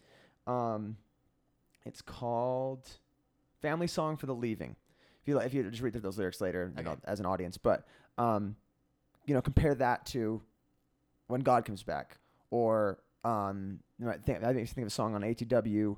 Um, 0.45 0.95
it's 1.85 2.01
called 2.01 2.87
"Family 3.63 3.87
Song 3.87 4.15
for 4.15 4.27
the 4.27 4.35
Leaving." 4.35 4.75
If 5.23 5.27
you 5.27 5.39
if 5.39 5.53
you 5.55 5.63
just 5.69 5.81
read 5.81 5.93
through 5.93 6.01
those 6.03 6.19
lyrics 6.19 6.39
later, 6.39 6.71
you 6.77 6.83
know, 6.83 6.97
as 7.03 7.19
an 7.19 7.25
audience, 7.25 7.57
but 7.57 7.85
um, 8.19 8.55
you 9.25 9.33
know, 9.33 9.41
compare 9.41 9.73
that 9.75 10.05
to 10.07 10.41
when 11.27 11.41
God 11.41 11.65
comes 11.65 11.81
back, 11.81 12.19
or 12.51 12.99
um, 13.23 13.79
you 13.97 14.05
know, 14.05 14.11
I 14.11 14.17
think 14.17 14.43
I 14.43 14.53
think 14.53 14.69
think 14.69 14.83
of 14.85 14.87
a 14.87 14.91
song 14.91 15.15
on 15.15 15.21
ATW 15.23 15.97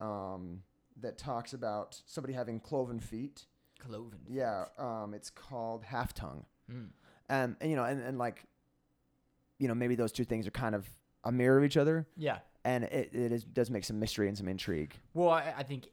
um, 0.00 0.62
that 1.00 1.18
talks 1.18 1.52
about 1.54 2.00
somebody 2.06 2.34
having 2.34 2.60
cloven 2.60 3.00
feet. 3.00 3.46
cloven. 3.80 4.20
Yeah, 4.30 4.66
um, 4.78 5.12
it's 5.12 5.28
called 5.30 5.82
half 5.84 6.14
tongue, 6.14 6.44
Mm. 6.70 6.88
And, 7.28 7.56
and 7.60 7.70
you 7.70 7.76
know, 7.76 7.84
and, 7.84 8.02
and 8.02 8.18
like, 8.18 8.44
you 9.58 9.68
know, 9.68 9.74
maybe 9.74 9.94
those 9.94 10.12
two 10.12 10.24
things 10.24 10.46
are 10.46 10.50
kind 10.50 10.74
of 10.74 10.88
a 11.24 11.32
mirror 11.32 11.58
of 11.58 11.64
each 11.64 11.76
other, 11.76 12.06
yeah. 12.16 12.38
and 12.64 12.84
it, 12.84 13.10
it 13.12 13.32
is, 13.32 13.44
does 13.44 13.70
make 13.70 13.84
some 13.84 13.98
mystery 13.98 14.28
and 14.28 14.36
some 14.36 14.48
intrigue. 14.48 14.94
Well, 15.14 15.30
I, 15.30 15.54
I 15.58 15.62
think 15.62 15.88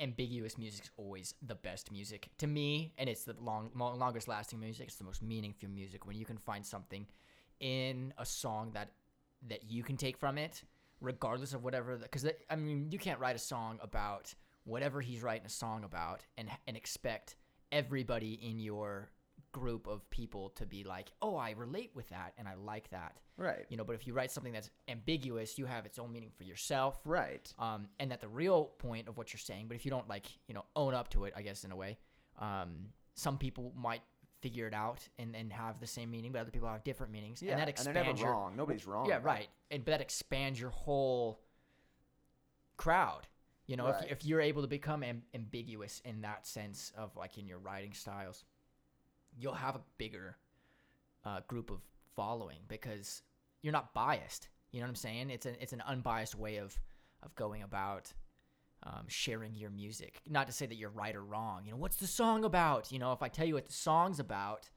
ambiguous 0.00 0.58
music 0.58 0.84
is 0.84 0.90
always 0.96 1.34
the 1.46 1.54
best 1.54 1.92
music 1.92 2.28
to 2.38 2.46
me, 2.46 2.92
and 2.98 3.08
it's 3.08 3.24
the 3.24 3.34
long, 3.40 3.70
mo- 3.74 3.94
longest 3.94 4.26
lasting 4.26 4.58
music. 4.58 4.86
It's 4.86 4.96
the 4.96 5.04
most 5.04 5.22
meaningful 5.22 5.68
music 5.68 6.06
when 6.06 6.16
you 6.16 6.24
can 6.24 6.38
find 6.38 6.64
something 6.64 7.06
in 7.60 8.12
a 8.18 8.26
song 8.26 8.72
that 8.74 8.90
that 9.46 9.70
you 9.70 9.82
can 9.82 9.96
take 9.96 10.16
from 10.16 10.38
it, 10.38 10.62
regardless 11.00 11.52
of 11.52 11.62
whatever. 11.62 11.96
Because 11.96 12.26
I 12.50 12.56
mean, 12.56 12.88
you 12.90 12.98
can't 12.98 13.20
write 13.20 13.36
a 13.36 13.40
song 13.40 13.78
about 13.82 14.34
whatever 14.64 15.00
he's 15.00 15.22
writing 15.22 15.46
a 15.46 15.50
song 15.50 15.84
about 15.84 16.24
and 16.36 16.48
and 16.66 16.76
expect 16.76 17.36
everybody 17.70 18.34
in 18.42 18.58
your 18.58 19.10
group 19.54 19.86
of 19.86 20.08
people 20.10 20.50
to 20.50 20.66
be 20.66 20.84
like, 20.84 21.10
"Oh, 21.22 21.36
I 21.36 21.52
relate 21.52 21.92
with 21.94 22.08
that 22.10 22.34
and 22.36 22.46
I 22.46 22.54
like 22.54 22.90
that." 22.90 23.16
Right. 23.36 23.64
You 23.70 23.76
know, 23.76 23.84
but 23.84 23.94
if 23.94 24.06
you 24.06 24.12
write 24.12 24.30
something 24.30 24.52
that's 24.52 24.70
ambiguous, 24.88 25.58
you 25.58 25.66
have 25.66 25.86
its 25.86 25.98
own 25.98 26.12
meaning 26.12 26.30
for 26.36 26.44
yourself 26.44 27.00
Right. 27.04 27.52
um, 27.58 27.88
and 27.98 28.10
that 28.10 28.20
the 28.20 28.28
real 28.28 28.64
point 28.78 29.08
of 29.08 29.16
what 29.16 29.32
you're 29.32 29.38
saying. 29.40 29.66
But 29.68 29.74
if 29.76 29.84
you 29.84 29.90
don't 29.90 30.08
like, 30.08 30.26
you 30.48 30.54
know, 30.54 30.64
own 30.76 30.92
up 30.94 31.08
to 31.10 31.24
it, 31.24 31.32
I 31.36 31.42
guess 31.42 31.64
in 31.64 31.72
a 31.72 31.76
way, 31.76 31.98
um, 32.38 32.90
some 33.14 33.38
people 33.38 33.72
might 33.76 34.02
figure 34.40 34.66
it 34.66 34.74
out 34.74 35.08
and, 35.18 35.34
and 35.34 35.52
have 35.52 35.80
the 35.80 35.86
same 35.86 36.10
meaning, 36.10 36.30
but 36.32 36.40
other 36.40 36.50
people 36.50 36.68
have 36.68 36.84
different 36.84 37.10
meanings, 37.12 37.40
Yeah, 37.42 37.52
and 37.52 37.58
that 37.60 37.62
and 37.68 37.70
expands 37.70 37.94
they're 37.94 38.04
never 38.04 38.18
your 38.18 38.30
wrong. 38.32 38.56
Nobody's 38.56 38.86
wrong. 38.86 39.06
yeah 39.08 39.20
right, 39.22 39.48
and 39.70 39.84
but 39.84 39.92
that 39.92 40.00
expands 40.02 40.60
your 40.60 40.70
whole 40.70 41.40
crowd. 42.76 43.26
You 43.66 43.76
know, 43.76 43.86
Right. 43.86 44.04
if, 44.04 44.12
if 44.20 44.24
you're 44.26 44.42
able 44.42 44.60
to 44.62 44.68
become 44.68 45.02
am- 45.02 45.22
ambiguous 45.32 46.00
in 46.04 46.20
that 46.22 46.46
sense 46.46 46.92
of 46.96 47.16
like 47.16 47.38
in 47.38 47.46
your 47.46 47.58
writing 47.58 47.94
styles, 47.94 48.44
you'll 49.38 49.54
have 49.54 49.76
a 49.76 49.80
bigger 49.98 50.36
uh, 51.24 51.40
group 51.48 51.70
of 51.70 51.80
following 52.14 52.58
because 52.68 53.22
you're 53.62 53.72
not 53.72 53.94
biased. 53.94 54.48
You 54.70 54.80
know 54.80 54.86
what 54.86 54.90
I'm 54.90 54.96
saying? 54.96 55.30
It's 55.30 55.46
an 55.46 55.56
it's 55.60 55.72
an 55.72 55.82
unbiased 55.86 56.34
way 56.34 56.56
of 56.56 56.78
of 57.22 57.34
going 57.34 57.62
about 57.62 58.12
um, 58.82 59.04
sharing 59.08 59.54
your 59.54 59.70
music. 59.70 60.20
Not 60.28 60.46
to 60.46 60.52
say 60.52 60.66
that 60.66 60.74
you're 60.74 60.90
right 60.90 61.14
or 61.14 61.24
wrong. 61.24 61.62
You 61.64 61.72
know, 61.72 61.78
what's 61.78 61.96
the 61.96 62.06
song 62.06 62.44
about? 62.44 62.92
You 62.92 62.98
know, 62.98 63.12
if 63.12 63.22
I 63.22 63.28
tell 63.28 63.46
you 63.46 63.54
what 63.54 63.66
the 63.66 63.72
song's 63.72 64.20
about, 64.20 64.68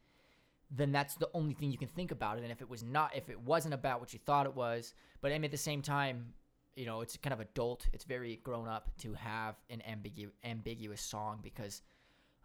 then 0.71 0.91
that's 0.91 1.15
the 1.15 1.29
only 1.33 1.53
thing 1.53 1.71
you 1.71 1.77
can 1.77 1.87
think 1.87 2.11
about 2.11 2.37
it. 2.37 2.43
And 2.43 2.51
if 2.51 2.61
it 2.61 2.69
was 2.69 2.83
not, 2.83 3.15
if 3.15 3.29
it 3.29 3.39
wasn't 3.39 3.73
about 3.73 3.99
what 3.99 4.13
you 4.13 4.19
thought 4.19 4.45
it 4.45 4.55
was, 4.55 4.93
but 5.21 5.31
I 5.31 5.35
mean, 5.35 5.45
at 5.45 5.51
the 5.51 5.57
same 5.57 5.81
time, 5.81 6.33
you 6.75 6.85
know, 6.85 7.01
it's 7.01 7.17
kind 7.17 7.33
of 7.33 7.39
adult. 7.39 7.87
It's 7.91 8.03
very 8.03 8.39
grown 8.43 8.67
up 8.67 8.91
to 8.99 9.13
have 9.13 9.55
an 9.69 9.81
ambigu- 9.89 10.31
ambiguous 10.43 11.01
song 11.01 11.39
because 11.41 11.81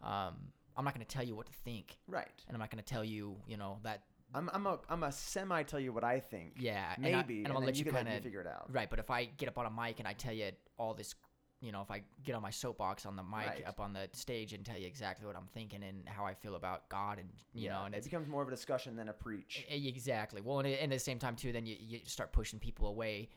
um, 0.01 0.35
I'm 0.77 0.85
not 0.85 0.93
going 0.95 1.05
to 1.05 1.11
tell 1.13 1.23
you 1.23 1.35
what 1.35 1.45
to 1.47 1.53
think, 1.53 1.97
Right. 2.07 2.27
and 2.47 2.55
I'm 2.55 2.59
not 2.59 2.71
going 2.71 2.83
to 2.83 2.89
tell 2.89 3.03
you, 3.03 3.37
you 3.47 3.57
know, 3.57 3.79
that 3.83 4.03
I'm 4.35 4.49
I'm 4.53 4.65
a 4.65 4.79
I'm 4.89 5.03
a 5.03 5.11
semi 5.11 5.61
tell 5.63 5.79
you 5.79 5.93
what 5.93 6.03
I 6.03 6.19
think. 6.19 6.53
yeah, 6.57 6.93
and 6.97 7.05
I- 7.05 7.11
Maybe. 7.21 7.37
and, 7.37 7.45
and 7.45 7.47
I'm 7.47 7.53
gonna 7.53 7.59
then 7.59 7.65
let 7.67 7.77
you 7.77 7.85
can 7.85 7.93
kind 7.93 8.07
of 8.09 8.23
figure 8.23 8.41
it 8.41 8.47
out. 8.47 8.65
right. 8.73 8.89
But 8.89 8.99
if 8.99 9.11
I 9.11 9.25
get 9.25 9.47
up 9.49 9.57
on 9.59 9.65
a 9.67 9.69
mic 9.71 9.99
and 9.99 10.07
I 10.07 10.13
tell 10.13 10.33
you 10.33 10.49
all 10.77 10.95
this, 10.95 11.13
you 11.61 11.71
know, 11.71 11.81
if 11.81 11.91
I 11.91 12.01
get 12.23 12.33
on 12.35 12.41
my 12.41 12.49
soapbox 12.49 13.05
on 13.05 13.15
the 13.15 13.21
mic 13.23 13.45
Right. 13.47 13.63
up 13.67 13.79
on 13.79 13.93
the 13.93 14.09
stage 14.13 14.53
and 14.53 14.65
tell 14.65 14.77
you 14.77 14.87
exactly 14.87 15.27
what 15.27 15.35
I'm 15.37 15.47
thinking 15.53 15.83
and 15.83 16.09
how 16.09 16.25
I 16.25 16.33
feel 16.33 16.55
about 16.55 16.89
God, 16.89 17.19
and 17.19 17.29
you 17.53 17.69
know, 17.69 17.83
and 17.85 17.93
it 17.93 18.03
becomes 18.03 18.27
more 18.27 18.41
of 18.41 18.47
a 18.47 18.51
discussion 18.51 18.95
than 18.95 19.07
a 19.09 19.13
preach. 19.13 19.63
Exactly. 19.69 20.41
Well, 20.41 20.59
and, 20.59 20.67
and 20.67 20.91
at 20.91 20.95
the 20.95 20.99
same 20.99 21.19
time 21.19 21.35
too, 21.35 21.51
then 21.51 21.65
you, 21.67 21.75
you 21.79 21.99
start 22.05 22.33
pushing 22.33 22.57
people 22.59 22.87
away, 22.87 23.29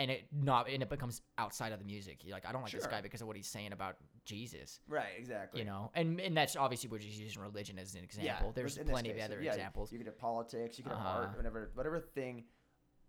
and 0.00 0.10
it 0.10 0.22
not 0.32 0.68
and 0.68 0.82
it 0.82 0.88
becomes 0.88 1.22
outside 1.38 1.72
of 1.72 1.78
the 1.78 1.84
music. 1.84 2.24
You're 2.24 2.34
like, 2.34 2.46
I 2.46 2.52
don't 2.52 2.62
like 2.62 2.72
this 2.72 2.86
guy 2.86 3.00
because 3.00 3.20
of 3.20 3.26
what 3.28 3.36
he's 3.36 3.46
saying 3.46 3.72
about 3.72 3.96
Jesus. 4.24 4.80
Right. 4.88 5.12
Exactly. 5.18 5.60
You 5.60 5.66
know, 5.66 5.90
and 5.94 6.18
and 6.20 6.36
that's 6.36 6.56
obviously 6.56 6.88
we're 6.90 6.98
just 6.98 7.18
using 7.18 7.42
religion 7.42 7.78
as 7.78 7.94
an 7.94 8.02
example. 8.02 8.46
Yeah, 8.48 8.52
There's 8.54 8.78
plenty 8.78 9.10
of 9.10 9.18
other 9.18 9.40
yeah, 9.42 9.50
examples. 9.52 9.92
You 9.92 9.98
could 9.98 10.06
have 10.06 10.18
politics. 10.18 10.78
You 10.78 10.84
could 10.84 10.92
have 10.92 11.00
Uh-huh. 11.06 11.18
art. 11.26 11.36
Whatever 11.36 11.70
whatever 11.74 12.00
thing 12.00 12.44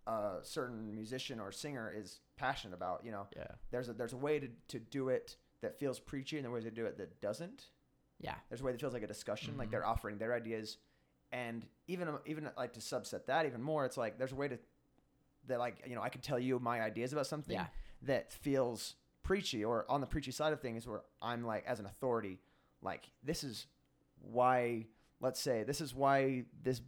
a 0.08 0.38
certain 0.42 0.94
musician 0.96 1.40
or 1.40 1.52
singer 1.52 1.94
is 1.96 2.20
passionate 2.36 2.76
about. 2.76 3.06
You 3.06 3.12
know, 3.12 3.28
yeah. 3.36 3.48
there's 3.72 3.90
a 3.90 3.94
there's 3.94 4.14
a 4.14 4.18
way 4.18 4.40
to, 4.40 4.48
to 4.70 4.80
do 4.80 5.10
it 5.10 5.38
that 5.62 5.80
feels 5.80 6.00
preachy, 6.00 6.38
and 6.38 6.44
there 6.46 6.52
are 6.52 6.56
ways 6.56 6.64
to 6.66 6.72
do 6.72 6.86
it 6.86 6.98
that 6.98 7.22
doesn't. 7.22 7.66
Yeah. 8.20 8.36
There's 8.50 8.62
a 8.62 8.64
way 8.64 8.72
that 8.72 8.82
feels 8.82 8.94
like 8.94 9.04
a 9.04 9.08
discussion, 9.08 9.58
like 9.58 9.68
Mhm. 9.70 9.72
they're 9.72 9.86
offering 9.86 10.18
their 10.18 10.34
ideas, 10.34 10.78
and 11.32 11.66
even 11.88 12.10
even 12.26 12.50
like 12.58 12.74
to 12.74 12.80
subset 12.80 13.26
that 13.28 13.46
even 13.46 13.62
more, 13.62 13.86
it's 13.86 13.98
like 13.98 14.18
there's 14.18 14.32
a 14.34 14.36
way 14.36 14.48
to 14.48 14.58
that 15.48 15.60
like 15.60 15.84
you 15.88 15.96
know 15.96 16.02
I 16.02 16.10
could 16.10 16.24
tell 16.24 16.40
you 16.40 16.60
my 16.60 16.82
ideas 16.82 17.14
about 17.14 17.28
something 17.28 17.56
Yeah. 17.56 17.68
that 18.04 18.32
feels 18.32 18.96
preachy 19.24 19.64
or 19.64 19.86
on 19.90 20.02
the 20.02 20.08
preachy 20.08 20.32
side 20.32 20.54
of 20.54 20.60
things 20.62 20.88
where 20.88 21.02
I'm 21.22 21.44
like 21.46 21.64
as 21.66 21.80
an 21.80 21.86
authority, 21.86 22.40
like 22.82 23.10
this 23.24 23.44
is 23.44 23.68
why 24.20 24.88
let's 25.20 25.40
say 25.40 25.64
this 25.64 25.82
is 25.82 25.94
why 25.94 26.44
this 26.64 26.82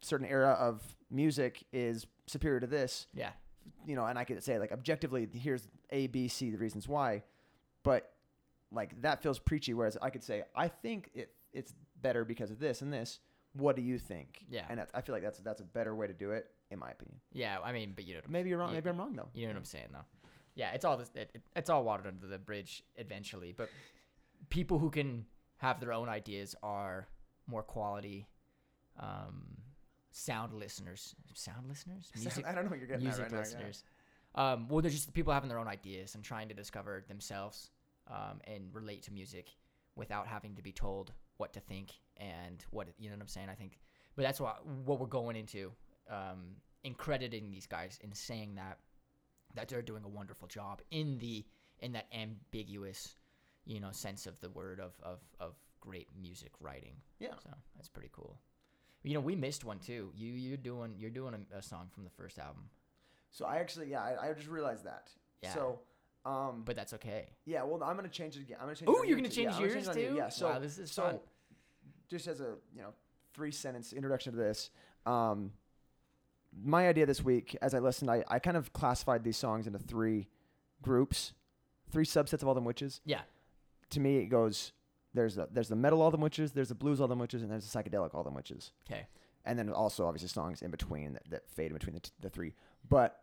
certain 0.00 0.26
era 0.26 0.52
of 0.58 0.82
music 1.10 1.64
is 1.72 2.06
superior 2.26 2.60
to 2.60 2.66
this 2.66 3.06
Yeah. 3.12 3.30
you 3.86 3.94
know, 3.96 4.06
and 4.06 4.18
I 4.18 4.24
could 4.24 4.42
say 4.42 4.58
like 4.58 4.72
objectively, 4.72 5.28
here's 5.32 5.68
A, 5.90 6.06
B, 6.06 6.28
C, 6.28 6.50
the 6.50 6.58
reasons 6.58 6.88
why, 6.88 7.22
but 7.82 8.12
like 8.72 9.00
that 9.02 9.22
feels 9.22 9.38
preachy. 9.38 9.74
Whereas 9.74 9.98
I 10.00 10.10
could 10.10 10.22
say, 10.22 10.44
I 10.54 10.68
think 10.68 11.10
it 11.14 11.32
it's 11.52 11.74
better 12.00 12.24
because 12.24 12.50
of 12.52 12.58
this 12.60 12.82
and 12.82 12.92
this. 12.92 13.18
What 13.54 13.74
do 13.74 13.82
you 13.82 13.98
think? 13.98 14.44
Yeah. 14.48 14.64
and 14.70 14.80
I 14.94 15.00
feel 15.00 15.14
like 15.14 15.24
that's 15.24 15.40
that's 15.40 15.60
a 15.60 15.64
better 15.64 15.94
way 15.94 16.06
to 16.06 16.12
do 16.14 16.30
it, 16.30 16.48
in 16.70 16.78
my 16.78 16.90
opinion. 16.90 17.20
Yeah. 17.32 17.58
I 17.64 17.72
mean, 17.72 17.92
but 17.94 18.04
you 18.06 18.14
know, 18.14 18.20
Maybe 18.28 18.48
you're 18.50 18.58
wrong. 18.58 18.70
Yeah. 18.70 18.76
Maybe 18.76 18.90
I'm 18.90 18.98
wrong 18.98 19.14
though. 19.14 19.28
You 19.34 19.46
know 19.46 19.52
what 19.52 19.58
I'm 19.58 19.64
saying, 19.64 19.88
though. 19.92 20.04
Yeah, 20.54 20.72
it's 20.72 20.84
all 20.84 20.96
this. 20.96 21.10
It, 21.14 21.30
it- 21.34 21.42
it's 21.56 21.70
all 21.70 21.84
watered 21.84 22.06
under 22.06 22.26
the 22.26 22.38
bridge 22.38 22.82
eventually. 22.96 23.52
But 23.56 23.68
people 24.48 24.78
who 24.78 24.90
can 24.90 25.26
have 25.58 25.80
their 25.80 25.92
own 25.92 26.08
ideas 26.08 26.54
are 26.62 27.06
more 27.46 27.62
quality 27.62 28.26
um, 28.98 29.56
sound 30.10 30.52
listeners. 30.54 31.14
Sound 31.34 31.68
listeners, 31.68 32.10
music, 32.18 32.46
I 32.46 32.52
don't 32.52 32.64
know 32.64 32.70
what 32.70 32.78
you're 32.78 32.88
getting 32.88 33.04
music 33.04 33.26
at 33.26 33.32
right 33.32 33.40
listeners. 33.40 33.84
Um, 34.34 34.68
well, 34.68 34.80
they're 34.80 34.90
just 34.90 35.12
people 35.12 35.32
having 35.32 35.48
their 35.48 35.58
own 35.58 35.68
ideas 35.68 36.14
and 36.14 36.22
trying 36.22 36.48
to 36.48 36.54
discover 36.54 37.04
themselves 37.08 37.70
um, 38.08 38.40
and 38.44 38.64
relate 38.72 39.02
to 39.04 39.12
music 39.12 39.48
without 39.96 40.26
having 40.26 40.54
to 40.56 40.62
be 40.62 40.72
told 40.72 41.12
what 41.38 41.52
to 41.54 41.60
think 41.60 41.92
and 42.16 42.64
what 42.70 42.88
you 42.98 43.08
know 43.08 43.16
what 43.16 43.22
I'm 43.22 43.28
saying. 43.28 43.48
I 43.50 43.54
think, 43.54 43.78
but 44.16 44.22
that's 44.22 44.40
what 44.40 44.64
what 44.84 45.00
we're 45.00 45.06
going 45.06 45.36
into 45.36 45.72
um, 46.10 46.56
in 46.84 46.94
crediting 46.94 47.50
these 47.50 47.66
guys 47.66 47.98
in 48.02 48.12
saying 48.12 48.54
that 48.56 48.78
that 49.54 49.68
they're 49.68 49.82
doing 49.82 50.04
a 50.04 50.08
wonderful 50.08 50.48
job 50.48 50.80
in 50.90 51.18
the 51.18 51.44
in 51.80 51.92
that 51.92 52.06
ambiguous 52.12 53.16
you 53.64 53.80
know 53.80 53.90
sense 53.92 54.26
of 54.26 54.38
the 54.40 54.50
word 54.50 54.80
of 54.80 54.92
of, 55.02 55.18
of 55.38 55.54
great 55.80 56.08
music 56.20 56.52
writing. 56.60 56.94
Yeah. 57.18 57.34
So 57.42 57.50
that's 57.76 57.88
pretty 57.88 58.10
cool. 58.12 58.38
You 59.02 59.14
know, 59.14 59.20
we 59.20 59.34
missed 59.34 59.64
one 59.64 59.78
too. 59.78 60.10
You 60.14 60.32
you're 60.32 60.56
doing 60.56 60.94
you're 60.98 61.10
doing 61.10 61.34
a, 61.52 61.58
a 61.58 61.62
song 61.62 61.88
from 61.92 62.04
the 62.04 62.10
first 62.10 62.38
album, 62.38 62.64
So 63.30 63.46
I 63.46 63.56
actually, 63.56 63.90
yeah, 63.90 64.02
I, 64.02 64.28
I 64.28 64.32
just 64.34 64.48
realized 64.48 64.84
that. 64.84 65.10
Yeah. 65.42 65.54
So, 65.54 65.80
um, 66.26 66.62
but 66.66 66.76
that's 66.76 66.92
okay. 66.94 67.30
yeah, 67.46 67.62
well, 67.62 67.82
I'm 67.82 67.96
gonna 67.96 68.08
change 68.08 68.36
it 68.36 68.42
again. 68.42 68.58
I'm 68.60 68.66
gonna 68.66 68.76
change. 68.76 68.90
Oh, 68.92 69.02
you're 69.02 69.16
gonna 69.16 69.30
too. 69.30 69.42
Yeah, 69.42 69.58
change 69.58 69.72
yours 69.72 69.88
too? 69.88 70.14
Yeah. 70.16 70.28
So, 70.28 70.50
Wow, 70.50 70.58
this 70.58 70.78
is 70.78 70.92
so 70.92 71.02
fun. 71.02 71.18
just 72.08 72.26
as 72.28 72.40
a 72.40 72.56
you 72.74 72.82
know 72.82 72.92
three 73.32 73.52
sentence 73.52 73.94
introduction 73.94 74.32
to 74.32 74.38
this 74.38 74.70
um, 75.06 75.52
my 76.64 76.88
idea 76.88 77.06
this 77.06 77.22
week 77.24 77.56
as 77.62 77.74
i 77.74 77.78
listened 77.78 78.10
I, 78.10 78.24
I 78.28 78.38
kind 78.38 78.56
of 78.56 78.72
classified 78.72 79.22
these 79.24 79.36
songs 79.36 79.66
into 79.66 79.78
three 79.78 80.28
groups 80.82 81.32
three 81.90 82.04
subsets 82.04 82.42
of 82.42 82.48
all 82.48 82.54
them 82.54 82.64
witches 82.64 83.00
Yeah. 83.04 83.20
to 83.90 84.00
me 84.00 84.18
it 84.18 84.26
goes 84.26 84.72
there's 85.14 85.34
the, 85.36 85.48
there's 85.50 85.68
the 85.68 85.76
metal 85.76 86.02
all 86.02 86.10
them 86.10 86.20
witches 86.20 86.52
there's 86.52 86.68
the 86.68 86.74
blues 86.74 87.00
all 87.00 87.08
them 87.08 87.18
witches 87.18 87.42
and 87.42 87.50
there's 87.50 87.70
the 87.70 87.78
psychedelic 87.82 88.14
all 88.14 88.22
them 88.24 88.34
witches 88.34 88.72
Okay. 88.90 89.06
and 89.44 89.58
then 89.58 89.70
also 89.70 90.06
obviously 90.06 90.28
songs 90.28 90.62
in 90.62 90.70
between 90.70 91.12
that, 91.14 91.22
that 91.30 91.48
fade 91.50 91.66
in 91.68 91.74
between 91.74 91.94
the, 91.94 92.00
t- 92.00 92.10
the 92.20 92.30
three 92.30 92.54
but 92.88 93.22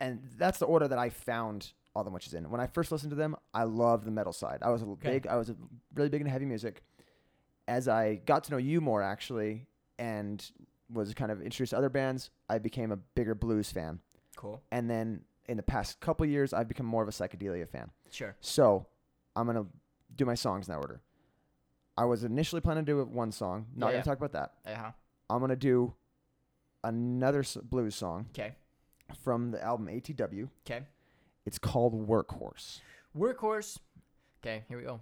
and 0.00 0.20
that's 0.36 0.58
the 0.58 0.66
order 0.66 0.88
that 0.88 0.98
i 0.98 1.08
found 1.08 1.72
all 1.94 2.04
them 2.04 2.12
witches 2.12 2.34
in 2.34 2.48
when 2.50 2.60
i 2.60 2.66
first 2.66 2.92
listened 2.92 3.10
to 3.10 3.16
them 3.16 3.34
i 3.54 3.62
loved 3.64 4.04
the 4.04 4.10
metal 4.10 4.32
side 4.32 4.58
i 4.62 4.70
was 4.70 4.82
a 4.82 4.86
Okay. 4.86 5.10
big 5.12 5.26
i 5.26 5.36
was 5.36 5.50
a, 5.50 5.56
really 5.94 6.08
big 6.08 6.20
into 6.20 6.30
heavy 6.30 6.44
music 6.46 6.82
as 7.66 7.88
i 7.88 8.16
got 8.26 8.44
to 8.44 8.50
know 8.52 8.56
you 8.56 8.80
more 8.80 9.02
actually 9.02 9.66
and 9.98 10.50
was 10.92 11.12
kind 11.14 11.30
of 11.30 11.40
introduced 11.42 11.70
to 11.70 11.76
other 11.78 11.88
bands 11.90 12.30
i 12.48 12.58
became 12.58 12.90
a 12.92 12.96
bigger 12.96 13.34
blues 13.34 13.70
fan 13.70 14.00
Cool. 14.36 14.62
and 14.72 14.88
then 14.88 15.22
in 15.48 15.56
the 15.56 15.62
past 15.62 16.00
couple 16.00 16.24
years 16.26 16.52
i've 16.52 16.68
become 16.68 16.86
more 16.86 17.02
of 17.02 17.08
a 17.08 17.12
psychedelia 17.12 17.68
fan 17.68 17.90
Sure. 18.10 18.34
so 18.40 18.86
i'm 19.36 19.46
gonna 19.46 19.66
do 20.16 20.24
my 20.24 20.34
songs 20.34 20.68
in 20.68 20.72
that 20.72 20.78
order 20.80 21.00
i 21.96 22.04
was 22.04 22.24
initially 22.24 22.60
planning 22.60 22.84
to 22.84 22.92
do 22.92 23.04
one 23.04 23.32
song 23.32 23.66
not 23.74 23.86
Yeah, 23.86 23.92
gonna 23.92 23.98
yeah. 23.98 24.02
talk 24.02 24.18
about 24.18 24.32
that 24.32 24.52
Uh 24.64 24.76
huh. 24.76 24.90
I'm 25.30 25.40
gonna 25.40 25.56
do 25.56 25.92
another 26.84 27.44
blues 27.64 27.94
song 27.94 28.26
Okay. 28.30 28.54
from 29.22 29.50
the 29.50 29.62
album 29.62 29.86
ATW. 29.88 30.48
Okay. 30.66 30.84
It's 31.44 31.58
called 31.58 32.08
Workhorse. 32.08 32.80
Workhorse. 33.16 33.78
Okay. 34.42 34.64
Here 34.68 34.78
we 34.78 34.84
go. 34.84 35.00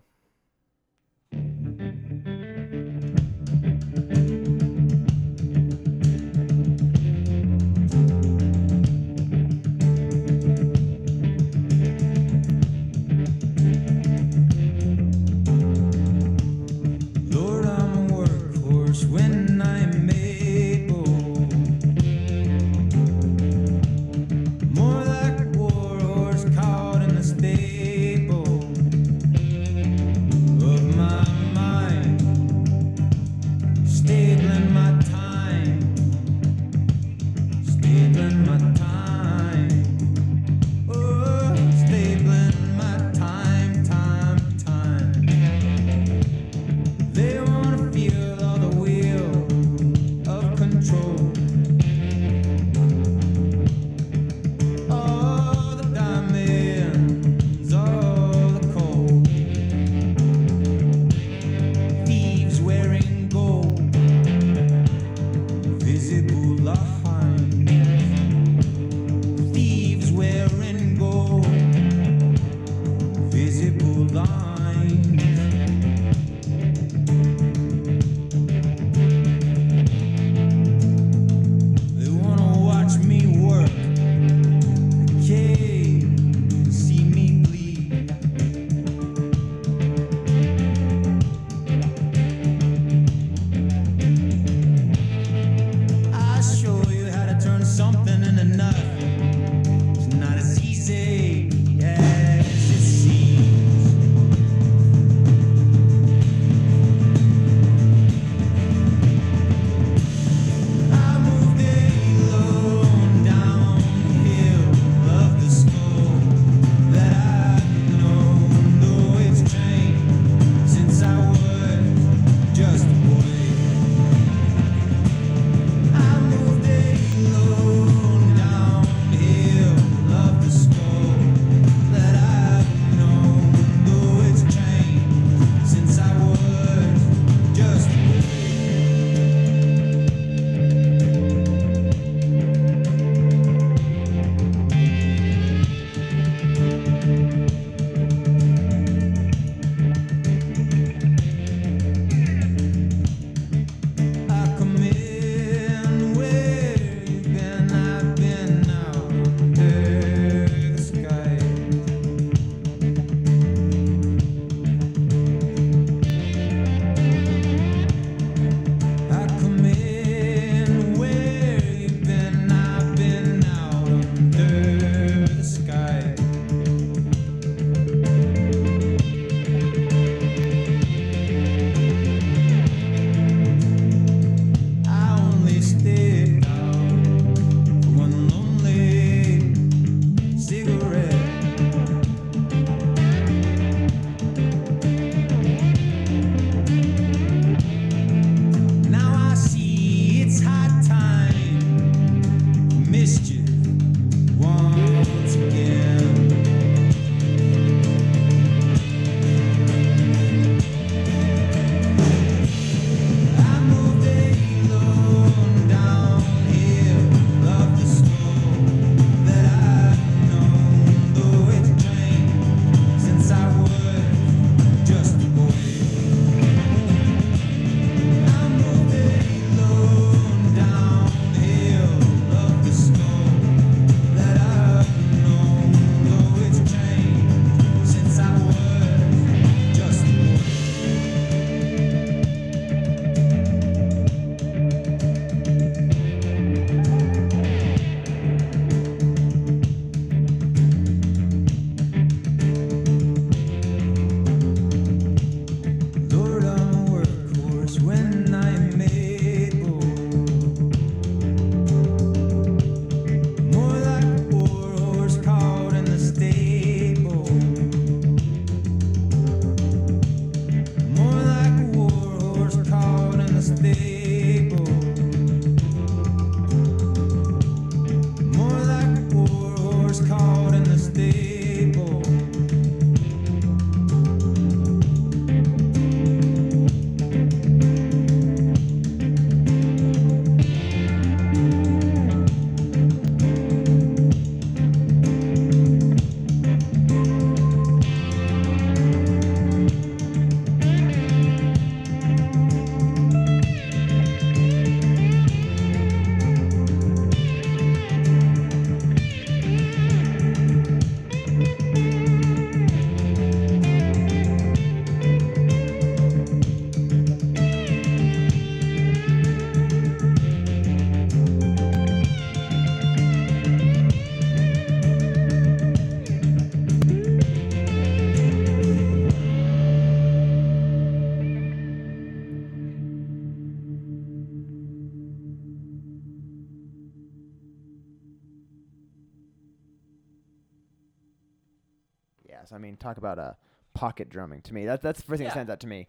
Talk 342.86 342.96
about 342.98 343.18
uh, 343.18 343.32
pocket 343.74 344.08
drumming. 344.08 344.42
To 344.42 344.54
me, 344.54 344.64
that 344.66 344.82
that's 344.82 345.00
the 345.00 345.06
first 345.06 345.18
thing 345.18 345.24
Yeah. 345.26 345.30
that 345.30 345.34
stands 345.34 345.50
out 345.50 345.60
to 345.60 345.66
me. 345.66 345.88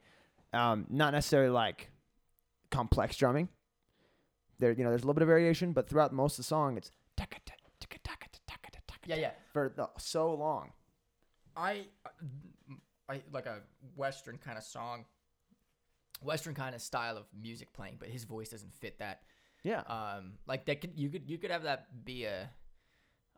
Um, 0.53 0.85
not 0.89 1.13
necessarily 1.13 1.49
like 1.49 1.89
complex 2.71 3.15
drumming. 3.17 3.49
There, 4.59 4.71
you 4.71 4.83
know, 4.83 4.89
there's 4.89 5.01
a 5.03 5.05
little 5.05 5.13
bit 5.13 5.21
of 5.23 5.27
variation, 5.27 5.71
but 5.73 5.87
throughout 5.87 6.11
most 6.13 6.33
of 6.33 6.37
the 6.37 6.43
song, 6.43 6.77
it's 6.77 6.91
taka 7.15 7.37
ta, 7.45 7.53
taka 7.79 7.99
taka 8.03 8.27
ta, 8.31 8.39
taka 8.47 8.71
ta, 8.71 8.79
taka 8.87 9.07
Yeah, 9.09 9.15
yeah. 9.17 9.31
for 9.53 9.71
the, 9.75 9.87
so 9.97 10.33
long. 10.33 10.71
I, 11.55 11.85
I 13.09 13.21
like 13.31 13.45
a 13.45 13.61
Western 13.95 14.37
kind 14.37 14.57
of 14.57 14.63
song, 14.63 15.05
Western 16.21 16.55
kind 16.55 16.73
of 16.75 16.81
style 16.81 17.17
of 17.17 17.25
music 17.39 17.71
playing, 17.73 17.97
but 17.99 18.09
his 18.09 18.23
voice 18.23 18.49
doesn't 18.49 18.73
fit 18.73 18.97
that. 18.99 19.21
Yeah, 19.63 19.81
Um, 19.81 20.33
like 20.47 20.65
that 20.65 20.81
could 20.81 20.93
you 20.95 21.09
could 21.09 21.29
you 21.29 21.37
could 21.37 21.51
have 21.51 21.63
that 21.63 22.03
be 22.05 22.25
a, 22.25 22.49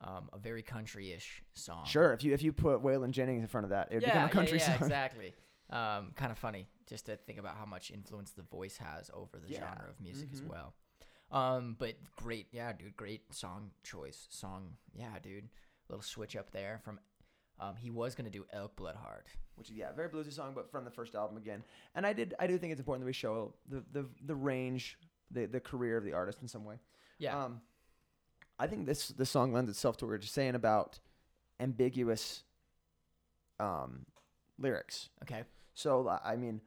um, 0.02 0.30
a 0.34 0.38
very 0.38 0.62
country-ish 0.64 1.44
song. 1.54 1.86
sure. 1.86 2.14
If 2.14 2.24
you 2.24 2.34
if 2.34 2.42
you 2.42 2.54
put 2.54 2.82
Waylon 2.84 3.12
Jennings 3.12 3.42
in 3.42 3.48
front 3.48 3.66
of 3.66 3.72
that, 3.72 3.90
it 3.92 3.96
would 3.96 4.04
Yeah, 4.04 4.10
become 4.10 4.24
a 4.24 4.28
yeah, 4.28 4.32
country 4.32 4.58
yeah, 4.60 4.66
song. 4.78 4.88
exactly. 4.88 5.34
Um, 5.70 6.14
kind 6.16 6.32
of 6.32 6.38
funny 6.38 6.68
just 6.88 7.06
to 7.06 7.16
think 7.18 7.38
about 7.38 7.56
how 7.56 7.66
much 7.66 7.92
influence 7.92 8.32
the 8.32 8.42
voice 8.44 8.78
has 8.78 9.12
over 9.14 9.38
the 9.38 9.50
Yeah. 9.54 9.60
genre 9.60 9.90
of 9.90 10.00
music 10.02 10.30
as 10.34 10.42
Mhm. 10.42 10.48
well. 10.48 10.74
Um, 11.32 11.76
but 11.78 11.96
great, 12.16 12.48
yeah, 12.52 12.74
dude, 12.74 12.96
great 12.98 13.32
song 13.34 13.72
choice. 13.84 14.28
Song, 14.32 14.78
yeah, 14.96 15.20
dude. 15.20 15.50
Little 15.90 16.02
switch 16.02 16.36
up 16.36 16.50
there 16.52 16.80
from. 16.84 17.00
Um, 17.60 17.76
he 17.76 17.90
was 17.92 18.16
gonna 18.16 18.30
do 18.30 18.46
Elk 18.54 18.76
Blood 18.78 18.96
Heart. 18.96 19.28
which 19.56 19.70
is 19.70 19.76
yeah, 19.76 19.92
very 19.92 20.08
bluesy 20.08 20.32
song, 20.32 20.54
but 20.56 20.72
from 20.72 20.86
the 20.86 20.92
first 20.92 21.14
album 21.16 21.36
again. 21.36 21.62
And 21.94 22.06
I 22.08 22.14
did 22.14 22.34
I 22.40 22.48
do 22.48 22.58
think 22.58 22.72
it's 22.72 22.80
important 22.80 23.02
that 23.04 23.08
we 23.08 23.12
show 23.14 23.54
the 23.68 23.82
the, 23.92 24.10
the 24.26 24.34
range, 24.36 24.98
the 25.32 25.46
the 25.48 25.60
career 25.60 25.98
of 25.98 26.06
the 26.06 26.14
artist 26.14 26.42
in 26.42 26.48
some 26.48 26.64
way. 26.64 26.80
Yeah. 27.18 27.38
Um, 27.44 27.62
I 28.60 28.68
think 28.68 28.86
this 28.86 29.08
this 29.10 29.30
song 29.30 29.54
lends 29.54 29.70
itself 29.70 29.98
to 29.98 30.06
what 30.06 30.10
we 30.10 30.16
we're 30.16 30.20
just 30.20 30.34
saying 30.34 30.56
about 30.56 31.00
ambiguous 31.60 32.44
um, 33.60 34.06
lyrics. 34.58 35.10
okay. 35.24 35.44
So 35.74 36.10
I 36.24 36.36
mean, 36.36 36.62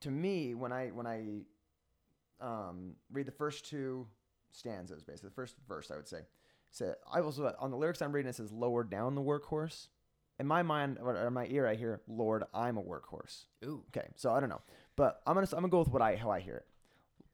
to 0.00 0.10
me, 0.10 0.54
when 0.54 0.72
I 0.72 0.88
when 0.88 1.06
I 1.06 1.40
um, 2.40 2.94
read 3.10 3.26
the 3.26 3.32
first 3.32 3.68
two 3.68 4.06
stanzas, 4.52 5.02
basically 5.02 5.30
the 5.30 5.34
first 5.34 5.56
verse, 5.66 5.90
I 5.90 5.96
would 5.96 6.08
say, 6.08 6.20
so 6.70 6.94
I 7.10 7.20
also 7.20 7.54
on 7.58 7.70
the 7.70 7.76
lyrics 7.76 8.02
I'm 8.02 8.12
reading 8.12 8.28
it 8.28 8.34
says 8.34 8.52
lower 8.52 8.84
down 8.84 9.14
the 9.14 9.22
workhorse. 9.22 9.88
In 10.40 10.46
my 10.46 10.62
mind 10.62 10.98
or 11.02 11.16
in 11.16 11.32
my 11.32 11.46
ear, 11.46 11.66
I 11.66 11.74
hear 11.74 12.00
Lord, 12.06 12.44
I'm 12.54 12.76
a 12.76 12.82
workhorse. 12.82 13.46
Ooh. 13.64 13.82
Okay, 13.88 14.08
so 14.14 14.30
I 14.32 14.40
don't 14.40 14.48
know, 14.48 14.62
but 14.94 15.20
I'm 15.26 15.34
gonna 15.34 15.48
I'm 15.52 15.60
gonna 15.60 15.68
go 15.68 15.80
with 15.80 15.88
what 15.88 16.02
I 16.02 16.16
how 16.16 16.30
I 16.30 16.40
hear 16.40 16.56
it. 16.56 16.66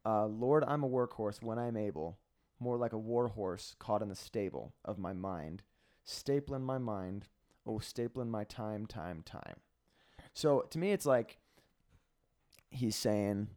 Uh, 0.05 0.27
Lord, 0.27 0.63
I'm 0.65 0.83
a 0.83 0.89
workhorse 0.89 1.41
when 1.43 1.59
I'm 1.59 1.77
able, 1.77 2.17
more 2.59 2.77
like 2.77 2.93
a 2.93 2.97
war 2.97 3.27
horse 3.29 3.75
caught 3.79 4.01
in 4.01 4.09
the 4.09 4.15
stable 4.15 4.73
of 4.83 4.97
my 4.97 5.13
mind, 5.13 5.63
stapling 6.07 6.61
my 6.63 6.77
mind, 6.77 7.27
oh 7.65 7.79
stapling 7.79 8.29
my 8.29 8.43
time, 8.43 8.85
time, 8.85 9.21
time. 9.23 9.57
So 10.33 10.61
to 10.69 10.77
me, 10.77 10.91
it's 10.91 11.05
like 11.05 11.37
he's 12.69 12.95
saying, 12.95 13.47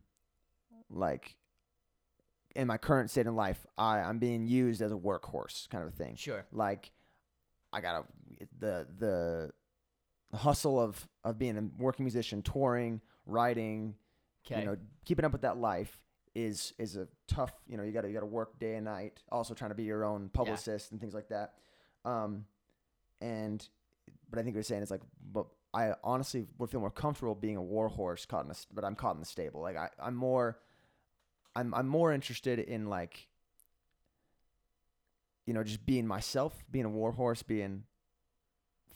like, 0.91 1.37
in 2.57 2.67
my 2.67 2.77
current 2.79 3.11
state 3.11 3.27
in 3.27 3.37
life, 3.37 3.67
I 3.77 3.99
I'm 4.01 4.19
being 4.19 4.47
used 4.47 4.83
as 4.83 4.91
a 4.91 4.97
workhorse 4.97 5.69
kind 5.69 5.85
of 5.85 5.95
thing 5.95 6.17
Sure. 6.17 6.45
like 6.51 6.91
I 7.73 7.81
gotta 7.81 8.05
the 8.59 8.87
the 8.99 9.51
hustle 10.37 10.81
of 10.81 11.07
of 11.25 11.39
being 11.39 11.57
a 11.57 11.69
working 11.83 12.05
musician, 12.05 12.43
touring, 12.43 13.01
writing, 13.27 13.95
Okay. 14.47 14.61
you 14.61 14.67
know, 14.67 14.77
keeping 15.05 15.25
up 15.25 15.33
with 15.33 15.43
that 15.43 15.59
life 15.59 16.01
is 16.39 16.73
is 16.79 16.97
a 16.97 17.09
tough. 17.27 17.53
You 17.67 17.77
know, 17.77 17.83
you 17.83 17.93
gotta 17.93 18.09
you 18.09 18.15
gotta 18.15 18.27
work 18.27 18.59
day 18.59 18.77
and 18.77 18.85
night. 18.85 19.23
Also 19.31 19.55
trying 19.55 19.71
to 19.71 19.75
be 19.75 19.85
your 19.85 20.05
own 20.05 20.29
publicist 20.29 20.93
and 20.93 21.01
things 21.01 21.15
like 21.15 21.29
that. 21.29 21.55
Um, 22.05 22.45
and 23.21 23.67
but 24.31 24.39
I 24.39 24.43
think 24.43 24.55
what 24.55 24.59
you're 24.59 24.63
saying 24.65 24.83
is 24.83 24.91
like, 24.91 25.03
but 25.33 25.47
I 25.75 25.95
honestly 26.05 26.47
would 26.59 26.71
feel 26.71 26.81
more 26.81 26.91
comfortable 26.91 27.35
being 27.35 27.57
a 27.57 27.63
war 27.63 27.89
horse 27.89 28.25
caught 28.25 28.45
in 28.45 28.51
a, 28.51 28.55
but 28.73 28.85
I'm 28.85 28.95
caught 28.95 29.15
in 29.15 29.21
the 29.21 29.27
stable. 29.27 29.61
Like 29.61 29.77
I 29.77 29.89
I'm 30.01 30.15
more. 30.15 30.59
I'm 31.57 31.75
I'm 31.75 31.89
more 31.89 32.13
interested 32.13 32.61
in 32.61 32.87
like 32.87 33.27
you 35.45 35.55
know, 35.55 35.65
just 35.65 35.85
being 35.87 36.07
myself, 36.07 36.63
being 36.71 36.85
a 36.85 36.91
war 36.91 37.11
horse, 37.11 37.43
being 37.43 37.85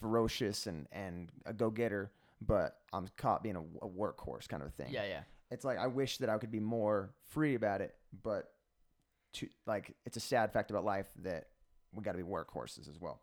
ferocious 0.01 0.67
and 0.67 0.87
and 0.93 1.31
a 1.45 1.53
go 1.53 1.71
getter, 1.71 2.13
but 2.41 2.77
I'm 2.93 3.09
caught 3.17 3.43
being 3.43 3.57
a, 3.57 3.63
a 3.85 3.89
workhorse 3.89 4.47
kind 4.49 4.63
of 4.63 4.73
thing. 4.75 4.93
yeah, 4.93 5.05
yeah. 5.07 5.23
It's 5.53 5.65
like 5.65 5.79
I 5.79 5.87
wish 5.87 6.19
that 6.19 6.29
I 6.29 6.39
could 6.39 6.51
be 6.51 6.61
more 6.61 7.15
free 7.29 7.55
about 7.55 7.81
it, 7.81 7.95
but 8.23 8.51
to 9.35 9.49
like 9.67 9.95
it's 10.05 10.17
a 10.17 10.21
sad 10.21 10.53
fact 10.53 10.71
about 10.71 10.85
life 10.85 11.09
that 11.23 11.49
we 11.93 12.03
got 12.03 12.13
to 12.13 12.19
be 12.19 12.25
workhorses 12.25 12.89
as 12.89 12.99
well. 13.01 13.21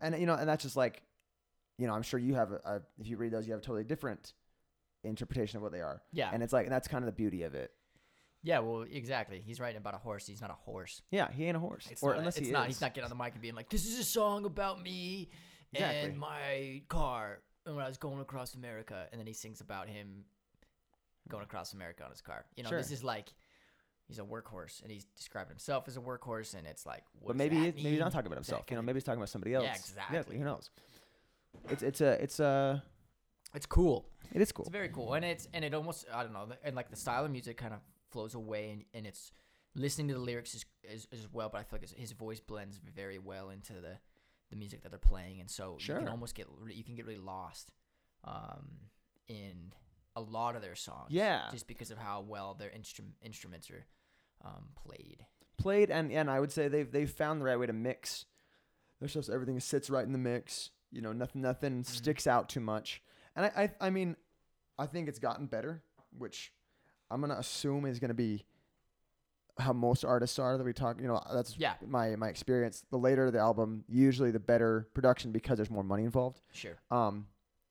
And 0.00 0.18
you 0.18 0.26
know, 0.26 0.34
and 0.34 0.48
that's 0.48 0.62
just 0.62 0.76
like, 0.76 1.02
you 1.78 1.86
know, 1.86 1.94
I'm 1.94 2.02
sure 2.02 2.18
you 2.18 2.34
have 2.34 2.52
a, 2.52 2.60
a 2.64 2.80
if 2.98 3.06
you 3.08 3.16
read 3.16 3.32
those, 3.32 3.46
you 3.46 3.52
have 3.52 3.60
a 3.60 3.64
totally 3.64 3.84
different 3.84 4.32
interpretation 5.04 5.58
of 5.58 5.62
what 5.62 5.72
they 5.72 5.80
are. 5.80 6.02
Yeah. 6.12 6.30
And 6.32 6.42
it's 6.42 6.52
like 6.52 6.66
and 6.66 6.72
that's 6.72 6.88
kind 6.88 7.02
of 7.02 7.06
the 7.06 7.12
beauty 7.12 7.42
of 7.44 7.54
it. 7.54 7.70
yeah, 8.42 8.58
well, 8.60 8.82
exactly. 8.82 9.42
He's 9.44 9.60
writing 9.60 9.78
about 9.78 9.94
a 9.94 9.98
horse. 9.98 10.26
He's 10.26 10.40
not 10.40 10.50
a 10.50 10.54
horse. 10.64 11.02
Yeah, 11.10 11.30
he 11.30 11.44
ain't 11.46 11.56
a 11.56 11.60
horse, 11.60 11.86
It's 11.90 12.02
or 12.02 12.10
not, 12.10 12.18
unless 12.20 12.36
it's 12.38 12.46
he 12.48 12.52
not. 12.52 12.68
is. 12.68 12.74
He's 12.76 12.80
not 12.80 12.94
getting 12.94 13.10
on 13.10 13.16
the 13.16 13.22
mic 13.22 13.32
and 13.32 13.42
being 13.42 13.54
like, 13.54 13.68
"This 13.70 13.86
is 13.86 13.98
a 13.98 14.04
song 14.04 14.44
about 14.44 14.82
me 14.82 15.30
Exactly. 15.72 16.10
and 16.10 16.18
my 16.18 16.82
car 16.88 17.38
and 17.64 17.74
when 17.76 17.84
I 17.84 17.88
was 17.88 17.98
going 17.98 18.20
across 18.20 18.54
America." 18.54 19.06
And 19.10 19.18
then 19.20 19.26
he 19.26 19.32
sings 19.32 19.60
about 19.60 19.88
him 19.88 20.24
going 21.28 21.42
across 21.44 21.72
America 21.72 22.04
on 22.04 22.10
his 22.10 22.20
car. 22.20 22.44
You 22.56 22.62
know, 22.62 22.68
Sure. 22.70 22.78
this 22.78 22.90
is 22.90 23.02
like 23.04 23.28
he's 24.08 24.18
a 24.18 24.22
workhorse, 24.22 24.82
and 24.82 24.90
he's 24.90 25.04
describing 25.16 25.50
himself 25.50 25.88
as 25.88 25.96
a 25.96 26.00
workhorse, 26.00 26.54
and 26.54 26.66
it's 26.66 26.86
like, 26.86 27.02
what 27.20 27.28
but 27.28 27.36
maybe 27.36 27.56
maybe 27.58 27.82
he's 27.82 27.98
not 27.98 28.12
talking 28.12 28.26
about 28.26 28.36
himself. 28.38 28.64
You 28.70 28.76
know, 28.76 28.82
maybe 28.82 28.96
he's 28.96 29.04
talking 29.04 29.18
about 29.18 29.28
somebody 29.30 29.54
else. 29.54 29.64
Yeah, 29.64 29.74
exactly. 29.74 30.38
who 30.38 30.44
knows? 30.44 30.70
It's 31.70 31.82
it's 31.82 32.00
a 32.00 32.22
it's 32.22 32.38
a 32.40 32.82
It's 33.54 33.66
cool. 33.66 34.08
it 34.32 34.40
is 34.40 34.52
cool. 34.52 34.64
It's 34.64 34.72
very 34.72 34.88
cool, 34.90 35.14
and 35.14 35.24
it's 35.24 35.48
and 35.52 35.64
it 35.64 35.74
almost 35.74 36.06
I 36.12 36.22
don't 36.22 36.32
know, 36.32 36.48
and 36.62 36.76
like 36.76 36.90
the 36.90 36.96
style 36.96 37.24
of 37.24 37.30
music 37.30 37.56
kind 37.56 37.74
of 37.74 37.80
flows 38.10 38.34
away, 38.34 38.70
and, 38.70 38.84
and 38.94 39.06
it's 39.06 39.32
listening 39.74 40.08
to 40.08 40.14
the 40.14 40.20
lyrics 40.20 40.54
is, 40.54 40.64
is 40.84 41.08
as 41.12 41.26
well. 41.32 41.48
But 41.48 41.58
I 41.58 41.62
feel 41.64 41.78
like 41.80 41.82
his, 41.82 41.92
his 41.92 42.12
voice 42.12 42.40
blends 42.40 42.78
very 42.78 43.18
well 43.18 43.50
into 43.50 43.72
the 43.74 43.98
the 44.50 44.56
music 44.56 44.82
that 44.82 44.90
they're 44.90 44.98
playing, 44.98 45.40
and 45.40 45.50
so 45.50 45.76
you 45.80 45.94
can 45.94 46.06
almost 46.08 46.34
get 46.36 46.46
you 46.68 46.84
can 46.84 46.94
get 46.94 47.06
really 47.06 47.18
lost 47.18 47.72
um, 48.24 48.68
in 49.28 49.72
a 50.16 50.20
lot 50.20 50.56
of 50.56 50.62
their 50.62 50.74
songs. 50.74 51.10
Yeah. 51.10 51.42
just 51.52 51.68
because 51.68 51.90
of 51.92 51.98
how 51.98 52.22
well 52.26 52.54
their 52.58 52.70
instrum- 52.70 53.14
instruments 53.22 53.70
are 53.70 53.86
um, 54.44 54.70
played. 54.74 55.24
played 55.58 55.90
and 55.90 56.10
and 56.10 56.28
I 56.30 56.40
would 56.40 56.50
say 56.50 56.66
they've 56.68 56.90
they've 56.90 57.10
found 57.10 57.40
the 57.40 57.44
right 57.44 57.58
way 57.58 57.66
to 57.66 57.72
mix. 57.72 58.24
There's 58.98 59.12
just 59.14 59.28
everything 59.30 59.60
sits 59.60 59.88
right 59.90 60.04
in 60.04 60.12
the 60.12 60.18
mix. 60.18 60.70
You 60.90 61.02
know, 61.02 61.12
nothing 61.12 61.42
nothing 61.42 61.72
Mm-hmm. 61.82 61.82
sticks 61.82 62.26
out 62.26 62.48
too 62.48 62.60
much. 62.60 63.02
And 63.36 63.46
I, 63.46 63.50
I 63.80 63.86
I 63.88 63.90
mean, 63.90 64.16
I 64.78 64.86
think 64.86 65.08
it's 65.08 65.18
gotten 65.18 65.46
better, 65.46 65.82
which 66.16 66.52
I'm 67.10 67.20
gonna 67.20 67.34
assume 67.38 67.84
is 67.86 67.98
gonna 67.98 68.14
be 68.14 68.44
how 69.58 69.72
most 69.72 70.04
artists 70.04 70.38
are 70.38 70.58
that 70.58 70.64
we 70.64 70.72
talk. 70.74 71.00
You 71.00 71.08
know, 71.08 71.22
that's 71.32 71.56
Yeah. 71.58 71.74
my 71.86 72.14
my 72.16 72.28
experience. 72.28 72.84
The 72.90 72.98
later 72.98 73.30
the 73.30 73.38
album, 73.38 73.84
usually 73.88 74.30
the 74.30 74.40
better 74.40 74.88
production 74.94 75.32
because 75.32 75.56
there's 75.56 75.70
more 75.70 75.84
money 75.84 76.04
involved. 76.04 76.40
Sure. 76.52 76.76
Um, 76.90 77.26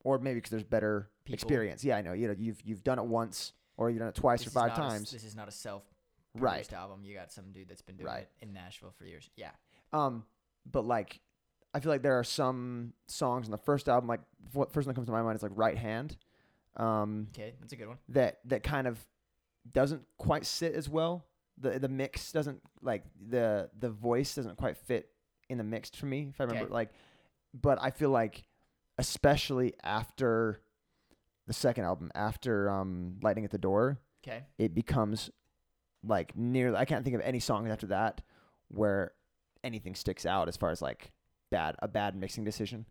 or 0.05 0.19
maybe 0.19 0.35
because 0.35 0.51
there's 0.51 0.63
better 0.63 1.09
People. 1.25 1.33
experience. 1.33 1.83
Yeah, 1.83 1.97
I 1.97 2.01
know. 2.01 2.13
You 2.13 2.27
know, 2.29 2.35
you've 2.37 2.61
you've 2.63 2.83
done 2.83 2.99
it 2.99 3.05
once 3.05 3.51
or 3.75 3.89
you've 3.89 3.99
done 3.99 4.07
it 4.07 4.15
twice 4.15 4.39
This 4.39 4.47
or 4.47 4.51
five 4.51 4.69
not 4.69 4.77
a 4.77 4.81
times. 4.81 5.11
this 5.11 5.25
is 5.25 5.35
not 5.35 5.49
a 5.49 5.51
self 5.51 5.83
Right. 6.33 6.71
album. 6.73 7.03
You 7.03 7.13
got 7.13 7.31
some 7.31 7.51
dude 7.51 7.67
that's 7.67 7.81
been 7.81 7.97
doing 7.97 8.07
Right. 8.07 8.21
it 8.23 8.31
in 8.41 8.53
Nashville 8.53 8.91
for 8.97 9.05
years. 9.05 9.29
Yeah. 9.35 9.51
Um, 9.93 10.25
but 10.65 10.85
like, 10.85 11.19
I 11.73 11.79
feel 11.79 11.91
like 11.91 12.01
there 12.03 12.17
are 12.19 12.23
some 12.23 12.93
songs 13.07 13.47
on 13.47 13.51
the 13.51 13.57
first 13.57 13.87
album, 13.89 14.07
like 14.07 14.21
what 14.53 14.71
first 14.71 14.85
one 14.85 14.93
that 14.93 14.95
comes 14.95 15.07
to 15.07 15.11
my 15.13 15.21
mind 15.21 15.35
is 15.37 15.43
like 15.43 15.51
Right 15.55 15.77
Hand, 15.77 16.17
um, 16.77 17.27
Okay, 17.31 17.53
that's 17.59 17.73
a 17.73 17.75
good 17.75 17.87
one. 17.87 17.97
that 18.09 18.39
that 18.45 18.63
kind 18.63 18.87
of 18.87 19.05
doesn't 19.71 20.03
quite 20.17 20.45
sit 20.45 20.73
as 20.73 20.87
well. 20.89 21.25
The 21.57 21.79
the 21.79 21.87
mix 21.89 22.31
doesn't 22.31 22.61
like 22.81 23.03
the 23.29 23.69
the 23.79 23.89
voice 23.89 24.35
doesn't 24.35 24.57
quite 24.57 24.77
fit 24.77 25.09
in 25.49 25.57
the 25.57 25.63
mix 25.63 25.89
for 25.89 26.05
me. 26.05 26.27
If 26.29 26.39
I 26.41 26.43
remember 26.45 26.65
Okay. 26.65 26.73
like, 26.73 26.89
but 27.53 27.81
I 27.81 27.91
feel 27.91 28.09
like 28.09 28.43
especially 28.97 29.73
after 29.83 30.59
the 31.47 31.53
second 31.53 31.83
album, 31.85 32.11
after 32.15 32.69
um 32.69 33.17
Lightning 33.21 33.45
at 33.45 33.51
the 33.51 33.57
Door, 33.57 33.99
Okay. 34.25 34.43
it 34.57 34.73
becomes 34.73 35.29
like 36.03 36.35
nearly 36.35 36.75
I 36.77 36.85
can't 36.85 37.03
think 37.03 37.15
of 37.15 37.21
any 37.21 37.39
songs 37.39 37.69
after 37.69 37.87
that 37.87 38.21
where 38.69 39.11
anything 39.63 39.95
sticks 39.95 40.25
out 40.25 40.47
as 40.47 40.57
far 40.57 40.69
as 40.71 40.81
like 40.81 41.11
bad 41.51 41.75
a 41.79 41.87
bad 41.87 42.15
mixing 42.15 42.43
decision 42.43 42.85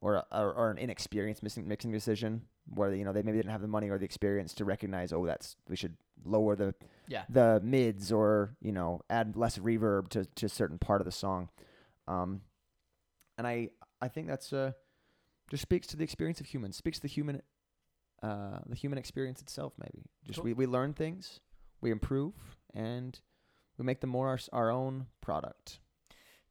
or 0.00 0.16
a, 0.16 0.26
or, 0.32 0.52
or 0.52 0.70
an 0.70 0.78
inexperienced 0.78 1.42
mixing 1.42 1.66
mixing 1.68 1.90
decision 1.92 2.42
where 2.74 2.92
you 2.94 3.04
know 3.04 3.12
they 3.12 3.22
maybe 3.22 3.38
didn't 3.38 3.50
have 3.52 3.60
the 3.62 3.68
money 3.68 3.88
or 3.88 3.98
the 3.98 4.04
experience 4.04 4.52
to 4.54 4.64
recognize 4.64 5.12
oh 5.12 5.24
that's 5.26 5.56
we 5.68 5.76
should 5.76 5.96
lower 6.24 6.54
the 6.56 6.74
Yeah. 7.08 7.24
the 7.28 7.60
mids 7.64 8.12
or 8.12 8.54
you 8.60 8.72
know 8.72 9.00
add 9.10 9.36
less 9.36 9.58
reverb 9.58 10.08
to 10.10 10.24
to 10.26 10.46
a 10.46 10.48
certain 10.50 10.78
part 10.78 11.00
of 11.00 11.04
the 11.06 11.12
song 11.12 11.48
um 12.08 12.42
and 13.38 13.46
I 13.46 13.70
I 14.00 14.08
think 14.08 14.26
that's 14.28 14.52
uh 14.52 14.72
just 15.52 15.62
speaks 15.62 15.86
to 15.86 15.96
the 15.96 16.02
experience 16.04 16.40
of 16.40 16.46
humans 16.46 16.76
speaks 16.76 16.98
to 16.98 17.02
the 17.02 17.08
human 17.08 17.40
uh 18.22 18.58
the 18.66 18.74
human 18.74 18.98
experience 18.98 19.40
itself 19.42 19.72
maybe 19.78 20.02
just 20.26 20.38
Cool. 20.38 20.46
we, 20.46 20.52
we 20.54 20.66
learn 20.66 20.92
things 20.94 21.40
we 21.80 21.90
improve 21.90 22.32
and 22.74 23.20
we 23.78 23.84
make 23.84 24.00
them 24.00 24.10
more 24.10 24.28
our, 24.28 24.38
our 24.52 24.70
own 24.70 25.06
product 25.20 25.78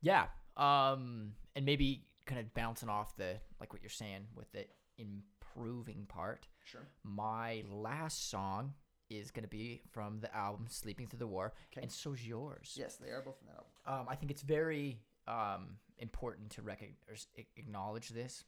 Yeah. 0.02 0.28
Um, 0.58 1.34
and 1.56 1.66
maybe 1.66 2.06
kind 2.26 2.40
of 2.40 2.54
bouncing 2.54 2.90
off 2.90 3.16
the 3.16 3.32
like 3.60 3.74
what 3.74 3.82
you're 3.82 3.90
saying 3.90 4.28
with 4.36 4.52
the 4.52 4.66
improving 4.98 6.06
part. 6.08 6.48
Sure. 6.66 6.88
My 7.04 7.64
last 7.72 8.30
song 8.30 8.74
is 9.10 9.32
gonna 9.32 9.48
be 9.48 9.82
from 9.92 10.20
the 10.20 10.34
album 10.36 10.66
"Sleeping 10.70 11.08
Through 11.08 11.20
the 11.20 11.28
War," 11.28 11.54
'Kay. 11.72 11.82
and 11.84 11.92
so's 11.92 12.26
yours. 12.26 12.76
Yes, 12.78 12.98
they 12.98 13.10
are 13.10 13.22
both 13.22 13.38
from 13.40 13.48
that 13.48 13.56
album. 13.58 14.02
Um, 14.02 14.10
I 14.10 14.16
think 14.16 14.32
it's 14.32 14.42
very 14.42 15.00
um, 15.28 15.78
important 16.00 16.52
to 16.52 16.62
recognize 16.62 16.98
or 17.08 17.14
s- 17.14 17.28
a- 17.38 17.48
acknowledge 17.58 18.10
this. 18.10 18.44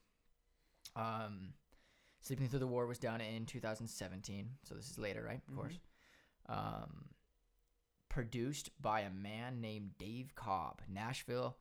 Um, 0.96 1.54
Sleeping 2.22 2.48
Through 2.48 2.60
the 2.60 2.68
War 2.68 2.88
was 2.88 3.00
done 3.00 3.20
in 3.20 3.46
2017, 3.46 4.50
so 4.64 4.76
this 4.76 4.90
is 4.90 4.98
later, 4.98 5.24
right? 5.24 5.42
Of 5.48 5.54
Mhm. 5.54 5.56
course. 5.58 5.80
Um, 6.46 7.10
produced 8.10 8.70
by 8.82 9.02
a 9.02 9.10
man 9.10 9.60
named 9.60 9.98
Dave 9.98 10.36
Cobb, 10.36 10.82
Nashville. 10.88 11.58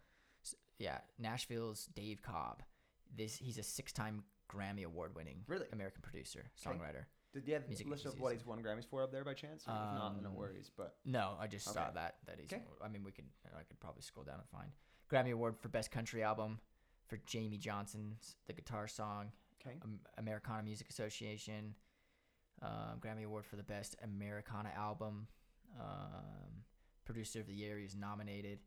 Yeah, 0.78 1.00
Nashville's 1.18 1.86
Dave 1.86 2.22
Cobb. 2.22 2.62
This 3.14 3.36
he's 3.36 3.58
a 3.58 3.62
six-time 3.62 4.24
Grammy 4.48 4.84
award-winning 4.84 5.44
Really? 5.46 5.66
American 5.72 6.02
producer, 6.02 6.50
songwriter. 6.56 7.06
Did 7.32 7.48
you 7.48 7.54
have 7.54 7.66
Music 7.66 7.86
list 7.86 8.04
of 8.04 8.20
what 8.20 8.34
he's 8.34 8.44
won 8.44 8.62
Grammys 8.62 8.84
for 8.86 9.02
up 9.02 9.10
there 9.10 9.24
by 9.24 9.32
chance? 9.32 9.66
Or 9.66 9.70
if 9.70 9.76
not, 9.76 10.20
no 10.20 10.28
Um, 10.28 10.34
worries. 10.34 10.68
But 10.70 10.98
No, 11.04 11.36
I 11.40 11.46
just 11.46 11.64
saw 11.66 11.84
Okay. 11.86 11.94
that. 11.94 12.18
That 12.26 12.38
he's. 12.38 12.50
'Kay. 12.50 12.62
I 12.82 12.88
mean, 12.88 13.02
we 13.04 13.12
could. 13.12 13.30
I 13.54 13.62
could 13.64 13.80
probably 13.80 14.02
scroll 14.02 14.24
down 14.24 14.38
and 14.40 14.48
find 14.50 14.70
Grammy 15.08 15.32
Award 15.32 15.58
for 15.58 15.68
Best 15.68 15.90
Country 15.90 16.22
Album 16.22 16.60
for 17.12 17.18
Jamey 17.26 17.58
Johnson's 17.58 18.36
"The 18.46 18.54
Guitar 18.54 18.88
Song." 18.88 19.32
okay, 19.60 19.76
um, 19.84 20.00
Americana 20.16 20.62
Music 20.62 20.88
Association. 20.88 21.74
Um, 22.62 23.00
Grammy 23.00 23.24
Award 23.24 23.44
for 23.44 23.56
the 23.56 23.62
Best 23.62 23.96
Americana 24.02 24.70
Album. 24.74 25.26
Um, 25.78 26.64
Producer 27.04 27.40
of 27.40 27.46
the 27.46 27.52
Year, 27.52 27.76
he 27.76 27.82
was 27.82 27.94
nominated. 27.94 28.60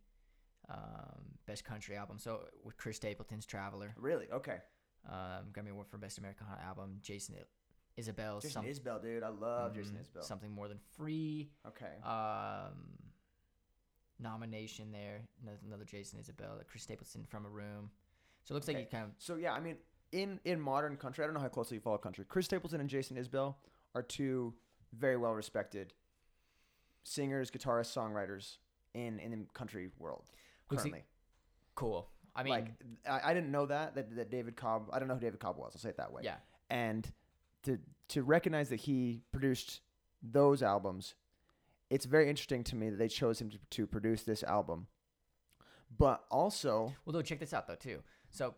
Um, 0.70 1.38
Best 1.48 1.64
Country 1.64 1.96
Album. 1.96 2.20
So 2.20 2.41
with 2.64 2.78
Chris 2.78 2.98
Stapleton's 2.98 3.48
"Traveler." 3.48 3.96
really 3.98 4.28
okay. 4.32 4.58
Um, 5.10 5.48
Grammy 5.52 5.72
Award 5.72 5.88
for 5.88 5.98
Best 5.98 6.20
Americana 6.20 6.60
Album. 6.64 6.98
Jason 7.02 7.36
Isabel. 7.98 8.39
Jason 8.41 8.52
some, 8.52 8.66
Isbell, 8.66 9.02
dude, 9.02 9.24
I 9.24 9.30
love 9.30 9.74
Jason 9.74 9.96
mhm, 9.96 10.02
Isbell. 10.02 10.24
Something 10.24 10.52
more 10.52 10.68
than 10.68 10.80
free 10.98 11.50
okay, 11.68 12.02
um, 12.04 12.74
nomination 14.20 14.91
there. 14.91 15.22
Another, 15.41 15.58
another 15.66 15.86
Jason 15.86 16.20
Isabel, 16.20 16.60
Chris 16.70 16.84
Stapleton 16.84 17.26
from 17.28 17.46
a 17.46 17.50
room. 17.50 17.89
So 18.46 18.54
it 18.54 18.56
looks 18.56 18.68
like 18.68 18.78
Okay. 18.78 18.86
he 18.86 18.89
kind 18.89 19.04
of 19.06 19.12
so 19.18 19.36
yeah, 19.36 19.52
I 19.54 19.60
mean, 19.60 19.76
in 20.14 20.39
in 20.46 20.60
modern 20.62 20.96
country, 20.98 21.24
I 21.24 21.28
don't 21.28 21.34
know 21.34 21.41
how 21.41 21.50
closely 21.50 21.76
you 21.76 21.82
follow 21.82 21.98
country. 21.98 22.24
Chris 22.28 22.46
Stapleton 22.46 22.80
and 22.80 22.89
Jason 22.89 23.18
Isbell 23.18 23.56
are 23.93 24.02
two 24.04 24.54
very 24.93 25.18
well 25.18 25.34
respected 25.34 25.93
singers, 27.04 27.52
guitarists, 27.52 27.93
songwriters 27.96 28.58
in 28.93 29.20
in 29.20 29.32
the 29.32 29.46
country 29.54 29.89
world 30.00 30.26
like- 30.72 30.80
currently. 30.80 31.04
cool. 31.76 32.10
I 32.38 32.43
mean, 32.43 32.52
like 32.52 32.72
I, 33.10 33.32
I 33.32 33.34
didn't 33.34 33.52
know 33.52 33.66
that, 33.68 33.96
that 33.96 34.16
that 34.16 34.30
David 34.30 34.56
Cobb. 34.58 34.89
I 34.91 35.00
don't 35.00 35.08
know 35.08 35.14
who 35.16 35.22
David 35.22 35.39
Cobb 35.39 35.58
was. 35.58 35.72
I'll 35.76 35.82
say 35.82 35.89
it 35.89 35.98
that 35.98 36.12
way. 36.12 36.22
yeah, 36.26 36.36
and 36.70 37.10
to 37.64 37.80
to 38.10 38.24
recognize 38.24 38.70
that 38.70 38.82
he 38.82 39.22
produced 39.32 39.80
those 40.22 40.62
albums, 40.62 41.16
it's 41.89 42.06
very 42.06 42.30
interesting 42.30 42.64
to 42.66 42.76
me 42.76 42.89
that 42.89 42.98
they 42.98 43.08
chose 43.08 43.39
him 43.39 43.50
to, 43.52 43.58
to 43.72 43.88
produce 43.88 44.24
this 44.24 44.43
album. 44.43 44.88
But 45.98 46.26
also, 46.30 46.93
Well, 47.06 47.14
though, 47.14 47.22
check 47.22 47.39
this 47.39 47.54
out 47.54 47.68
though 47.68 47.76
too. 47.76 48.04
So, 48.36 48.54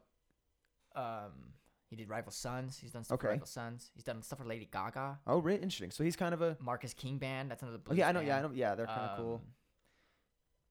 um, 0.95 1.53
he 1.89 1.95
did 1.95 2.09
Rival 2.09 2.31
Sons. 2.31 2.77
He's 2.77 2.91
done 2.91 3.03
stuff 3.03 3.19
for 3.19 3.27
Okay. 3.27 3.33
Rival 3.35 3.47
Sons. 3.47 3.91
He's 3.93 4.03
done 4.03 4.21
stuff 4.21 4.39
for 4.39 4.45
Lady 4.45 4.67
Gaga. 4.71 5.19
oh, 5.27 5.37
really 5.39 5.61
interesting. 5.61 5.91
So 5.91 6.03
he's 6.03 6.15
kind 6.15 6.33
of 6.33 6.41
a 6.41 6.57
Marcus 6.59 6.93
King 6.93 7.17
Band. 7.17 7.49
That's 7.51 7.61
another. 7.61 7.77
oh, 7.79 7.85
Blues 7.85 7.97
yeah, 7.99 8.09
I 8.09 8.11
know, 8.11 8.19
yeah, 8.19 8.37
I 8.37 8.41
band. 8.41 8.53
know, 8.53 8.57
yeah, 8.59 8.75
they're 8.75 8.85
kind 8.87 9.01
of 9.01 9.17
cool. 9.17 9.35
Um, 9.35 9.41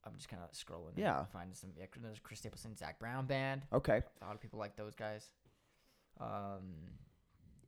I'm 0.04 0.12
just 0.16 0.28
kind 0.28 0.42
of 0.42 0.52
scrolling. 0.52 0.92
Yeah. 0.96 1.20
and 1.20 1.28
finding 1.30 1.54
some. 1.54 1.70
Yeah, 1.78 1.86
there's 2.02 2.18
Chris 2.20 2.38
Stapleton, 2.40 2.76
Zac 2.76 2.98
Brown 3.00 3.26
Band. 3.26 3.62
Okay, 3.72 4.02
A 4.20 4.24
lot 4.24 4.34
of 4.34 4.40
people 4.40 4.58
like 4.58 4.76
those 4.76 4.94
guys. 4.94 5.30
Um, 6.20 6.74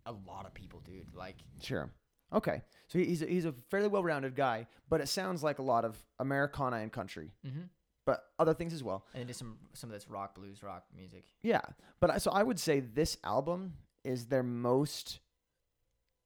a 0.07 0.13
lot 0.13 0.47
of 0.47 0.55
people, 0.55 0.81
dude. 0.81 1.15
Like, 1.15 1.37
sure. 1.63 1.91
Okay, 2.33 2.61
so 2.89 2.99
he- 2.99 3.07
he's 3.07 3.23
a, 3.23 3.27
he's 3.27 3.45
a 3.47 3.55
fairly 3.71 3.89
well-rounded 3.89 4.37
guy, 4.37 4.67
but 4.91 5.01
it 5.01 5.09
sounds 5.09 5.43
like 5.43 5.59
a 5.59 5.63
lot 5.63 5.85
of 5.87 5.97
Americana 6.19 6.77
and 6.77 6.93
country, 6.93 7.33
mm-hmm. 7.47 7.63
But 8.09 8.25
other 8.39 8.55
things 8.55 8.73
as 8.73 8.83
well. 8.83 9.05
and 9.15 9.29
then 9.29 9.35
some 9.35 9.59
some 9.75 9.91
of 9.91 9.95
this 9.95 10.09
rock, 10.09 10.35
blues, 10.35 10.63
rock 10.63 10.85
music. 10.97 11.25
Yeah, 11.43 11.61
but 12.01 12.09
I, 12.11 12.19
so 12.19 12.31
I 12.31 12.43
would 12.43 12.59
say 12.59 12.81
this 12.81 13.19
album 13.23 13.75
is 14.03 14.27
their 14.33 14.43
most 14.43 15.21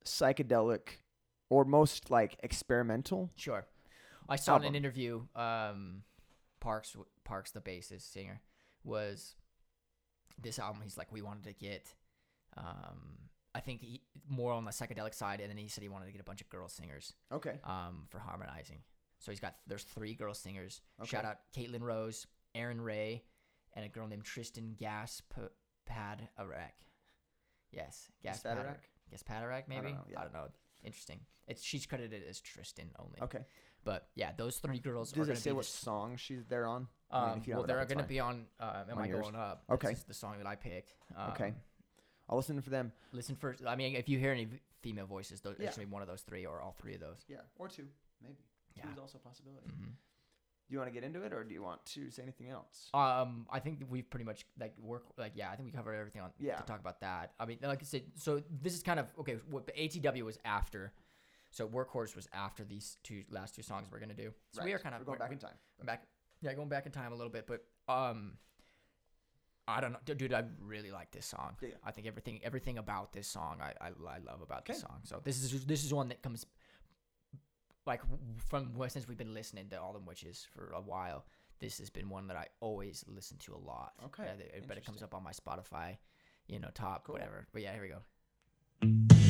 psychedelic 0.05 0.99
or 1.51 1.65
most 1.65 2.11
like 2.11 2.37
experimental. 2.43 3.31
Sure. 3.37 3.67
I 4.29 4.37
saw 4.37 4.57
in 4.57 4.65
an 4.65 4.75
interview, 4.77 5.23
um, 5.35 6.03
Parks, 6.61 6.97
Parks, 7.25 7.51
the 7.51 7.61
bassist 7.61 8.13
singer, 8.13 8.41
was 8.85 9.35
this 10.41 10.59
album. 10.59 10.81
He's 10.83 10.97
like, 10.97 11.11
we 11.13 11.21
wanted 11.23 11.45
to 11.45 11.53
get, 11.53 11.93
um, 12.57 13.19
I 13.55 13.61
think 13.61 13.81
he, 13.83 14.01
more 14.29 14.53
on 14.53 14.65
the 14.65 14.71
psychedelic 14.71 15.15
side, 15.15 15.41
and 15.41 15.51
then 15.51 15.57
he 15.59 15.69
said 15.69 15.83
he 15.83 15.89
wanted 15.89 16.07
to 16.07 16.13
get 16.13 16.21
a 16.21 16.25
bunch 16.25 16.41
of 16.41 16.49
girl 16.49 16.69
singers, 16.69 17.13
Okay. 17.33 17.59
um, 17.65 18.07
for 18.09 18.21
harmonizing. 18.21 18.79
So 19.23 19.31
he's 19.31 19.39
got 19.41 19.55
there's 19.69 19.85
three 19.85 20.15
girl 20.15 20.35
singers. 20.35 20.81
Shout 21.05 21.25
out 21.25 21.37
Caitlin 21.57 21.81
Rose, 21.81 22.27
Erin 22.57 22.81
Rae, 22.81 23.23
and 23.75 23.85
a 23.85 23.89
girl 23.89 24.09
named 24.09 24.25
Tristen 24.25 24.77
Gaspadarek. 24.77 25.49
Yes, 27.71 28.11
Gaspadarek? 28.25 28.77
Gaspadarek. 29.15 29.63
Maybe. 29.69 29.93
know, 29.93 30.01
yeah. 30.11 30.19
I 30.19 30.23
don't 30.25 30.33
know. 30.35 30.49
Interesting. 30.85 31.21
It's 31.47 31.63
she's 31.63 31.87
credited 31.87 32.23
as 32.29 32.41
Tristen 32.41 32.91
only. 32.99 33.21
Okay. 33.23 33.45
But 33.85 34.09
yeah, 34.17 34.33
those 34.37 34.57
three 34.59 34.81
girls 34.81 35.13
are 35.13 35.17
Does 35.17 35.27
going 35.29 35.33
it 35.33 35.37
to 35.37 35.41
say 35.43 35.51
be. 35.51 35.55
what 35.57 35.65
song 35.67 36.17
she's 36.17 36.45
there 36.49 36.67
on? 36.67 36.89
I 37.11 37.27
mean, 37.27 37.35
um, 37.35 37.43
well, 37.47 37.63
they're 37.65 37.85
going 37.85 37.99
to 37.99 38.05
be 38.05 38.19
on. 38.21 38.47
Uh, 38.59 38.85
Am 38.91 38.97
On 38.99 39.05
I 39.05 39.07
yours. 39.07 39.23
going 39.23 39.37
up? 39.37 39.63
Okay. 39.71 39.97
The 40.09 40.15
song 40.15 40.35
that 40.39 40.47
I 40.49 40.57
picked. 40.57 40.95
Um, 41.17 41.31
Okay. 41.31 41.55
I'll 42.29 42.37
listen 42.37 42.61
for 42.61 42.71
them. 42.71 42.93
Listen 43.13 43.37
for. 43.37 43.55
I 43.69 43.77
mean, 43.77 43.95
if 43.95 44.09
you 44.09 44.19
hear 44.19 44.33
any 44.33 44.49
female 44.81 45.07
voices, 45.07 45.41
those, 45.41 45.57
Yeah. 45.59 45.67
it's 45.67 45.77
going 45.77 45.87
to 45.87 45.91
be 45.91 45.93
one 45.93 46.03
of 46.03 46.09
those 46.09 46.23
three 46.23 46.45
or 46.47 46.61
all 46.61 46.73
three 46.73 46.95
of 46.95 47.01
those. 47.01 47.25
Yeah, 47.29 47.39
or 47.59 47.69
two, 47.69 47.87
maybe. 48.23 48.37
Yeah. 48.77 48.85
Two 48.85 48.91
is 48.93 48.99
also 48.99 49.19
a 49.19 49.21
possibility. 49.21 49.69
hmm 49.69 49.85
Do 50.69 50.75
you 50.75 50.79
want 50.79 50.89
to 50.91 50.95
get 50.95 51.05
into 51.05 51.23
it, 51.23 51.33
or 51.33 51.45
do 51.45 51.53
you 51.55 51.63
want 51.63 51.85
to 51.95 52.11
say 52.11 52.23
anything 52.23 52.49
else? 52.49 52.89
Um, 52.95 53.47
I 53.51 53.59
think 53.61 53.81
we've 53.91 54.09
pretty 54.09 54.25
much 54.25 54.47
like 54.59 54.75
work 54.79 55.05
like 55.19 55.33
yeah. 55.35 55.51
I 55.51 55.57
think 55.57 55.67
we 55.67 55.73
covered 55.73 55.95
everything 55.95 56.23
on 56.23 56.31
Yeah. 56.39 56.57
to 56.57 56.63
talk 56.65 56.81
about 56.81 57.01
that. 57.01 57.33
I 57.39 57.45
mean, 57.47 57.59
like 57.63 57.83
I 57.83 57.85
said, 57.85 58.05
so 58.15 58.43
this 58.63 58.75
is 58.75 58.83
kind 58.83 58.99
of 59.01 59.07
okay. 59.21 59.37
What 59.51 59.67
the 59.67 59.73
ATW 59.73 60.23
was 60.25 60.39
after, 60.45 60.93
so 61.51 61.69
Workhorse 61.69 62.17
was 62.17 62.27
after 62.33 62.65
these 62.65 62.97
two 63.03 63.25
last 63.31 63.55
two 63.55 63.63
songs 63.63 63.89
we're 63.93 64.01
gonna 64.01 64.15
do. 64.15 64.33
So 64.53 64.65
we 64.65 64.73
are 64.73 64.79
kind 64.79 64.95
of 64.95 65.01
We're 65.03 65.07
going 65.07 65.19
back 65.19 65.33
in 65.33 65.39
time. 65.39 65.59
I'm 65.81 65.87
back, 65.87 66.05
yeah, 66.41 66.55
going 66.55 66.69
back 66.71 66.87
in 66.87 66.93
time 66.93 67.13
a 67.13 67.17
little 67.17 67.33
bit, 67.33 67.47
but 67.47 67.65
um, 67.93 68.39
I 69.69 69.81
don't 69.81 69.93
know, 69.93 70.15
dude. 70.15 70.33
I 70.33 70.45
really 70.61 70.91
like 70.91 71.11
this 71.13 71.27
song. 71.27 71.57
Yeah, 71.61 71.69
yeah. 71.71 71.75
I 71.85 71.91
think 71.93 72.07
everything 72.07 72.41
everything 72.43 72.79
about 72.79 73.13
this 73.13 73.29
song 73.29 73.61
I 73.61 73.73
I, 73.81 73.89
I 73.89 74.19
love 74.19 74.41
about 74.43 74.65
this 74.67 74.81
song. 74.81 75.01
So 75.05 75.21
this 75.23 75.43
is 75.43 75.65
this 75.67 75.85
is 75.85 75.93
one 75.95 76.09
that 76.09 76.23
comes 76.23 76.47
like 77.87 78.01
from 78.49 78.71
since 78.89 79.09
we've 79.09 79.19
been 79.19 79.35
listening 79.35 79.69
to 79.71 79.81
All 79.81 79.93
Them 79.93 80.07
Witches 80.07 80.47
for 80.55 80.73
a 80.75 80.81
while. 80.81 81.25
This 81.61 81.79
has 81.79 81.91
been 81.91 82.09
one 82.09 82.27
that 82.29 82.37
I 82.37 82.47
always 82.61 83.05
listen 83.07 83.39
to 83.39 83.55
a 83.55 83.59
lot. 83.59 83.93
Okay, 84.07 84.25
Uh, 84.25 84.61
but 84.67 84.77
it 84.77 84.85
comes 84.85 85.03
up 85.03 85.15
on 85.15 85.23
my 85.23 85.31
Spotify, 85.33 85.97
you 86.49 86.59
know, 86.59 86.71
top 86.75 87.05
Cool. 87.05 87.15
whatever. 87.15 87.47
But 87.53 87.63
yeah, 87.63 87.73
here 87.73 87.83
we 87.83 87.89
go. 87.89 89.22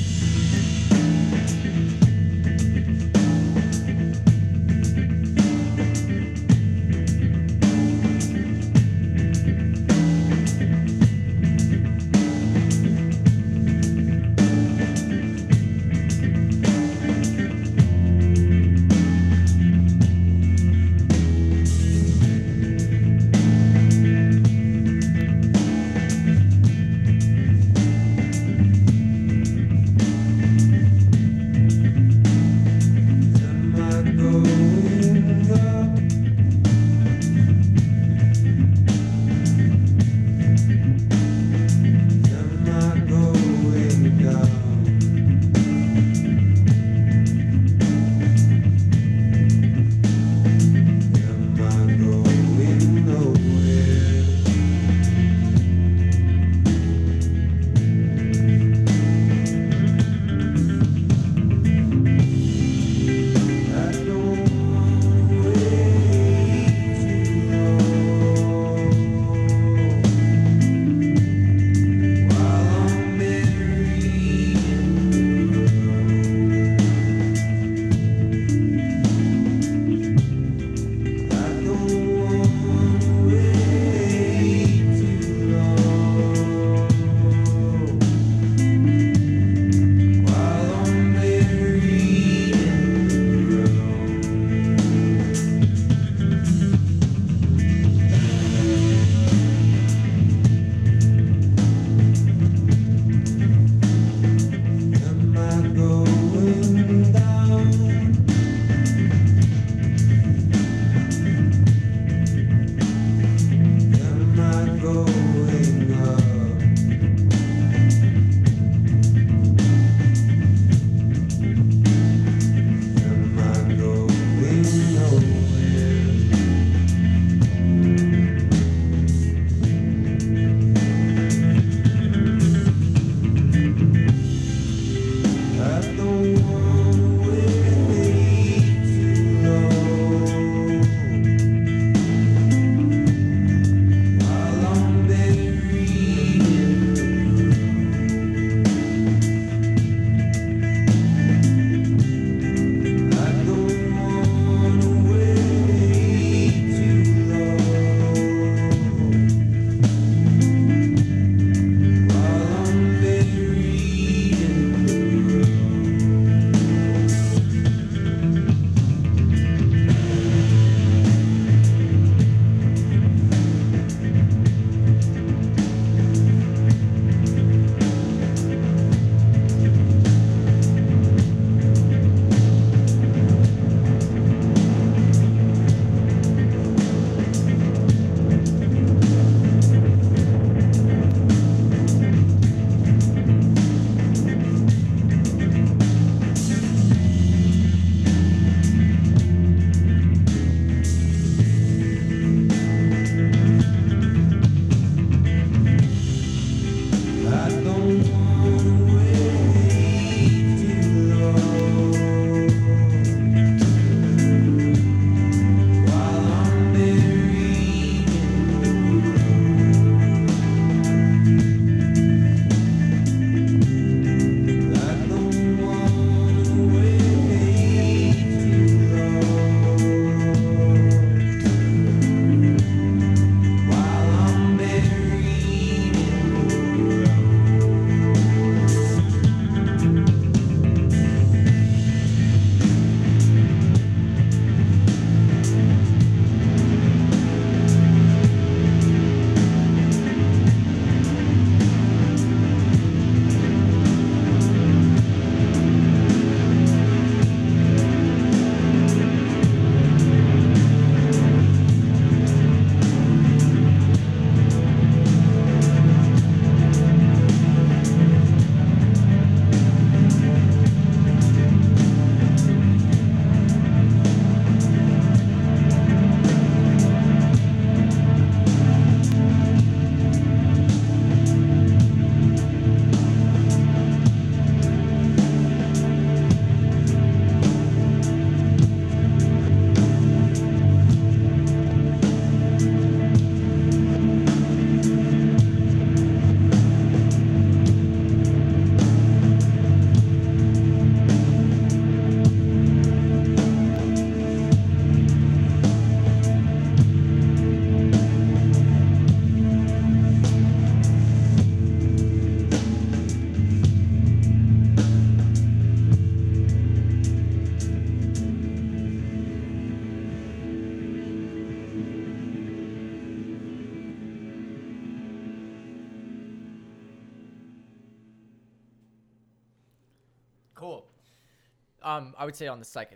I 332.22 332.24
would 332.24 332.36
say 332.36 332.46
on 332.46 332.58
the 332.60 332.64
psych 332.64 332.90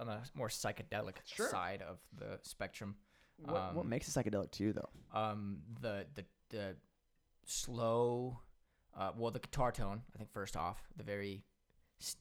on 0.00 0.06
the 0.06 0.18
more 0.34 0.48
psychedelic 0.48 1.16
Sure. 1.24 1.48
side 1.48 1.82
of 1.82 1.98
the 2.16 2.38
spectrum. 2.42 2.96
What, 3.38 3.74
what 3.74 3.82
um, 3.82 3.88
makes 3.88 4.08
it 4.08 4.12
psychedelic 4.16 4.50
to 4.52 4.64
you, 4.64 4.72
though? 4.72 4.88
um 5.22 5.58
the 5.80 6.06
the 6.14 6.24
the 6.50 6.76
slow 7.44 8.38
uh 8.96 9.10
well 9.16 9.30
the 9.30 9.38
guitar 9.38 9.72
tone 9.72 10.02
i 10.14 10.18
think 10.18 10.30
first 10.32 10.54
off 10.56 10.78
the 10.96 11.02
very 11.02 11.42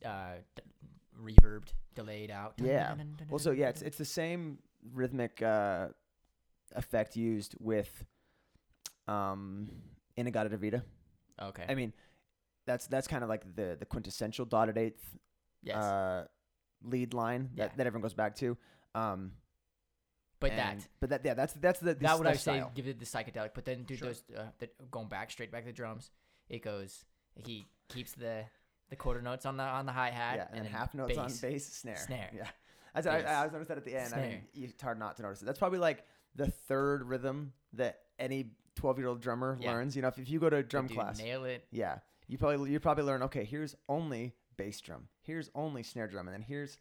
uh 0.06 0.36
d- 0.56 0.64
reverbed 1.22 1.70
delayed 1.96 2.32
out 2.32 2.54
Yeah. 2.58 2.96
Well, 3.30 3.40
so 3.40 3.52
yeah, 3.52 3.70
it's 3.70 3.82
it's 3.82 3.98
the 3.98 4.06
same 4.06 4.60
rhythmic 4.94 5.42
uh, 5.42 5.88
effect 6.76 7.16
used 7.16 7.56
with 7.60 8.06
um, 9.08 9.70
In-A-Gadda-Da-Vida. 10.16 10.84
okay 11.42 11.66
I 11.70 11.76
mean, 11.76 11.94
that's 12.66 12.88
that's 12.88 13.08
kind 13.08 13.24
of 13.24 13.30
like 13.30 13.44
the 13.56 13.76
the 13.80 13.86
quintessential 13.86 14.46
dotted 14.46 14.78
eighth 14.78 15.06
yes 15.64 15.76
uh, 15.76 16.26
lead 16.84 17.14
line 17.14 17.50
that, 17.56 17.72
Yeah. 17.72 17.76
that 17.78 17.88
everyone 17.88 18.02
goes 18.04 18.14
back 18.14 18.36
to. 18.38 18.58
Um, 18.96 19.32
but 20.40 20.52
and- 20.52 20.82
that 20.82 20.88
but 21.00 21.10
that 21.10 21.22
yeah, 21.26 21.34
that's 21.34 21.54
that's 21.54 21.80
the, 21.80 21.94
the 21.96 22.02
that 22.02 22.18
would 22.18 22.28
i 22.28 22.32
that 22.34 22.40
say 22.40 22.58
style. 22.60 22.72
give 22.76 22.88
it 22.88 23.00
the 23.00 23.06
psychedelic 23.06 23.52
but 23.56 23.66
then 23.66 23.84
dude 23.84 23.98
Sure. 23.98 24.10
those 24.10 24.24
uh, 24.38 24.44
the, 24.60 24.70
going 24.92 25.08
back 25.08 25.32
straight 25.32 25.52
back 25.52 25.64
to 25.64 25.68
the 25.68 25.74
drums 25.74 26.12
it 26.48 26.62
goes 26.62 27.06
he 27.36 27.66
keeps 27.90 28.12
the 28.12 28.44
the 28.92 28.96
quarter 28.96 29.22
notes 29.22 29.46
on 29.48 29.58
the 29.58 29.64
on 29.64 29.86
the 29.88 29.92
hi-hat 29.92 30.36
yeah, 30.38 30.48
and, 30.56 30.64
then 30.66 30.72
half 30.72 30.94
notes 30.94 31.18
on 31.18 31.26
bass. 31.28 31.42
bass 31.42 31.66
snare. 31.74 31.96
Snare. 31.98 32.30
Yeah, 32.36 32.48
that's 32.94 33.08
I, 33.08 33.18
I, 33.18 33.22
Bass. 33.22 33.30
I 33.32 33.36
always 33.38 33.52
noticed 33.54 33.70
that 33.70 33.78
at 33.80 33.86
the 33.86 33.96
end. 33.96 34.14
I 34.14 34.18
mean, 34.18 34.30
Snare. 34.54 34.70
it's 34.70 34.82
hard 34.82 35.00
not 35.00 35.18
to 35.18 35.24
notice 35.24 35.42
it. 35.42 35.46
That's 35.46 35.60
probably 35.60 35.80
like 35.80 36.06
the 36.36 36.48
third 36.48 37.04
rhythm 37.04 37.52
that 37.74 38.00
any 38.20 38.52
twelve 38.76 38.98
year 39.00 39.08
old 39.08 39.22
drummer 39.22 39.58
Yeah. 39.60 39.72
learns. 39.72 39.96
You 39.96 40.04
know, 40.04 40.08
if, 40.10 40.20
if 40.20 40.30
you 40.30 40.40
go 40.40 40.50
to 40.50 40.58
a 40.58 40.64
drum 40.64 40.88
dude 40.88 40.98
class, 40.98 41.18
nail 41.18 41.44
it 41.46 41.66
Yeah, 41.72 41.98
you 42.28 42.38
probably 42.38 42.72
you 42.72 42.80
probably 42.80 43.04
learn. 43.04 43.24
Okay, 43.24 43.44
here's 43.44 43.76
only 43.90 44.34
bass 44.58 44.82
drum. 44.82 45.08
Here's 45.22 45.50
only 45.56 45.84
snare 45.84 46.08
drum, 46.08 46.28
and 46.28 46.34
then 46.34 46.42
here's 46.42 46.78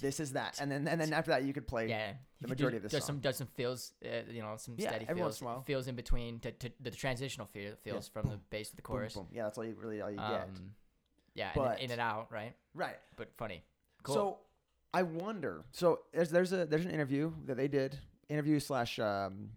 this 0.00 0.20
is 0.20 0.32
that, 0.32 0.58
and 0.60 0.70
then 0.70 0.86
and 0.88 1.00
then 1.00 1.12
after 1.18 1.30
that 1.32 1.44
you 1.44 1.52
could 1.52 1.66
play. 1.66 1.88
yeah 1.88 2.12
the 2.40 2.48
majority 2.48 2.78
do, 2.78 2.84
of 2.84 2.90
the 2.90 2.96
does 2.96 3.04
song. 3.04 3.16
some 3.16 3.20
does 3.20 3.36
some 3.36 3.46
feels 3.48 3.92
uh, 4.04 4.08
you 4.30 4.40
know 4.40 4.54
some 4.56 4.74
Yeah, 4.78 4.88
steady 4.90 5.04
every 5.08 5.20
once 5.22 5.38
feels 5.38 5.40
in 5.42 5.46
a 5.46 5.50
while. 5.50 5.62
feels 5.62 5.88
in 5.88 5.94
between 5.96 6.38
to, 6.40 6.52
to 6.52 6.70
the 6.80 6.90
transitional 6.90 7.46
feel, 7.46 7.74
feels 7.82 8.08
from 8.08 8.28
the 8.30 8.38
bass 8.50 8.70
to 8.70 8.76
the 8.76 8.82
chorus 8.82 9.14
boom. 9.14 9.26
Yeah, 9.32 9.42
that's 9.44 9.58
all 9.58 9.64
you 9.64 9.74
really 9.78 10.00
all 10.00 10.10
you 10.10 10.16
get. 10.16 10.24
Um, 10.24 10.72
yeah, 11.34 11.50
But- 11.54 11.72
and 11.72 11.80
in 11.80 11.90
and 11.92 12.00
out, 12.00 12.32
right? 12.32 12.54
Right. 12.74 12.96
But 13.16 13.28
funny. 13.36 13.62
Cool. 14.02 14.14
So 14.14 14.38
I 14.94 15.02
wonder. 15.02 15.64
So 15.72 16.00
there's 16.12 16.30
there's 16.30 16.52
a 16.52 16.64
there's 16.66 16.84
an 16.86 16.90
interview 16.92 17.32
that 17.46 17.56
they 17.56 17.68
did 17.68 17.98
interview 18.28 18.58
slash 18.60 18.98
um, 18.98 19.50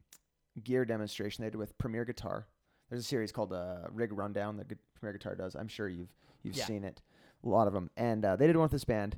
gear 0.63 0.83
demonstration 0.83 1.43
they 1.43 1.49
did 1.51 1.57
with 1.57 1.77
Premier 1.77 2.03
Guitar. 2.05 2.47
There's 2.89 3.01
a 3.01 3.07
series 3.07 3.31
called 3.31 3.53
uh, 3.53 3.87
Rig 3.91 4.11
Rundown 4.11 4.57
that 4.57 4.67
Premier 4.99 5.13
Guitar 5.17 5.35
does. 5.35 5.55
I'm 5.55 5.67
sure 5.69 5.87
you've 5.87 6.13
you've 6.43 6.55
Yeah. 6.57 6.65
seen 6.65 6.83
it, 6.83 7.01
a 7.43 7.49
lot 7.49 7.67
of 7.67 7.73
them. 7.73 7.89
And 7.97 8.23
uh, 8.25 8.35
they 8.35 8.47
did 8.47 8.55
one 8.55 8.63
with 8.63 8.71
this 8.71 8.85
band, 8.85 9.17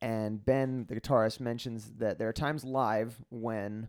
and 0.00 0.44
Ben, 0.44 0.86
the 0.88 0.98
guitarist, 0.98 1.40
mentions 1.40 1.92
that 1.98 2.18
there 2.18 2.28
are 2.28 2.32
times 2.32 2.64
live 2.64 3.16
when 3.30 3.88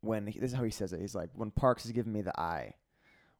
when 0.00 0.26
he, 0.26 0.38
this 0.38 0.50
is 0.50 0.56
how 0.56 0.64
he 0.64 0.70
says 0.70 0.92
it. 0.92 1.00
He's 1.00 1.14
like, 1.14 1.30
when 1.34 1.50
Parks 1.52 1.84
is 1.86 1.92
giving 1.92 2.12
me 2.12 2.22
the 2.22 2.38
eye. 2.38 2.74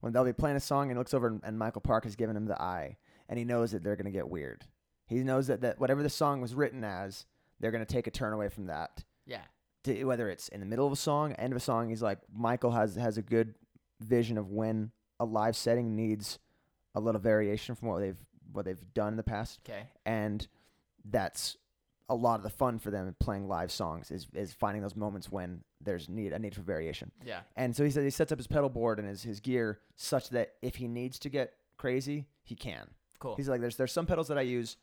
When 0.01 0.13
they'll 0.13 0.25
be 0.25 0.33
playing 0.33 0.57
a 0.57 0.61
song 0.61 0.83
and 0.85 0.93
he 0.93 0.99
looks 0.99 1.15
over 1.15 1.27
and, 1.29 1.41
and 1.45 1.59
Michael 1.59 1.81
Parks 1.81 2.07
is 2.09 2.17
giving 2.17 2.37
him 2.37 2.47
the 2.47 2.61
eye, 2.61 2.97
and 3.29 3.39
he 3.39 3.45
knows 3.45 3.71
that 3.71 3.83
they're 3.85 3.97
gonna 3.97 4.11
get 4.11 4.29
weird. 4.29 4.65
He 5.07 5.17
knows 5.19 5.47
that, 5.49 5.61
that 5.61 5.79
whatever 5.79 6.03
the 6.03 6.11
song 6.11 6.41
was 6.41 6.55
written 6.55 6.83
as, 6.85 7.27
they're 7.61 7.71
gonna 7.71 7.85
take 7.85 8.07
a 8.07 8.11
turn 8.11 8.33
away 8.33 8.49
from 8.49 8.67
that. 8.67 9.05
yeah, 9.27 9.43
To, 9.85 10.05
whether 10.05 10.29
it's 10.29 10.49
in 10.49 10.61
the 10.61 10.67
middle 10.67 10.87
of 10.87 10.93
a 10.93 10.97
song, 10.97 11.33
end 11.35 11.53
of 11.53 11.57
a 11.57 11.61
song, 11.61 11.89
he's 11.89 12.03
like 12.03 12.19
Michael 12.33 12.73
has 12.73 12.97
has 12.97 13.17
a 13.19 13.23
good 13.23 13.55
vision 14.01 14.39
of 14.39 14.51
when 14.51 14.91
a 15.21 15.25
live 15.25 15.55
setting 15.57 15.95
needs 15.95 16.39
a 16.95 17.01
little 17.01 17.21
variation 17.21 17.75
from 17.77 17.89
what 17.89 18.01
they've 18.01 18.25
what 18.53 18.65
they've 18.65 18.95
done 18.95 19.15
in 19.15 19.17
the 19.17 19.23
past 19.23 19.61
okay, 19.69 19.85
and 20.07 20.47
that's 21.05 21.57
a 22.09 22.15
lot 22.15 22.37
of 22.37 22.43
the 22.43 22.51
fun 22.51 22.79
for 22.79 22.91
them 22.91 23.15
playing 23.21 23.49
live 23.49 23.73
songs 23.73 24.11
is, 24.11 24.27
is 24.35 24.53
finding 24.53 24.83
those 24.83 24.95
moments 24.97 25.31
when 25.31 25.63
there's 25.81 26.09
need 26.09 26.33
a 26.33 26.39
need 26.39 26.55
for 26.55 26.61
variation. 26.61 27.11
yeah, 27.25 27.41
And 27.57 27.75
so 27.75 27.85
he 27.85 27.91
said 27.91 28.05
he 28.05 28.11
sets 28.11 28.31
up 28.33 28.39
his 28.39 28.47
pedal 28.47 28.69
board 28.69 28.99
and 28.99 29.09
his, 29.09 29.23
his 29.23 29.41
gear 29.41 29.79
such 29.97 30.29
that 30.31 30.55
if 30.61 30.77
he 30.77 30.89
needs 30.89 31.19
to 31.21 31.29
get 31.29 31.55
crazy, 31.79 32.27
he 32.43 32.55
can. 32.55 32.89
cool. 33.19 33.37
He's 33.37 33.49
like, 33.49 33.61
there's 33.61 33.77
there's 33.77 33.93
some 33.93 34.05
pedals 34.07 34.29
that 34.29 34.37
I 34.37 34.43
use 34.43 34.77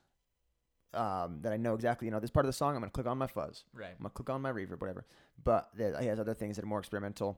um, 0.94 1.40
that 1.42 1.54
I 1.54 1.58
know 1.58 1.76
exactly. 1.76 2.08
You 2.08 2.12
know, 2.12 2.20
this 2.20 2.32
part 2.32 2.46
of 2.46 2.50
the 2.50 2.54
song, 2.54 2.76
I'm 2.76 2.82
gonna 2.82 2.90
click 2.92 3.06
on 3.06 3.18
my 3.18 3.28
fuzz, 3.28 3.64
right. 3.74 3.92
I'm 3.92 3.98
gonna 4.00 4.10
click 4.10 4.30
on 4.30 4.42
my 4.42 4.52
reverb, 4.52 4.82
whatever. 4.82 5.06
But 5.44 5.70
there, 5.76 5.96
he 6.00 6.08
has 6.08 6.20
other 6.20 6.34
things 6.34 6.56
that 6.56 6.64
are 6.66 6.68
more 6.68 6.80
experimental 6.80 7.38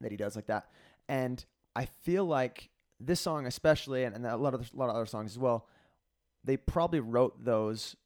that 0.00 0.10
he 0.10 0.16
does 0.16 0.36
like 0.36 0.46
that. 0.46 0.70
And 1.08 1.44
I 1.76 1.84
feel 1.84 2.24
like 2.24 2.70
this 3.06 3.20
song, 3.20 3.46
especially, 3.46 4.04
and, 4.04 4.14
and 4.14 4.26
a 4.26 4.36
lot 4.36 4.54
of 4.54 4.60
a 4.72 4.76
lot 4.76 4.88
of 4.88 4.96
other 4.96 5.06
songs 5.06 5.32
as 5.32 5.38
well, 5.38 5.66
they 6.44 6.56
probably 6.56 7.00
wrote 7.00 7.44
those 7.44 7.96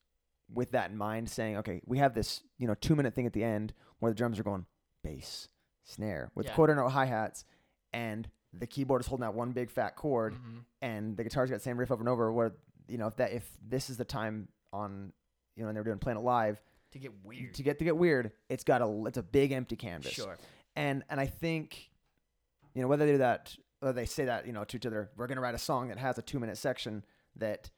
with 0.53 0.71
that 0.73 0.91
in 0.91 0.97
mind, 0.97 1.29
saying, 1.29 1.57
okay, 1.59 1.81
we 1.87 1.99
have 1.99 2.15
this 2.15 2.43
you 2.59 2.67
know 2.67 2.75
two 2.75 2.95
minute 2.97 3.15
thing 3.15 3.27
at 3.27 3.33
the 3.33 3.45
end 3.45 3.73
where 3.99 4.11
the 4.13 4.17
drums 4.17 4.39
are 4.39 4.43
going 4.45 4.67
bass, 5.03 5.49
snare 5.85 6.31
with 6.35 6.47
Yeah. 6.47 6.55
quarter 6.55 6.75
note 6.75 6.89
hi 6.91 7.05
hats, 7.07 7.45
and 7.93 8.29
the 8.53 8.67
keyboard 8.67 9.01
is 9.03 9.07
holding 9.07 9.23
that 9.23 9.35
one 9.35 9.53
big 9.53 9.71
fat 9.71 9.97
chord, 9.97 10.35
Mhm. 10.35 10.65
and 10.83 11.17
the 11.17 11.25
guitar's 11.25 11.51
got 11.51 11.57
the 11.57 11.63
same 11.63 11.79
riff 11.79 11.91
over 11.91 12.01
and 12.01 12.09
over. 12.09 12.33
Where 12.33 12.53
you 12.89 12.99
know 12.99 13.07
if 13.09 13.17
that 13.17 13.33
if 13.33 13.49
this 13.67 13.91
is 13.91 13.97
the 13.97 14.05
time 14.05 14.49
on 14.73 15.13
you 15.57 15.63
know 15.63 15.69
and 15.69 15.77
they're 15.77 15.85
doing 15.85 15.99
playing 15.99 16.19
it 16.19 16.23
live 16.23 16.61
To 16.93 16.99
get 16.99 17.13
weird. 17.25 17.55
to 17.55 17.63
get 17.63 17.79
to 17.79 17.85
get 17.85 17.97
weird, 17.97 18.33
it's 18.49 18.65
got 18.65 18.83
a 18.83 19.05
it's 19.07 19.19
a 19.19 19.23
big 19.23 19.53
empty 19.53 19.77
canvas. 19.77 20.13
Sure. 20.13 20.37
And 20.77 21.03
and 21.11 21.19
I 21.21 21.27
think, 21.27 21.91
you 22.75 22.83
know, 22.83 22.89
whether 22.89 23.07
they 23.07 23.13
do 23.13 23.19
that, 23.19 23.57
whether 23.87 24.01
they 24.01 24.07
say 24.07 24.25
that, 24.27 24.47
you 24.47 24.53
know, 24.53 24.65
to 24.65 24.77
each 24.77 24.87
other, 24.87 25.11
we're 25.17 25.27
gonna 25.27 25.41
write 25.41 25.55
a 25.55 25.59
song 25.59 25.89
that 25.89 25.99
has 25.99 26.19
a 26.19 26.23
two 26.23 26.39
minute 26.39 26.59
section 26.59 27.05
that 27.37 27.71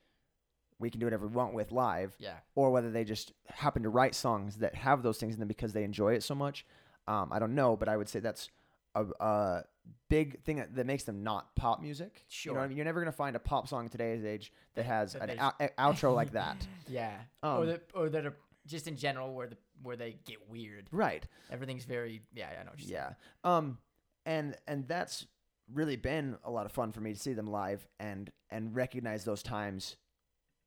we 0.80 0.90
can 0.90 1.00
do 1.00 1.06
whatever 1.06 1.26
we 1.26 1.34
want 1.34 1.54
with 1.54 1.72
live, 1.72 2.14
Yeah. 2.18 2.36
or 2.54 2.70
whether 2.70 2.90
they 2.90 3.04
just 3.04 3.32
happen 3.46 3.82
to 3.82 3.88
write 3.88 4.14
songs 4.14 4.58
that 4.58 4.74
have 4.76 5.02
those 5.02 5.18
things 5.18 5.34
in 5.34 5.40
them 5.40 5.48
because 5.48 5.72
they 5.72 5.82
enjoy 5.84 6.14
it 6.14 6.22
so 6.22 6.34
much. 6.34 6.64
Um, 7.08 7.32
I 7.32 7.38
don't 7.38 7.54
know, 7.54 7.76
but 7.76 7.88
I 7.88 7.96
would 7.96 8.08
say 8.08 8.20
that's 8.20 8.48
a, 8.94 9.04
a 9.20 9.64
big 10.08 10.40
thing 10.44 10.56
that, 10.58 10.74
that 10.76 10.86
makes 10.86 11.02
them 11.04 11.22
not 11.24 11.54
pop 11.56 11.80
music. 11.82 12.24
you 12.44 12.52
know 12.52 12.60
I 12.60 12.68
mean? 12.68 12.76
you're 12.76 12.84
never 12.84 13.00
gonna 13.00 13.10
find 13.12 13.34
a 13.34 13.40
pop 13.40 13.66
song 13.68 13.84
in 13.84 13.90
today's 13.90 14.24
age 14.24 14.52
that 14.76 14.84
has 14.86 15.14
That 15.14 15.22
an 15.22 15.26
there's- 15.28 15.40
out- 15.42 15.54
a- 15.60 15.68
outro 15.80 16.14
like 16.14 16.32
that. 16.32 16.66
Yeah. 16.88 17.16
Um, 17.42 17.58
or 17.58 17.66
that 17.66 17.82
or 17.94 18.08
that 18.10 18.24
are 18.26 18.36
just 18.66 18.86
in 18.86 18.96
general 18.96 19.34
where 19.34 19.46
the 19.48 19.56
where 19.82 19.96
they 19.96 20.16
get 20.26 20.48
weird. 20.48 20.88
Right. 20.92 21.26
Everything's 21.50 21.84
very 21.84 22.22
yeah. 22.34 22.48
I 22.60 22.62
know. 22.64 22.70
What 22.70 22.80
you're 22.80 22.88
saying. 22.88 23.14
Yeah. 23.44 23.56
Um 23.56 23.78
and 24.26 24.56
and 24.66 24.86
that's 24.86 25.26
really 25.72 25.96
been 25.96 26.36
a 26.44 26.50
lot 26.50 26.66
of 26.66 26.72
fun 26.72 26.92
for 26.92 27.00
me 27.00 27.12
to 27.12 27.18
see 27.18 27.32
them 27.32 27.46
live 27.46 27.86
and 28.00 28.30
and 28.50 28.74
recognize 28.74 29.24
those 29.24 29.42
times 29.42 29.96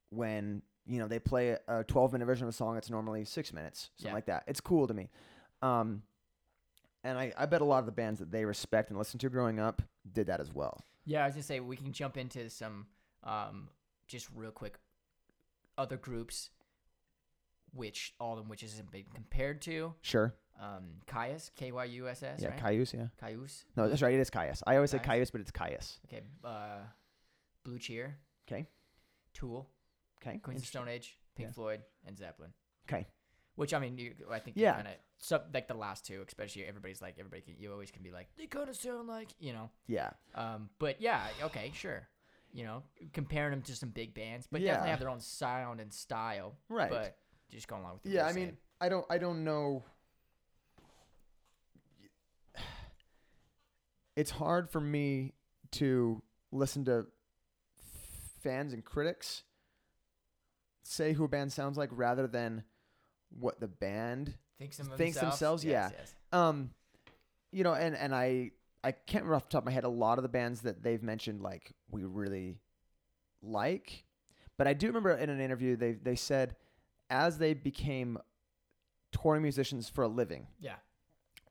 when 0.10 0.61
you 0.86 0.99
know 0.99 1.07
they 1.07 1.19
play 1.19 1.57
a 1.68 1.84
12 1.84 2.14
minute 2.14 2.26
version 2.26 2.44
of 2.45 2.49
a 2.49 2.53
song 2.53 2.73
that's 2.76 2.90
normally 2.90 3.26
6 3.26 3.53
minutes 3.53 3.90
something 3.98 4.10
Yeah. 4.10 4.14
like 4.14 4.26
that. 4.26 4.44
It's 4.48 4.61
cool 4.61 4.88
to 4.88 4.94
me. 4.94 5.10
Um 5.61 6.03
and 7.03 7.18
I, 7.18 7.34
I 7.36 7.48
bet 7.48 7.61
a 7.61 7.65
lot 7.65 7.80
of 7.80 7.88
the 7.88 7.91
bands 7.91 8.19
that 8.19 8.32
they 8.32 8.45
respect 8.45 8.90
and 8.90 8.98
listen 8.99 9.18
to 9.19 9.30
growing 9.30 9.60
up 9.60 9.82
did 10.11 10.28
that 10.28 10.40
as 10.40 10.53
well. 10.53 10.84
Yeah, 11.06 11.23
I 11.23 11.26
was 11.26 11.34
gonna 11.36 11.44
say 11.44 11.60
we 11.60 11.78
can 11.78 11.91
jump 11.94 12.18
into 12.18 12.49
some 12.49 12.88
um 13.23 13.69
just 14.07 14.28
real 14.36 14.52
quick 14.52 14.78
other 15.78 15.98
groups 15.98 16.49
which 17.73 18.14
all 18.19 18.34
of 18.34 18.40
them 18.40 18.49
which 18.49 18.64
isn't 18.64 18.91
been 18.91 19.06
compared 19.14 19.61
to. 19.64 19.94
Sure. 20.02 20.34
Um 20.62 20.84
Kyuss, 21.08 21.50
K 21.56 21.72
Y 21.72 21.86
U 21.86 22.08
S 22.08 22.22
S, 22.24 22.40
yeah, 22.42 22.50
right? 22.50 22.60
Kyuss, 22.64 22.94
yeah. 22.94 23.08
Kyuss. 23.22 23.64
No, 23.76 23.90
that's 23.90 24.02
right. 24.02 24.14
It 24.14 24.20
is 24.20 24.30
Kyuss. 24.30 24.62
I 24.68 24.76
always 24.76 24.92
say 24.92 25.00
Kyuss? 25.00 25.32
But 25.32 25.42
it's 25.42 25.52
Kyuss. 25.52 25.98
Okay. 26.06 26.22
Uh 26.44 26.80
Blue 27.64 27.80
Cheer. 27.80 28.18
'Kay. 28.48 28.68
Tool, 29.34 29.68
Okay. 30.22 30.38
Queens 30.40 30.62
of 30.62 30.68
Stone 30.68 30.88
Age, 30.90 31.18
Pink 31.36 31.48
Yeah. 31.50 31.54
Floyd, 31.54 31.82
and 32.06 32.18
Zeppelin. 32.18 32.52
Okay. 32.88 33.08
Which 33.56 33.74
I 33.74 33.80
mean, 33.80 33.98
you, 33.98 34.14
I 34.30 34.40
think 34.40 34.56
Yeah. 34.58 34.74
kind 34.76 34.88
of 34.88 34.94
so 35.18 35.42
like 35.54 35.68
the 35.68 35.74
last 35.74 36.06
two, 36.06 36.24
especially 36.28 36.66
everybody's 36.66 37.02
like 37.02 37.16
everybody 37.18 37.42
can 37.42 37.56
you 37.58 37.72
always 37.72 37.92
can 37.92 38.04
be 38.04 38.12
like 38.12 38.28
they 38.38 38.46
kind 38.48 38.70
of 38.70 38.76
sound 38.76 39.08
like 39.08 39.30
you 39.40 39.54
know. 39.54 39.70
Yeah. 39.88 40.12
Um, 40.36 40.70
but 40.80 41.02
yeah, 41.02 41.28
okay, 41.44 41.72
sure. 41.74 42.08
You 42.54 42.66
know, 42.66 42.84
comparing 43.14 43.52
them 43.52 43.62
to 43.64 43.76
some 43.76 43.90
big 43.90 44.14
bands, 44.14 44.48
but 44.52 44.62
definitely 44.62 44.90
have 44.90 45.00
their 45.00 45.10
own 45.10 45.22
sound 45.22 45.80
and 45.80 45.94
style. 45.94 46.58
Right. 46.68 46.90
But 46.90 47.18
just 47.50 47.68
going 47.68 47.82
along 47.82 47.94
with 47.96 48.04
the 48.04 48.10
Yeah, 48.10 48.24
I 48.24 48.26
rules 48.26 48.36
mean. 48.36 48.58
I 48.82 48.90
don't, 48.90 49.06
I 49.10 49.18
don't 49.20 49.44
know. 49.46 49.84
It's 54.22 54.30
hard 54.31 54.69
for 54.69 54.80
me 54.80 55.34
to 55.72 56.22
listen 56.52 56.85
to 56.85 57.07
fans 58.43 58.72
and 58.73 58.85
critics 58.85 59.43
say 60.84 61.14
who 61.14 61.23
a 61.23 61.27
band 61.27 61.52
sounds 61.52 61.76
like 61.77 61.89
rather 61.91 62.27
than 62.27 62.64
what 63.39 63.60
the 63.60 63.68
band 63.68 64.35
thinks 64.60 64.77
thinks 64.77 65.19
themselves, 65.19 65.64
Yes, 65.64 65.91
yeah. 65.93 65.98
yes. 65.99 66.15
um 66.34 66.69
you 67.52 67.64
know 67.64 67.73
and 67.73 67.95
and 67.95 68.14
i 68.14 68.52
i 68.84 68.91
can't 68.91 69.23
remember 69.23 69.35
off 69.35 69.43
the 69.45 69.49
top 69.53 69.61
of 69.61 69.65
my 69.65 69.72
head 69.72 69.84
a 69.85 69.89
lot 69.89 70.18
of 70.19 70.23
the 70.23 70.30
bands 70.30 70.61
that 70.61 70.84
they've 70.84 71.02
mentioned 71.03 71.41
like 71.41 71.73
we 71.89 72.03
really 72.03 72.60
like 73.41 74.03
but 74.57 74.68
i 74.68 74.73
do 74.73 74.88
remember 74.88 75.11
in 75.11 75.30
an 75.30 75.39
interview 75.39 75.76
they 75.76 75.93
they 75.93 76.15
said 76.15 76.56
as 77.10 77.38
they 77.38 77.53
became 77.53 78.18
touring 79.11 79.41
musicians 79.41 79.88
for 79.89 80.03
a 80.03 80.07
living 80.07 80.48
Yeah. 80.60 80.76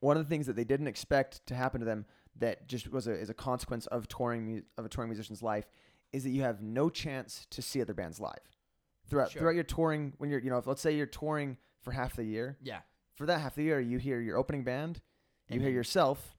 one 0.01 0.17
of 0.17 0.23
the 0.23 0.29
things 0.29 0.45
that 0.47 0.55
they 0.55 0.63
didn't 0.65 0.87
expect 0.87 1.45
to 1.47 1.55
happen 1.55 1.79
to 1.79 1.85
them 1.85 2.05
that 2.41 2.67
just 2.67 2.91
was 2.91 3.07
a, 3.07 3.11
is 3.13 3.29
a 3.29 3.33
consequence 3.33 3.87
of 3.87 4.07
touring 4.07 4.63
of 4.77 4.85
a 4.85 4.89
touring 4.89 5.09
musician's 5.09 5.41
life 5.41 5.65
is 6.13 6.23
that 6.25 6.29
you 6.31 6.41
have 6.43 6.61
no 6.61 6.89
chance 6.89 7.47
to 7.49 7.61
see 7.61 7.81
other 7.81 7.93
bands 7.93 8.19
live 8.19 8.33
throughout 9.07 9.31
Sure. 9.31 9.39
throughout 9.39 9.55
your 9.55 9.63
touring 9.63 10.13
when 10.19 10.29
you're 10.29 10.39
you 10.41 10.49
know 10.49 10.57
if 10.57 10.67
let's 10.67 10.81
say 10.81 10.95
you're 10.95 11.05
touring 11.05 11.57
for 11.81 11.91
half 11.91 12.15
the 12.15 12.23
year 12.23 12.57
Yeah. 12.61 12.81
for 13.15 13.25
that 13.25 13.39
half 13.39 13.55
the 13.55 13.63
year 13.63 13.79
you 13.79 13.97
hear 13.97 14.19
your 14.19 14.37
opening 14.37 14.63
band 14.63 15.01
you 15.49 15.55
And 15.55 15.61
hear 15.63 15.71
yourself 15.71 16.35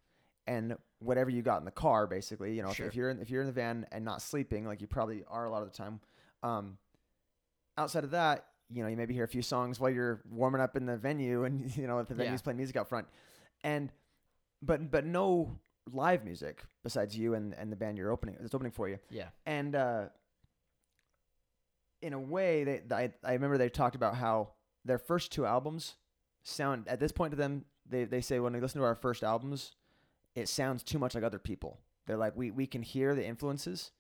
and 0.47 0.77
whatever 0.99 1.31
you 1.31 1.43
got 1.43 1.59
in 1.59 1.65
the 1.65 1.71
car 1.71 2.07
basically 2.07 2.55
you 2.55 2.63
know 2.63 2.71
if- 2.71 2.77
Sure. 2.77 2.87
if, 2.87 2.95
you're 2.95 3.11
in, 3.11 3.19
if 3.21 3.31
you're 3.31 3.41
in 3.43 3.47
the 3.47 3.53
van 3.53 3.87
and 3.93 4.05
not 4.05 4.23
sleeping 4.23 4.67
like 4.67 4.81
you 4.81 4.87
probably 4.87 5.25
are 5.29 5.45
a 5.47 5.51
lot 5.51 5.63
of 5.63 5.71
the 5.71 5.77
time 5.77 6.01
um 6.43 6.79
outside 7.79 8.05
of 8.05 8.11
that 8.11 8.47
you 8.71 8.83
know 8.83 8.89
you 8.89 8.97
maybe 8.97 9.15
hear 9.15 9.25
a 9.25 9.29
few 9.29 9.43
songs 9.43 9.79
while 9.81 9.91
you're 9.91 10.21
warming 10.31 10.61
up 10.61 10.77
in 10.77 10.87
the 10.87 10.97
venue 10.97 11.45
and 11.45 11.75
you 11.77 11.87
know 11.87 11.99
if 11.99 12.09
the 12.09 12.15
Yeah. 12.15 12.25
venue's 12.25 12.43
playing 12.43 12.57
music 12.57 12.77
out 12.77 12.89
front 12.89 13.07
and 13.63 13.93
but 14.63 14.91
but 14.91 15.05
no 15.05 15.59
live 15.91 16.25
music 16.25 16.63
besides 16.85 17.17
you 17.17 17.35
and 17.35 17.55
and 17.55 17.73
the 17.73 17.77
band 17.77 17.99
you're 17.99 18.11
opening 18.13 18.37
that's 18.41 18.55
opening 18.55 18.71
for 18.73 18.89
you 18.89 18.99
Yeah. 19.11 19.29
and 19.47 19.75
uh, 19.75 20.05
in 22.01 22.13
a 22.15 22.19
way, 22.21 22.65
they, 22.65 22.83
I, 22.91 23.13
I 23.25 23.33
remember 23.35 23.59
they 23.59 23.69
talked 23.69 23.95
about 23.95 24.17
how 24.17 24.51
their 24.85 24.99
first 24.99 25.31
two 25.31 25.47
albums 25.47 25.95
sound 26.43 26.89
at 26.89 26.99
this 26.99 27.13
point 27.13 27.31
to 27.31 27.37
them. 27.37 27.65
They, 27.89 28.05
they 28.05 28.21
say 28.21 28.41
when 28.41 28.53
they 28.53 28.61
listen 28.61 28.81
to 28.81 28.85
our 28.87 28.97
first 28.97 29.23
albums, 29.23 29.77
it 30.35 30.49
sounds 30.49 30.83
too 30.83 30.99
much 30.99 31.15
like 31.15 31.23
other 31.23 31.39
people. 31.39 31.79
They're 32.07 32.17
like 32.17 32.37
we, 32.37 32.51
we 32.51 32.67
can 32.67 32.83
hear 32.83 33.15
the 33.15 33.25
influences 33.25 33.93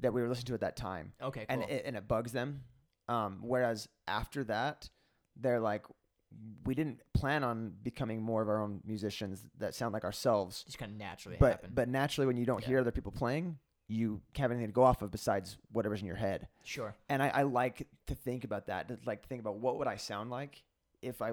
that 0.00 0.12
we 0.12 0.20
were 0.20 0.28
listening 0.28 0.46
to 0.46 0.54
at 0.54 0.60
that 0.60 0.76
time, 0.76 1.12
Okay. 1.22 1.46
Cool. 1.48 1.60
and 1.62 1.70
it, 1.70 1.82
and 1.86 1.96
it 1.96 2.06
bugs 2.08 2.32
them. 2.32 2.62
Um, 3.08 3.38
whereas 3.42 3.88
after 4.06 4.44
that, 4.44 4.88
they're 5.36 5.60
like, 5.60 5.84
we 6.64 6.74
didn't 6.74 7.00
plan 7.14 7.42
on 7.44 7.72
becoming 7.82 8.22
more 8.22 8.42
of 8.42 8.48
our 8.48 8.62
own 8.62 8.80
musicians 8.86 9.44
that 9.58 9.74
sound 9.74 9.92
like 9.92 10.04
ourselves 10.04 10.62
just 10.64 10.78
kind 10.78 10.92
of 10.92 10.98
naturally 10.98 11.36
but 11.40 11.52
happen. 11.52 11.70
but 11.74 11.88
naturally 11.88 12.26
when 12.26 12.36
you 12.36 12.46
don't 12.46 12.62
Yeah. 12.62 12.68
hear 12.68 12.78
other 12.80 12.92
people 12.92 13.12
playing 13.12 13.58
you 13.88 14.20
have 14.36 14.52
anything 14.52 14.68
to 14.68 14.72
go 14.72 14.84
off 14.84 15.02
of 15.02 15.10
besides 15.10 15.58
whatever's 15.72 16.00
in 16.00 16.06
your 16.06 16.16
head 16.16 16.46
sure. 16.62 16.94
and 17.08 17.22
i, 17.22 17.28
I 17.28 17.42
like 17.42 17.88
to 18.06 18.14
think 18.14 18.44
about 18.44 18.66
that 18.66 18.88
to 18.88 18.98
like 19.04 19.26
think 19.26 19.40
about 19.40 19.56
what 19.56 19.78
would 19.78 19.88
i 19.88 19.96
sound 19.96 20.30
like 20.30 20.62
if 21.02 21.20
I 21.22 21.32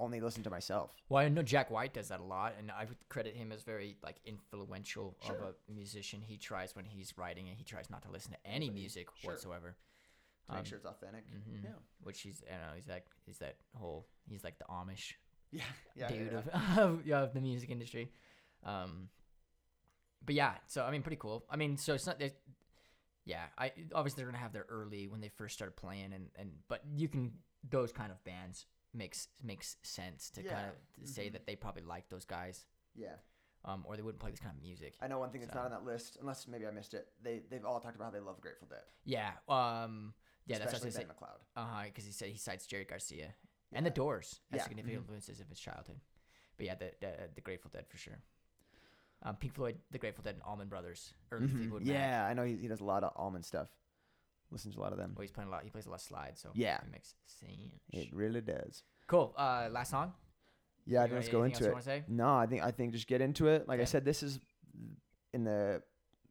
only 0.00 0.20
listened 0.20 0.44
to 0.44 0.50
myself 0.50 0.94
Well, 1.08 1.24
I 1.24 1.28
know 1.28 1.42
Jack 1.42 1.72
White 1.72 1.92
does 1.92 2.06
that 2.06 2.20
a 2.20 2.22
lot, 2.22 2.54
and 2.56 2.70
I 2.70 2.84
would 2.84 2.96
credit 3.08 3.34
him 3.34 3.50
as 3.50 3.64
very 3.64 3.96
like 4.00 4.14
influential 4.24 5.16
Sure. 5.26 5.34
of 5.34 5.42
a 5.42 5.72
musician. 5.72 6.22
He 6.22 6.36
tries 6.36 6.76
when 6.76 6.84
he's 6.84 7.18
writing, 7.18 7.48
and 7.48 7.56
he 7.58 7.64
tries 7.64 7.90
not 7.90 8.02
to 8.02 8.10
listen 8.12 8.30
to 8.30 8.38
any 8.46 8.70
music 8.70 9.08
sure. 9.16 9.32
whatsoever. 9.32 9.74
To 10.48 10.52
make 10.54 10.58
Um, 10.60 10.64
sure 10.64 10.78
it's 10.78 10.86
authentic 10.86 11.24
mhm. 11.30 11.64
yeah 11.64 11.70
Which 12.02 12.20
he's, 12.22 12.42
I 12.48 12.52
don't 12.52 12.60
know, 12.68 12.72
he's 12.76 12.86
that, 12.86 13.04
he's 13.26 13.38
that 13.38 13.56
whole, 13.74 14.06
he's 14.28 14.44
like 14.44 14.58
the 14.58 14.64
Amish 14.66 15.12
yeah 15.50 15.62
yeah, 15.96 16.08
dude 16.08 16.32
yeah, 16.32 16.38
Of, 16.38 16.78
of, 16.78 17.06
yeah, 17.06 17.20
of 17.22 17.32
the 17.34 17.40
music 17.40 17.70
industry. 17.70 18.10
Um, 18.64 19.08
but 20.24 20.34
yeah, 20.34 20.54
so 20.66 20.84
I 20.84 20.90
mean, 20.90 21.02
pretty 21.02 21.16
cool. 21.16 21.44
I 21.48 21.56
mean, 21.56 21.76
so 21.76 21.94
it's 21.94 22.06
not. 22.06 22.20
Yeah, 23.24 23.44
I 23.56 23.72
obviously 23.94 24.22
they're 24.22 24.30
gonna 24.30 24.42
have 24.42 24.52
their 24.52 24.66
early 24.68 25.06
when 25.06 25.20
they 25.20 25.28
first 25.28 25.54
started 25.54 25.76
playing, 25.76 26.12
and 26.12 26.28
and 26.36 26.50
but 26.68 26.82
you 26.96 27.08
can 27.08 27.32
those 27.68 27.92
kind 27.92 28.10
of 28.10 28.22
bands 28.24 28.66
makes 28.92 29.28
makes 29.42 29.76
sense 29.82 30.30
to 30.30 30.42
kind 30.42 30.66
Yeah. 30.66 31.02
of 31.02 31.08
say 31.08 31.28
Mhm. 31.28 31.32
that 31.32 31.46
they 31.46 31.56
probably 31.56 31.82
like 31.82 32.08
those 32.08 32.24
guys, 32.24 32.66
yeah 32.94 33.16
um, 33.64 33.84
or 33.86 33.96
they 33.96 34.02
wouldn't 34.02 34.20
play 34.20 34.30
this 34.30 34.40
kind 34.40 34.56
of 34.56 34.62
music. 34.62 34.96
i 35.00 35.08
know 35.08 35.18
one 35.18 35.30
thing 35.30 35.40
that's 35.40 35.52
So- 35.52 35.58
not 35.58 35.66
on 35.66 35.70
that 35.72 35.84
list 35.84 36.16
unless 36.20 36.46
maybe 36.48 36.66
i 36.66 36.70
missed 36.70 36.94
it 36.94 37.12
they 37.22 37.40
they've 37.50 37.64
all 37.64 37.80
talked 37.80 37.96
about 37.96 38.06
how 38.06 38.10
they 38.10 38.20
love 38.20 38.40
grateful 38.40 38.66
dead 38.68 38.84
Yeah, 39.04 39.32
um, 39.48 40.14
yeah, 40.48 40.58
that's 40.58 40.72
what 40.72 40.82
I 40.84 40.88
especially 40.88 41.06
ben 41.06 41.14
mcleod 41.16 41.38
Uh 41.56 41.66
huh, 41.66 41.82
because 41.84 42.04
he 42.04 42.12
said 42.12 42.28
he 42.30 42.38
cites 42.38 42.66
Jerry 42.66 42.84
Garcia 42.84 43.34
and 43.72 43.84
the 43.86 43.90
Doors 43.90 44.40
as 44.52 44.58
Yeah, 44.58 44.62
significant 44.64 44.94
mhm. 44.96 45.00
influences 45.02 45.40
of 45.40 45.48
his 45.48 45.60
childhood. 45.60 46.00
But 46.56 46.66
yeah, 46.66 46.74
the 46.74 46.92
the, 47.00 47.12
the 47.36 47.40
Grateful 47.40 47.70
Dead 47.72 47.86
for 47.88 47.96
sure. 47.98 48.18
Um, 49.22 49.36
Pink 49.36 49.52
Floyd, 49.54 49.78
the 49.90 49.98
Grateful 49.98 50.22
Dead, 50.22 50.34
and 50.34 50.42
Allman 50.44 50.68
Brothers, 50.68 51.12
early 51.32 51.46
Mhm. 51.48 51.56
Fleetwood 51.58 51.82
Mac. 51.82 51.88
yeah 51.94 52.26
i 52.26 52.34
know 52.34 52.44
he, 52.44 52.56
he 52.56 52.68
does 52.68 52.80
a 52.80 52.84
lot 52.84 53.02
of 53.04 53.12
Allman 53.16 53.42
stuff 53.42 53.68
listens 54.50 54.74
to 54.74 54.80
a 54.80 54.82
lot 54.82 54.92
of 54.92 54.98
them 54.98 55.12
Well, 55.16 55.22
he's 55.22 55.30
playing 55.32 55.48
a 55.48 55.50
lot. 55.50 55.62
He 55.64 55.70
plays 55.70 55.86
a 55.86 55.90
lot 55.90 55.96
of 55.96 56.00
slides, 56.02 56.40
so 56.40 56.50
Yeah. 56.54 56.78
it 56.80 56.90
makes 56.90 57.14
sense. 57.26 57.52
it 57.92 58.08
really 58.14 58.40
does 58.40 58.82
Cool. 59.06 59.34
Uh, 59.36 59.68
last 59.70 59.90
song. 59.90 60.14
yeah 60.86 61.02
You 61.02 61.08
got 61.08 61.14
let's 61.16 61.28
go 61.28 61.42
anything 61.42 61.52
else 61.54 61.60
into 61.60 61.64
you 61.64 61.70
it 61.70 61.72
wanna 61.72 61.82
say? 61.82 62.04
No, 62.08 62.34
I 62.36 62.46
think 62.46 62.62
I 62.62 62.70
think 62.70 62.92
just 62.92 63.06
get 63.08 63.20
into 63.20 63.48
it. 63.48 63.66
Like 63.68 63.78
I 63.80 63.82
Okay. 63.82 63.90
said, 63.90 64.04
this 64.04 64.22
is 64.22 64.38
in 65.34 65.44
the 65.44 65.82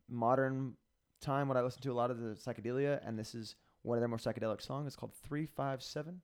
modern 0.09 0.75
time 1.21 1.47
what 1.47 1.57
I 1.57 1.61
listen 1.61 1.81
to 1.83 1.91
a 1.91 1.93
lot 2.01 2.09
of 2.11 2.19
the 2.19 2.35
psychedelia, 2.35 2.99
and 3.07 3.19
this 3.19 3.35
is 3.35 3.55
one 3.87 3.97
of 3.97 4.01
their 4.01 4.09
more 4.09 4.17
psychedelic 4.17 4.61
songs. 4.61 4.87
is 4.87 4.95
called 4.95 5.13
Three 5.13 5.45
Five 5.45 5.81
Seven. 5.81 6.21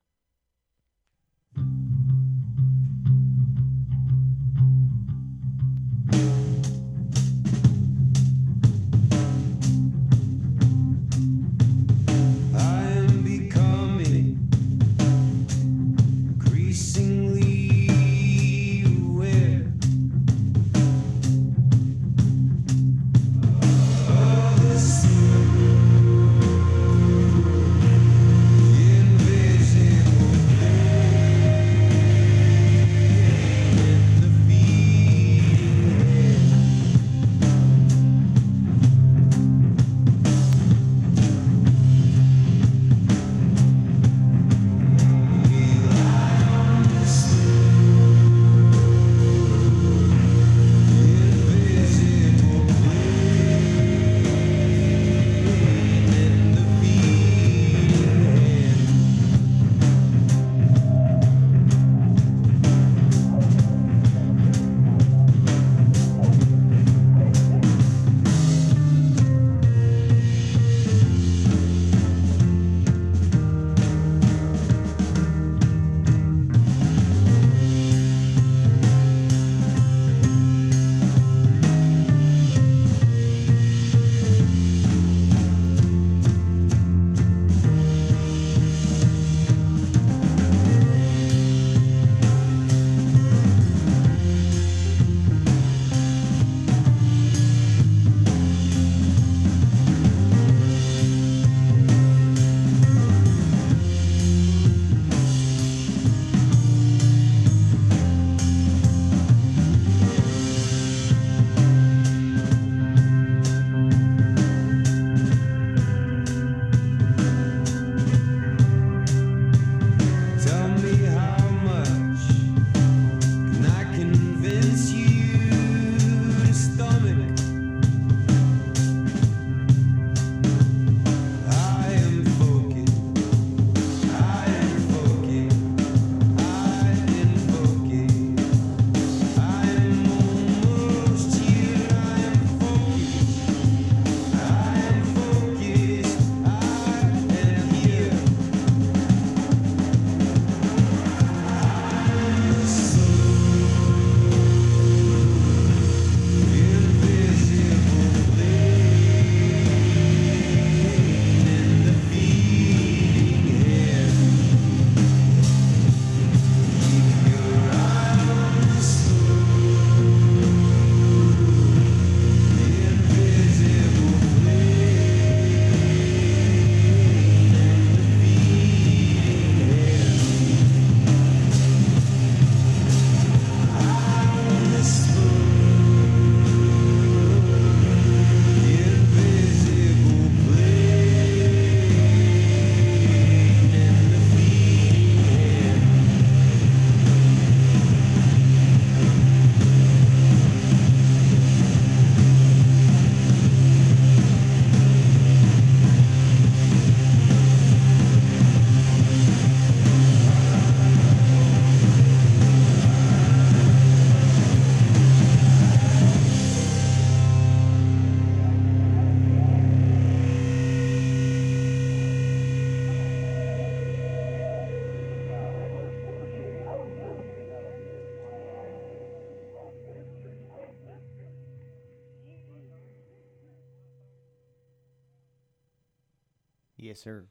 Yes, 236.83 236.99
sir. 236.99 237.25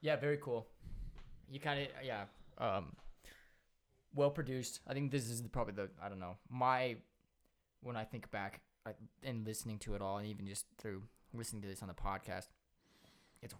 Yeah, 0.00 0.16
very 0.16 0.36
cool. 0.36 0.66
You 1.50 1.58
kind 1.58 1.80
of 1.80 1.88
yeah, 2.04 2.24
um, 2.58 2.92
well 4.14 4.30
produced. 4.30 4.80
I 4.86 4.92
think 4.94 5.10
this 5.10 5.28
is 5.28 5.42
the, 5.42 5.48
probably 5.48 5.74
the 5.74 5.88
I 6.02 6.08
don't 6.08 6.20
know 6.20 6.36
my 6.50 6.96
when 7.82 7.96
I 7.96 8.04
think 8.04 8.30
back 8.30 8.60
I, 8.86 8.90
and 9.22 9.46
listening 9.46 9.78
to 9.80 9.94
it 9.94 10.02
all, 10.02 10.18
and 10.18 10.26
even 10.26 10.46
just 10.46 10.66
through 10.78 11.02
listening 11.32 11.62
to 11.62 11.68
this 11.68 11.82
on 11.82 11.88
the 11.88 11.94
podcast, 11.94 12.48
it's 13.42 13.54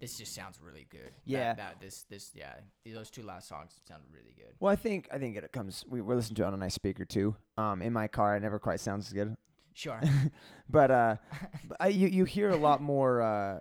this 0.00 0.18
just 0.18 0.34
sounds 0.34 0.58
really 0.60 0.86
good. 0.90 1.06
That- 1.06 1.12
Yeah. 1.24 1.54
that, 1.54 1.80
this 1.80 2.02
this 2.10 2.32
yeah 2.34 2.54
those 2.92 3.10
two 3.10 3.22
last 3.22 3.48
songs 3.48 3.80
sound 3.88 4.02
really 4.12 4.34
good. 4.36 4.54
Well, 4.60 4.70
I 4.72 4.76
think 4.76 5.08
I 5.12 5.18
think 5.18 5.36
it 5.36 5.52
comes. 5.52 5.84
We, 5.88 6.00
we're 6.02 6.16
listening 6.16 6.36
to 6.36 6.42
it 6.42 6.46
on 6.46 6.54
a 6.54 6.58
nice 6.58 6.74
speaker 6.74 7.04
too. 7.06 7.34
Um, 7.56 7.80
in 7.80 7.92
my 7.92 8.06
car, 8.08 8.36
it 8.36 8.40
never 8.40 8.58
quite 8.58 8.80
sounds 8.80 9.06
as 9.06 9.12
good. 9.14 9.34
Sure. 9.74 10.00
but 10.68 10.90
uh, 10.90 11.16
but 11.68 11.76
I, 11.80 11.88
you 11.88 12.08
you 12.08 12.24
hear 12.24 12.50
a 12.50 12.56
lot 12.56 12.82
more 12.82 13.22
uh, 13.22 13.60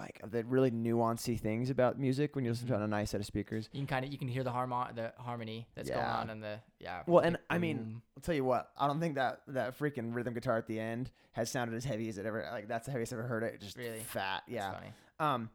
like 0.00 0.20
the 0.30 0.44
really 0.44 0.70
nuancy 0.70 1.38
things 1.38 1.68
about 1.70 1.98
music 1.98 2.34
when 2.34 2.44
you 2.44 2.50
listen 2.50 2.66
to 2.68 2.72
it 2.72 2.76
on 2.76 2.82
a 2.82 2.88
nice 2.88 3.10
set 3.10 3.20
of 3.20 3.26
speakers. 3.26 3.68
You 3.72 3.80
can 3.80 3.86
kind 3.86 4.04
of 4.04 4.10
you 4.12 4.18
can 4.18 4.28
hear 4.28 4.42
the 4.42 4.50
harmon 4.50 4.94
the 4.94 5.12
harmony 5.18 5.66
that's 5.74 5.90
going 5.90 6.00
on 6.00 6.30
and 6.30 6.42
the 6.42 6.58
yeah. 6.80 7.02
Well, 7.06 7.22
and 7.22 7.36
I 7.48 7.58
mean. 7.58 8.00
I'll 8.16 8.22
tell 8.22 8.34
you 8.34 8.44
what. 8.44 8.70
I 8.78 8.86
don't 8.86 9.00
think 9.00 9.14
that 9.14 9.42
that 9.48 9.78
freaking 9.78 10.14
rhythm 10.14 10.34
guitar 10.34 10.58
at 10.58 10.66
the 10.66 10.78
end 10.80 11.10
has 11.32 11.50
sounded 11.50 11.74
as 11.76 11.84
heavy 11.84 12.08
as 12.08 12.18
it 12.18 12.26
ever. 12.26 12.46
Like 12.50 12.68
that's 12.68 12.86
the 12.86 12.92
heaviest 12.92 13.12
I've 13.12 13.18
ever 13.20 13.28
heard 13.28 13.42
it. 13.44 13.60
Just 13.60 13.76
Really? 13.76 14.00
fat. 14.00 14.42
Yeah. 14.48 14.72
funny. 14.72 14.92
Um, 15.18 15.50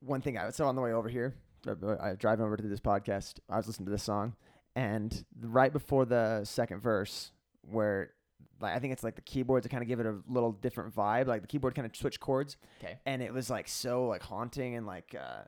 one 0.00 0.20
thing 0.20 0.38
I 0.38 0.50
so 0.50 0.66
on 0.66 0.76
the 0.76 0.82
way 0.82 0.92
over 0.92 1.08
here, 1.08 1.34
uh, 1.66 1.96
I 2.00 2.14
driving 2.14 2.44
over 2.44 2.56
to 2.56 2.62
this 2.62 2.80
podcast. 2.80 3.34
I 3.48 3.56
was 3.56 3.66
listening 3.66 3.86
to 3.86 3.92
this 3.92 4.02
song, 4.02 4.34
and 4.76 5.24
right 5.40 5.72
before 5.72 6.04
the 6.04 6.44
second 6.44 6.80
verse, 6.80 7.32
where 7.62 8.10
like 8.60 8.74
I 8.74 8.78
think 8.78 8.92
it's 8.92 9.02
like 9.04 9.14
the 9.16 9.22
keyboards 9.22 9.64
to 9.64 9.68
kind 9.68 9.82
of 9.82 9.88
give 9.88 10.00
it 10.00 10.06
a 10.06 10.16
little 10.28 10.52
different 10.52 10.94
vibe. 10.94 11.26
Like 11.26 11.40
the 11.42 11.46
keyboard 11.48 11.74
kind 11.74 11.86
of 11.86 11.94
switch 11.96 12.20
chords, 12.20 12.56
Okay. 12.82 12.98
and 13.06 13.22
it 13.22 13.32
was 13.32 13.50
like 13.50 13.68
so 13.68 14.06
like 14.06 14.22
haunting 14.22 14.74
and 14.76 14.86
like 14.86 15.14
uh, 15.18 15.42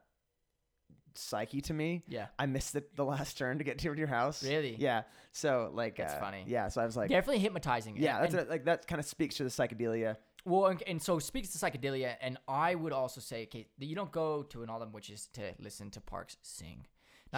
psyche 1.14 1.60
to 1.62 1.72
me. 1.74 2.02
Yeah. 2.08 2.26
I 2.38 2.46
missed 2.46 2.72
the, 2.74 2.84
the 2.94 3.04
last 3.04 3.38
turn 3.38 3.58
to 3.58 3.64
get 3.64 3.78
to 3.78 3.94
your 3.94 4.06
house. 4.06 4.42
Really? 4.44 4.76
Yeah. 4.78 5.02
So 5.32 5.70
like 5.74 5.96
That's 5.96 6.14
uh, 6.14 6.20
funny. 6.20 6.44
Yeah. 6.46 6.68
So 6.68 6.80
I 6.80 6.86
was 6.86 6.96
like, 6.96 7.08
Definitely 7.10 7.38
hypnotizing. 7.40 7.96
yeah, 7.96 8.16
and- 8.16 8.24
that's 8.24 8.34
and- 8.34 8.42
what, 8.42 8.50
like 8.50 8.64
that 8.66 8.86
kind 8.86 9.00
of 9.00 9.06
speaks 9.06 9.36
to 9.36 9.44
the 9.44 9.50
psychedelia. 9.50 10.16
Well, 10.44 10.66
and, 10.66 10.80
and 10.86 11.02
so 11.02 11.18
speaks 11.18 11.48
to 11.50 11.58
psychedelia, 11.58 12.14
and 12.20 12.38
I 12.46 12.76
would 12.76 12.92
also 12.92 13.20
say, 13.20 13.42
okay, 13.44 13.66
you 13.80 13.96
don't 13.96 14.12
go 14.12 14.44
to 14.44 14.62
an 14.62 14.70
album 14.70 14.92
which 14.92 15.10
is 15.10 15.26
to 15.32 15.42
listen 15.58 15.90
to 15.90 16.00
Parks 16.00 16.36
sing. 16.42 16.86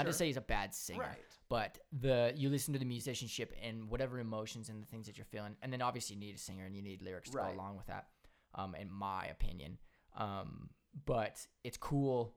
Not 0.05 0.11
to 0.11 0.13
say 0.13 0.27
he's 0.27 0.37
a 0.37 0.41
bad 0.41 0.75
singer, 0.75 1.01
Right. 1.03 1.25
but 1.49 1.79
the 1.93 2.33
you 2.37 2.49
listen 2.51 2.73
to 2.75 2.79
the 2.79 2.85
musicianship 2.85 3.53
and 3.63 3.89
whatever 3.91 4.19
emotions 4.21 4.69
and 4.69 4.83
the 4.83 4.87
things 4.87 5.07
that 5.07 5.17
you're 5.19 5.25
feeling, 5.27 5.57
and 5.63 5.73
then 5.73 5.83
obviously 5.83 6.15
you 6.15 6.21
need 6.21 6.35
a 6.35 6.39
singer 6.39 6.65
and 6.65 6.75
you 6.77 6.83
need 6.83 7.03
lyrics 7.03 7.31
to 7.31 7.37
Right. 7.39 7.49
go 7.55 7.61
along 7.61 7.77
with 7.77 7.87
that. 7.87 8.09
Um, 8.55 8.75
in 8.75 8.91
my 8.91 9.27
opinion, 9.27 9.79
um, 10.17 10.71
but 11.05 11.47
it's 11.65 11.77
cool 11.77 12.35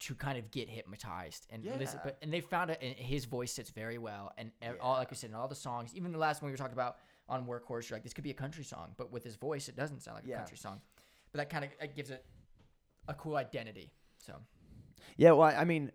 to 0.00 0.14
kind 0.16 0.36
of 0.36 0.50
get 0.50 0.68
hypnotized 0.68 1.46
and 1.50 1.64
listen. 1.64 2.00
But 2.02 2.18
and 2.22 2.32
they 2.32 2.40
found 2.40 2.70
it, 2.70 2.78
and 2.82 2.94
his 2.96 3.24
voice 3.24 3.52
sits 3.52 3.70
very 3.70 3.98
well, 3.98 4.32
and 4.36 4.50
ev- 4.60 4.78
all 4.80 4.94
like 4.94 5.10
you 5.10 5.16
said, 5.16 5.30
in 5.30 5.36
all 5.36 5.46
the 5.46 5.54
songs, 5.54 5.94
even 5.94 6.10
the 6.10 6.18
last 6.18 6.42
one 6.42 6.48
we 6.48 6.52
were 6.52 6.56
talking 6.58 6.72
about 6.72 6.96
on 7.28 7.46
Workhorse, 7.46 7.88
you're 7.88 7.96
like, 7.96 8.02
this 8.02 8.12
could 8.12 8.24
be 8.24 8.30
a 8.30 8.34
country 8.34 8.64
song, 8.64 8.94
but 8.96 9.12
with 9.12 9.22
his 9.22 9.36
voice, 9.36 9.68
it 9.68 9.76
doesn't 9.76 10.00
sound 10.00 10.16
like 10.16 10.26
Yeah. 10.26 10.34
a 10.34 10.38
country 10.38 10.56
song. 10.56 10.80
But 11.30 11.38
that 11.38 11.50
kind 11.50 11.64
of 11.80 11.94
gives 11.94 12.10
it 12.10 12.26
a 13.06 13.14
cool 13.14 13.36
identity. 13.36 13.92
So 14.18 14.34
Yeah, 15.16 15.32
well, 15.32 15.54
I 15.56 15.64
mean, 15.64 15.92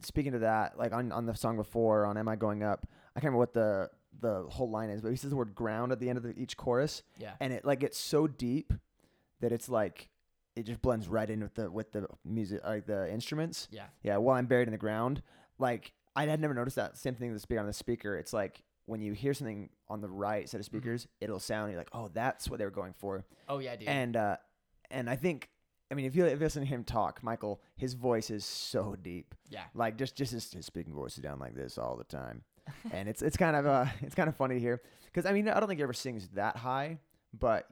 speaking 0.00 0.32
to 0.32 0.40
that, 0.40 0.78
like 0.78 0.92
on, 0.92 1.12
on 1.12 1.26
the 1.26 1.34
song 1.34 1.56
before, 1.56 2.06
on 2.06 2.16
"Am 2.16 2.28
I 2.28 2.36
Going 2.36 2.62
Up," 2.62 2.86
I 3.16 3.20
can't 3.20 3.32
remember 3.32 3.38
what 3.38 3.54
the 3.54 3.90
the 4.20 4.44
whole 4.48 4.70
line 4.70 4.90
is, 4.90 5.00
but 5.00 5.10
he 5.10 5.16
says 5.16 5.30
the 5.30 5.36
word 5.36 5.54
"ground" 5.54 5.92
at 5.92 6.00
the 6.00 6.08
end 6.08 6.16
of 6.18 6.22
the, 6.24 6.34
each 6.38 6.56
chorus, 6.56 7.02
yeah, 7.18 7.32
and 7.40 7.52
it 7.52 7.64
like 7.64 7.80
gets 7.80 7.98
so 7.98 8.26
deep 8.26 8.72
that 9.40 9.52
it's 9.52 9.68
like 9.68 10.08
it 10.56 10.64
just 10.64 10.80
blends 10.80 11.08
right 11.08 11.28
in 11.28 11.40
with 11.40 11.54
the 11.54 11.70
with 11.70 11.92
the 11.92 12.06
music, 12.24 12.60
like 12.64 12.86
the 12.86 13.10
instruments. 13.12 13.68
yeah, 13.70 13.86
Yeah, 14.02 14.16
while 14.18 14.36
I'm 14.36 14.46
buried 14.46 14.68
in 14.68 14.72
the 14.72 14.78
ground, 14.78 15.22
like 15.58 15.92
I 16.16 16.26
had 16.26 16.40
never 16.40 16.54
noticed 16.54 16.76
that 16.76 16.96
same 16.96 17.14
thing 17.14 17.30
with 17.30 17.36
the 17.36 17.42
speaker 17.42 17.60
on 17.60 17.66
the 17.66 17.72
speaker. 17.72 18.16
It's 18.16 18.32
like 18.32 18.62
when 18.86 19.00
you 19.00 19.14
hear 19.14 19.34
something 19.34 19.70
on 19.88 20.00
the 20.00 20.08
right 20.08 20.48
set 20.48 20.60
of 20.60 20.66
speakers, 20.66 21.08
it'll 21.20 21.40
sound. 21.40 21.70
You're 21.72 21.80
like, 21.80 21.88
oh, 21.92 22.08
that's 22.12 22.48
what 22.48 22.58
they 22.58 22.64
were 22.64 22.70
going 22.70 22.92
for. 22.92 23.24
oh 23.48 23.58
yeah, 23.58 23.74
dude. 23.76 23.88
And 23.88 24.16
uh, 24.16 24.36
and 24.90 25.10
I 25.10 25.16
think, 25.16 25.48
I 25.94 25.96
mean, 25.96 26.06
if 26.06 26.16
you 26.16 26.24
listen 26.24 26.62
to 26.62 26.68
him 26.68 26.82
talk, 26.82 27.22
Michael, 27.22 27.60
his 27.76 27.94
voice 27.94 28.28
is 28.28 28.44
so 28.44 28.96
deep. 29.00 29.32
yeah, 29.48 29.62
Like 29.76 29.96
just 29.96 30.16
just 30.16 30.32
his, 30.32 30.52
his 30.52 30.66
speaking 30.66 30.92
voice 30.92 31.16
is 31.16 31.22
down 31.22 31.38
like 31.38 31.54
this 31.54 31.78
all 31.78 31.96
the 31.96 32.02
time, 32.02 32.42
and 32.92 33.08
it's 33.08 33.22
it's 33.22 33.36
kind 33.36 33.54
of 33.54 33.64
uh 33.64 33.86
it's 34.00 34.16
kind 34.16 34.28
of 34.28 34.34
funny 34.34 34.56
to 34.56 34.60
hear 34.60 34.82
because 35.04 35.24
I 35.24 35.32
mean 35.32 35.48
I 35.48 35.60
don't 35.60 35.68
think 35.68 35.78
he 35.78 35.84
ever 35.84 35.92
sings 35.92 36.26
that 36.30 36.56
high, 36.56 36.98
but 37.38 37.68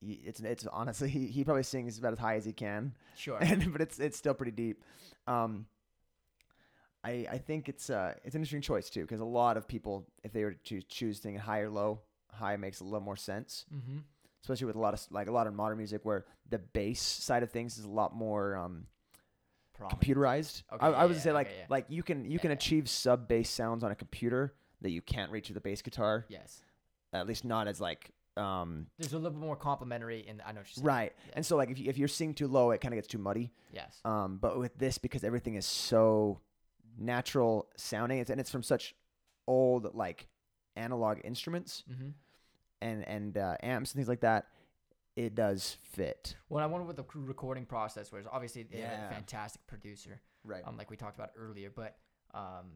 it's 0.00 0.40
it's 0.40 0.66
honestly 0.68 1.10
he, 1.10 1.26
he 1.26 1.44
probably 1.44 1.64
sings 1.64 1.98
about 1.98 2.14
as 2.14 2.18
high 2.18 2.36
as 2.36 2.46
he 2.46 2.54
can, 2.54 2.94
sure. 3.14 3.36
and 3.42 3.72
but 3.72 3.82
it's 3.82 3.98
it's 3.98 4.16
still 4.16 4.32
pretty 4.32 4.52
deep. 4.52 4.82
Um, 5.26 5.66
I 7.04 7.26
I 7.30 7.36
think 7.36 7.68
it's 7.68 7.90
uh 7.90 8.14
it's 8.24 8.34
an 8.36 8.40
interesting 8.40 8.62
choice 8.62 8.88
too 8.88 9.02
because 9.02 9.20
a 9.20 9.26
lot 9.26 9.58
of 9.58 9.68
people 9.68 10.08
if 10.24 10.32
they 10.32 10.44
were 10.44 10.54
to 10.54 10.80
choose 10.80 11.18
thing 11.18 11.36
high 11.36 11.60
or 11.60 11.68
low, 11.68 12.00
high 12.32 12.56
makes 12.56 12.80
a 12.80 12.84
little 12.84 13.02
more 13.02 13.16
sense 13.16 13.66
mm-hmm. 13.70 13.98
Especially 14.42 14.66
with 14.66 14.76
a 14.76 14.80
lot 14.80 14.94
of 14.94 15.04
like 15.10 15.28
a 15.28 15.32
lot 15.32 15.46
of 15.46 15.54
modern 15.54 15.78
music 15.78 16.04
where 16.04 16.24
the 16.48 16.58
bass 16.58 17.00
side 17.00 17.42
of 17.42 17.50
things 17.50 17.78
is 17.78 17.84
a 17.84 17.90
lot 17.90 18.14
more 18.14 18.56
um, 18.56 18.86
computerized. 19.80 20.62
Okay, 20.72 20.84
I, 20.86 20.90
I 20.90 21.06
would 21.06 21.16
yeah, 21.16 21.22
say 21.22 21.32
like 21.32 21.48
okay, 21.48 21.56
yeah. 21.60 21.66
like 21.68 21.86
you 21.88 22.02
can 22.02 22.24
you 22.30 22.38
can 22.38 22.50
Yeah. 22.50 22.56
achieve 22.56 22.88
sub 22.88 23.28
bass 23.28 23.50
sounds 23.50 23.84
on 23.84 23.90
a 23.90 23.94
computer 23.94 24.54
that 24.80 24.90
you 24.90 25.02
can't 25.02 25.30
reach 25.30 25.48
with 25.48 25.56
a 25.56 25.60
bass 25.60 25.82
guitar. 25.82 26.24
Yes, 26.28 26.62
At 27.12 27.26
least 27.26 27.44
not 27.44 27.68
as 27.68 27.80
like 27.80 28.10
um, 28.36 28.86
there's 28.98 29.12
a 29.12 29.16
little 29.16 29.32
bit 29.32 29.40
more 29.40 29.56
complimentary, 29.56 30.24
and 30.28 30.40
I 30.42 30.52
know 30.52 30.60
what 30.60 30.66
you're 30.68 30.74
saying. 30.76 30.86
right. 30.86 31.12
And 31.32 31.44
so 31.44 31.56
like 31.56 31.70
if 31.70 31.78
you, 31.80 31.88
if 31.88 31.98
you're 31.98 32.06
singing 32.06 32.34
too 32.34 32.46
low, 32.46 32.70
it 32.70 32.80
kind 32.80 32.94
of 32.94 32.96
gets 32.96 33.08
too 33.08 33.18
muddy. 33.18 33.50
Yes. 33.72 34.00
Um, 34.04 34.38
but 34.40 34.56
with 34.58 34.78
this, 34.78 34.96
because 34.96 35.24
everything 35.24 35.56
is 35.56 35.66
so 35.66 36.38
natural 36.96 37.68
sounding, 37.76 38.18
it's, 38.20 38.30
and 38.30 38.38
it's 38.40 38.50
from 38.50 38.62
such 38.62 38.94
old 39.48 39.92
like 39.94 40.28
analog 40.76 41.18
instruments 41.24 41.82
mm-hmm. 41.90 42.10
And 42.80 43.06
and 43.06 43.36
uh, 43.36 43.56
amps 43.62 43.92
and 43.92 43.98
things 43.98 44.08
like 44.08 44.20
that, 44.20 44.46
it 45.16 45.34
does 45.34 45.76
fit. 45.82 46.36
Well, 46.48 46.62
I 46.62 46.66
wonder 46.66 46.86
what 46.86 46.96
the 46.96 47.04
recording 47.14 47.64
process 47.66 48.12
was. 48.12 48.26
Obviously, 48.30 48.62
they 48.64 48.80
had 48.80 49.10
a 49.10 49.14
fantastic 49.14 49.66
producer, 49.66 50.20
Right. 50.44 50.62
um, 50.66 50.76
like 50.76 50.90
we 50.90 50.96
talked 50.96 51.16
about 51.18 51.30
earlier. 51.36 51.70
But 51.74 51.96
um, 52.34 52.66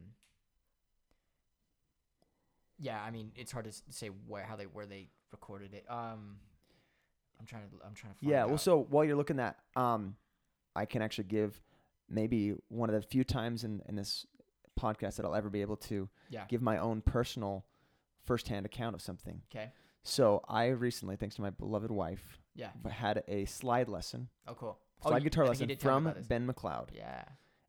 yeah, 2.79 3.03
I 3.03 3.11
mean, 3.11 3.33
it's 3.37 3.53
hard 3.53 3.67
to 3.67 3.73
say 3.91 4.09
where 4.27 4.45
how 4.45 4.57
they 4.57 4.65
where 4.65 4.87
they 4.87 5.09
recorded 5.31 5.75
it. 5.75 5.85
Um, 5.89 6.37
I'm 7.39 7.47
trying 7.47 7.63
to 7.63 7.69
I'm 7.87 7.95
trying 7.95 8.13
to 8.15 8.19
find 8.19 8.31
Yeah, 8.31 8.45
well, 8.45 8.55
out. 8.55 8.61
so 8.61 8.87
while 8.91 9.05
you're 9.05 9.17
looking 9.17 9.39
at, 9.41 9.57
um, 9.77 10.17
I 10.75 10.85
can 10.85 11.03
actually 11.03 11.25
give 11.25 11.61
maybe 12.09 12.55
one 12.69 12.89
of 12.91 12.95
the 12.95 13.03
few 13.03 13.25
times 13.25 13.65
in, 13.65 13.83
in 13.89 13.97
this 13.97 14.27
podcast 14.79 15.17
that 15.17 15.25
I'll 15.25 15.35
ever 15.35 15.49
be 15.51 15.61
able 15.61 15.77
to 15.77 16.09
yeah. 16.29 16.45
give 16.49 16.61
my 16.63 16.79
own 16.79 17.01
personal 17.03 17.65
firsthand 18.25 18.67
account 18.67 18.95
of 18.95 19.01
something. 19.03 19.43
Okay. 19.51 19.71
So 20.03 20.43
I 20.49 20.67
recently, 20.69 21.17
thanks 21.17 21.37
to 21.37 21.43
my 21.43 21.51
beloved 21.51 21.91
wife, 21.91 22.39
Yeah. 22.55 22.71
had 22.91 23.23
a 23.29 23.45
slide 23.45 23.89
lesson, 23.89 24.29
Oh, 24.47 24.55
cool. 24.55 24.79
slide 25.01 25.19
you- 25.23 25.31
guitar 25.31 25.45
you 25.45 25.51
lesson 25.51 25.69
did 25.69 25.81
from. 25.81 26.13
Ben 26.29 26.47
McLeod. 26.47 26.91
Yeah. 26.95 27.25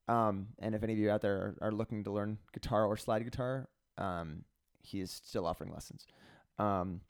Um, 0.08 0.50
and 0.60 0.76
if 0.76 0.84
any 0.84 0.94
of 0.94 1.00
you 1.00 1.10
out 1.12 1.22
there 1.22 1.56
are, 1.62 1.68
are 1.68 1.72
looking 1.72 2.04
to 2.04 2.12
learn 2.12 2.40
guitar 2.52 2.86
or 2.86 2.98
slide 2.98 3.24
guitar, 3.24 3.70
um, 3.98 4.44
he 4.82 5.00
is 5.00 5.12
still 5.12 5.46
offering 5.46 5.72
lessons. 5.72 6.06
Um, 6.60 7.02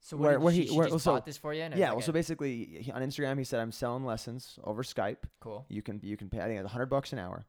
So 0.00 0.16
Where- 0.16 0.30
where, 0.30 0.40
where 0.40 0.54
she, 0.54 0.60
he- 0.62 0.66
she 0.68 0.76
where- 0.78 0.88
just 0.88 1.04
so- 1.04 1.12
bought 1.12 1.26
this 1.26 1.36
for 1.36 1.52
you? 1.52 1.60
And 1.62 1.74
it 1.74 1.76
was 1.76 1.80
yeah. 1.80 1.88
like 1.88 1.96
Well, 1.96 2.06
so 2.06 2.12
basically, 2.12 2.82
he, 2.82 2.92
on 2.92 3.02
Instagram, 3.02 3.36
he 3.36 3.44
said 3.44 3.60
I'm 3.60 3.72
selling 3.72 4.04
lessons 4.04 4.58
over 4.64 4.82
Skype. 4.84 5.24
cool. 5.40 5.66
You 5.68 5.82
can 5.82 6.00
you 6.02 6.16
can 6.16 6.30
pay. 6.30 6.40
I 6.40 6.46
think 6.46 6.60
it's 6.60 6.70
hundred 6.70 6.86
bucks 6.86 7.12
an 7.12 7.18
hour, 7.18 7.44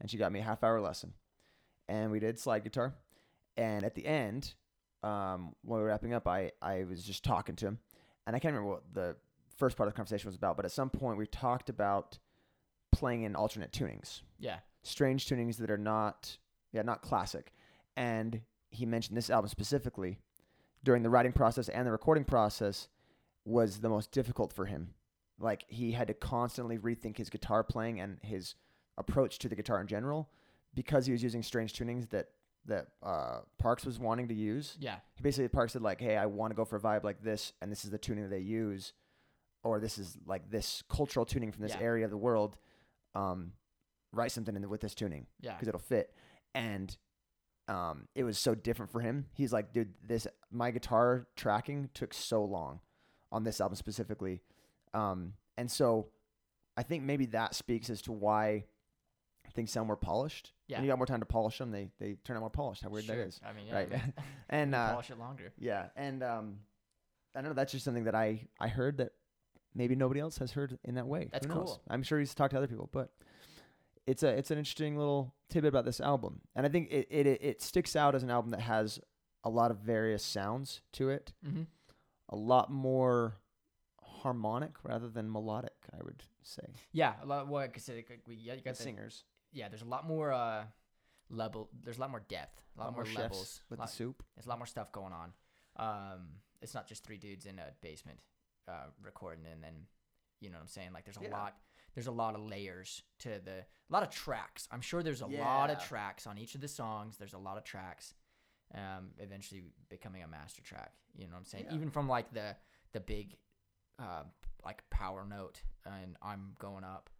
and 0.00 0.08
she 0.08 0.16
got 0.16 0.30
me 0.32 0.38
a 0.40 0.42
half 0.44 0.62
hour 0.64 0.80
lesson, 0.80 1.12
and 1.88 2.10
we 2.12 2.18
did 2.20 2.38
slide 2.38 2.62
guitar, 2.62 2.94
and 3.56 3.84
at 3.84 3.94
the 3.96 4.06
end, 4.06 4.54
um, 5.02 5.54
when 5.62 5.78
we 5.78 5.82
were 5.82 5.88
wrapping 5.88 6.12
up, 6.14 6.26
I 6.28 6.52
I 6.60 6.84
was 6.84 7.04
just 7.04 7.24
talking 7.24 7.56
to 7.56 7.66
him, 7.66 7.78
and 8.26 8.36
I 8.36 8.38
can't 8.38 8.54
remember 8.54 8.70
what 8.74 8.82
the 8.94 9.16
first 9.56 9.76
part 9.76 9.88
of 9.88 9.94
the 9.94 9.96
conversation 9.96 10.28
was 10.28 10.36
about, 10.36 10.56
but 10.56 10.64
at 10.64 10.72
some 10.72 10.90
point 10.90 11.18
we 11.18 11.26
talked 11.26 11.68
about 11.68 12.18
playing 12.90 13.22
in 13.22 13.34
alternate 13.36 13.72
tunings, 13.72 14.22
Yeah. 14.38 14.58
strange 14.82 15.26
tunings 15.26 15.56
that 15.58 15.70
are 15.70 15.78
not 15.78 16.36
yeah 16.72 16.82
not 16.82 17.02
classic, 17.02 17.52
and 17.96 18.40
he 18.70 18.86
mentioned 18.86 19.16
this 19.16 19.30
album 19.30 19.48
specifically 19.48 20.18
during 20.84 21.02
the 21.02 21.10
writing 21.10 21.32
process 21.32 21.68
and 21.68 21.86
the 21.86 21.92
recording 21.92 22.24
process 22.24 22.88
was 23.44 23.80
the 23.80 23.88
most 23.88 24.10
difficult 24.12 24.52
for 24.52 24.64
him. 24.66 24.94
Like 25.38 25.64
he 25.68 25.92
had 25.92 26.08
to 26.08 26.14
constantly 26.14 26.78
rethink 26.78 27.16
his 27.18 27.28
guitar 27.30 27.62
playing 27.62 28.00
and 28.00 28.18
his 28.22 28.54
approach 28.98 29.38
to 29.40 29.48
the 29.48 29.54
guitar 29.56 29.80
in 29.80 29.86
general 29.86 30.30
because 30.74 31.06
he 31.06 31.12
was 31.12 31.22
using 31.22 31.42
strange 31.42 31.72
tunings 31.74 32.08
that 32.10 32.28
that 32.66 32.88
uh, 33.02 33.40
Parks 33.58 33.84
was 33.84 33.98
wanting 33.98 34.28
to 34.28 34.34
use. 34.34 34.76
Yeah. 34.80 34.96
He 35.14 35.22
basically 35.22 35.48
Parks 35.48 35.72
said 35.72 35.82
like, 35.82 36.00
"Hey, 36.00 36.16
I 36.16 36.26
want 36.26 36.50
to 36.52 36.54
go 36.54 36.64
for 36.64 36.76
a 36.76 36.80
vibe 36.80 37.04
like 37.04 37.22
this, 37.22 37.52
and 37.60 37.70
this 37.70 37.84
is 37.84 37.90
the 37.90 37.98
tuning 37.98 38.24
that 38.24 38.30
they 38.30 38.38
use, 38.40 38.92
or 39.64 39.80
this 39.80 39.98
is 39.98 40.16
like 40.26 40.50
this 40.50 40.82
cultural 40.88 41.26
tuning 41.26 41.50
from 41.52 41.62
this 41.62 41.72
Yeah. 41.72 41.80
area 41.82 42.04
of 42.04 42.10
the 42.10 42.16
world. 42.16 42.58
Um, 43.14 43.52
write 44.12 44.30
something 44.32 44.54
in 44.54 44.62
the, 44.62 44.68
with 44.68 44.80
this 44.80 44.94
tuning 44.94 45.26
Yeah. 45.40 45.52
because 45.54 45.68
it'll 45.68 45.80
fit." 45.80 46.14
And 46.54 46.96
um, 47.68 48.08
it 48.14 48.24
was 48.24 48.38
so 48.38 48.54
different 48.54 48.92
for 48.92 49.00
him. 49.00 49.26
He's 49.34 49.52
like, 49.52 49.72
"Dude, 49.72 49.94
this 50.06 50.26
my 50.50 50.70
guitar 50.70 51.26
tracking 51.36 51.90
took 51.94 52.12
so 52.14 52.44
long 52.44 52.80
on 53.30 53.44
this 53.44 53.60
album 53.60 53.76
specifically. 53.76 54.40
Um, 54.94 55.32
and 55.56 55.70
so 55.70 56.08
I 56.76 56.82
think 56.82 57.02
maybe 57.02 57.26
that 57.26 57.54
speaks 57.54 57.88
as 57.90 58.02
to 58.02 58.12
why 58.12 58.64
things 59.52 59.70
sound 59.70 59.86
more 59.86 59.96
polished. 59.96 60.52
Yeah. 60.68 60.78
When 60.78 60.84
you 60.84 60.90
got 60.90 60.98
more 60.98 61.06
time 61.06 61.20
to 61.20 61.26
polish 61.26 61.58
them, 61.58 61.70
they 61.70 61.90
they 61.98 62.14
turn 62.24 62.36
out 62.36 62.40
more 62.40 62.50
polished. 62.50 62.82
How 62.82 62.88
weird 62.90 63.04
Sure. 63.04 63.16
that 63.16 63.22
is. 63.26 63.40
I 63.44 63.52
mean, 63.52 63.66
yeah, 63.68 63.74
Right. 63.74 63.92
and 64.50 64.74
uh, 64.74 64.90
polish 64.92 65.10
it 65.10 65.18
longer. 65.18 65.52
yeah, 65.58 65.88
and 65.96 66.22
um, 66.22 66.58
I 67.34 67.40
don't 67.40 67.50
know. 67.50 67.54
That's 67.54 67.72
just 67.72 67.84
something 67.84 68.04
that 68.04 68.14
I 68.14 68.48
I 68.60 68.68
heard 68.68 68.98
that 68.98 69.12
maybe 69.74 69.94
nobody 69.94 70.20
else 70.20 70.38
has 70.38 70.52
heard 70.52 70.78
in 70.84 70.94
that 70.96 71.06
way. 71.06 71.28
That's 71.32 71.46
cool. 71.46 71.80
I'm 71.88 72.02
sure 72.02 72.18
he's 72.18 72.34
talked 72.34 72.52
to 72.52 72.58
other 72.58 72.66
people, 72.66 72.88
but 72.92 73.10
it's 74.06 74.22
a 74.22 74.28
it's 74.28 74.50
an 74.50 74.58
interesting 74.58 74.96
little 74.96 75.34
tidbit 75.48 75.68
about 75.68 75.84
this 75.84 76.00
album, 76.00 76.40
and 76.56 76.66
I 76.66 76.68
think 76.68 76.90
it 76.90 77.06
it 77.10 77.26
it, 77.26 77.62
sticks 77.62 77.94
out 77.96 78.14
as 78.14 78.22
an 78.22 78.30
album 78.30 78.50
that 78.50 78.60
has 78.60 78.98
a 79.44 79.50
lot 79.50 79.70
of 79.70 79.78
various 79.78 80.22
sounds 80.24 80.80
to 80.92 81.08
it, 81.10 81.32
Mm-hmm. 81.46 81.62
a 82.30 82.36
lot 82.36 82.70
more 82.70 83.36
harmonic 84.22 84.72
rather 84.84 85.08
than 85.08 85.30
melodic. 85.30 85.74
I 85.92 86.02
would 86.02 86.22
say. 86.42 86.62
Yeah, 86.92 87.14
a 87.22 87.26
lot. 87.26 87.48
Well, 87.48 87.66
because 87.66 87.88
we 88.26 88.34
yeah, 88.36 88.52
you 88.54 88.58
The 88.60 88.64
got 88.64 88.76
the, 88.76 88.82
singers, 88.82 89.24
yeah. 89.52 89.68
There's 89.68 89.82
a 89.82 89.86
lot 89.88 90.06
more 90.06 90.32
uh 90.32 90.64
level. 91.30 91.70
There's 91.82 91.98
a 91.98 92.00
lot 92.00 92.10
more 92.10 92.22
depth. 92.28 92.62
A 92.76 92.80
lot, 92.80 92.94
more, 92.94 93.04
chefs 93.04 93.18
levels. 93.18 93.60
with 93.68 93.78
lot, 93.80 93.88
the 93.88 93.92
soup. 93.92 94.22
There's 94.34 94.46
a 94.46 94.48
lot 94.48 94.58
more 94.58 94.66
stuff 94.66 94.92
going 94.92 95.12
on. 95.12 95.32
Um, 95.76 96.28
it's 96.62 96.74
not 96.74 96.86
just 96.88 97.04
three 97.04 97.18
dudes 97.18 97.44
in 97.44 97.58
a 97.58 97.66
basement 97.82 98.18
uh, 98.68 98.86
recording, 99.02 99.44
and 99.52 99.62
then 99.62 99.86
you 100.40 100.48
know 100.50 100.56
what 100.56 100.62
I'm 100.62 100.68
saying. 100.68 100.90
Like 100.94 101.04
there's 101.04 101.18
a 101.18 101.22
Yeah. 101.22 101.36
lot. 101.36 101.56
There's 101.94 102.06
a 102.06 102.12
lot 102.12 102.34
of 102.34 102.40
layers 102.40 103.02
to 103.20 103.28
the. 103.44 103.58
A 103.58 103.90
lot 103.92 104.02
of 104.02 104.10
tracks. 104.10 104.66
I'm 104.70 104.80
sure 104.80 105.02
there's 105.02 105.20
a 105.20 105.26
lot 105.26 105.68
of 105.68 105.82
tracks 105.84 106.26
on 106.26 106.38
each 106.38 106.54
of 106.54 106.62
the 106.62 106.68
songs. 106.68 107.18
There's 107.18 107.34
a 107.34 107.38
lot 107.38 107.58
of 107.58 107.64
tracks. 107.64 108.14
Um, 108.74 109.10
eventually 109.18 109.64
becoming 109.90 110.22
a 110.22 110.28
master 110.28 110.62
track. 110.62 110.92
You 111.14 111.26
know 111.26 111.32
what 111.32 111.40
I'm 111.40 111.44
saying? 111.44 111.66
Yeah. 111.68 111.74
Even 111.74 111.90
from 111.90 112.08
like 112.08 112.32
the 112.32 112.56
the 112.92 113.00
big, 113.00 113.36
uh, 113.98 114.22
like 114.64 114.82
power 114.88 115.26
note, 115.28 115.60
and 115.84 116.16
I'm 116.22 116.54
going 116.58 116.84
up. 116.84 117.10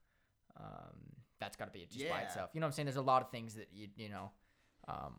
Um, 0.58 1.16
that's 1.42 1.56
got 1.56 1.66
to 1.66 1.70
be 1.72 1.86
just 1.90 2.08
by 2.08 2.20
itself. 2.22 2.50
You 2.52 2.60
know 2.60 2.66
what 2.66 2.68
I'm 2.68 2.72
saying? 2.74 2.86
There's 2.86 2.96
a 2.96 3.02
lot 3.02 3.22
of 3.22 3.30
things 3.30 3.54
that 3.54 3.68
you 3.72 3.88
you 3.96 4.08
know. 4.08 4.30
Um, 4.88 5.14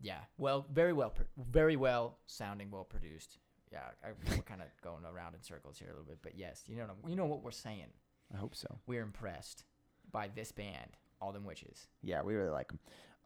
yeah. 0.00 0.20
Well, 0.36 0.66
very 0.72 0.92
well, 0.92 1.12
very 1.36 1.76
well 1.76 2.18
sounding, 2.26 2.70
well 2.70 2.84
produced. 2.84 3.38
Yeah, 3.72 3.80
I, 4.04 4.08
we're 4.30 4.42
kind 4.42 4.62
of 4.62 4.68
going 4.82 5.04
around 5.04 5.34
in 5.34 5.42
circles 5.42 5.78
here 5.78 5.88
a 5.88 5.92
little 5.92 6.06
bit, 6.06 6.18
but 6.22 6.36
yes, 6.36 6.62
you 6.68 6.76
know, 6.76 6.82
what 6.82 6.90
I'm- 6.90 7.10
you 7.10 7.16
know 7.16 7.26
what 7.26 7.42
we're 7.42 7.50
saying. 7.50 7.88
I 8.32 8.36
hope 8.38 8.54
so. 8.54 8.78
We're 8.86 9.02
impressed 9.02 9.64
by 10.10 10.28
this 10.28 10.52
band, 10.52 10.96
All 11.20 11.32
Them 11.32 11.44
Witches. 11.44 11.86
Yeah, 12.02 12.22
we 12.22 12.34
really 12.34 12.50
like 12.50 12.68
them. 12.68 12.78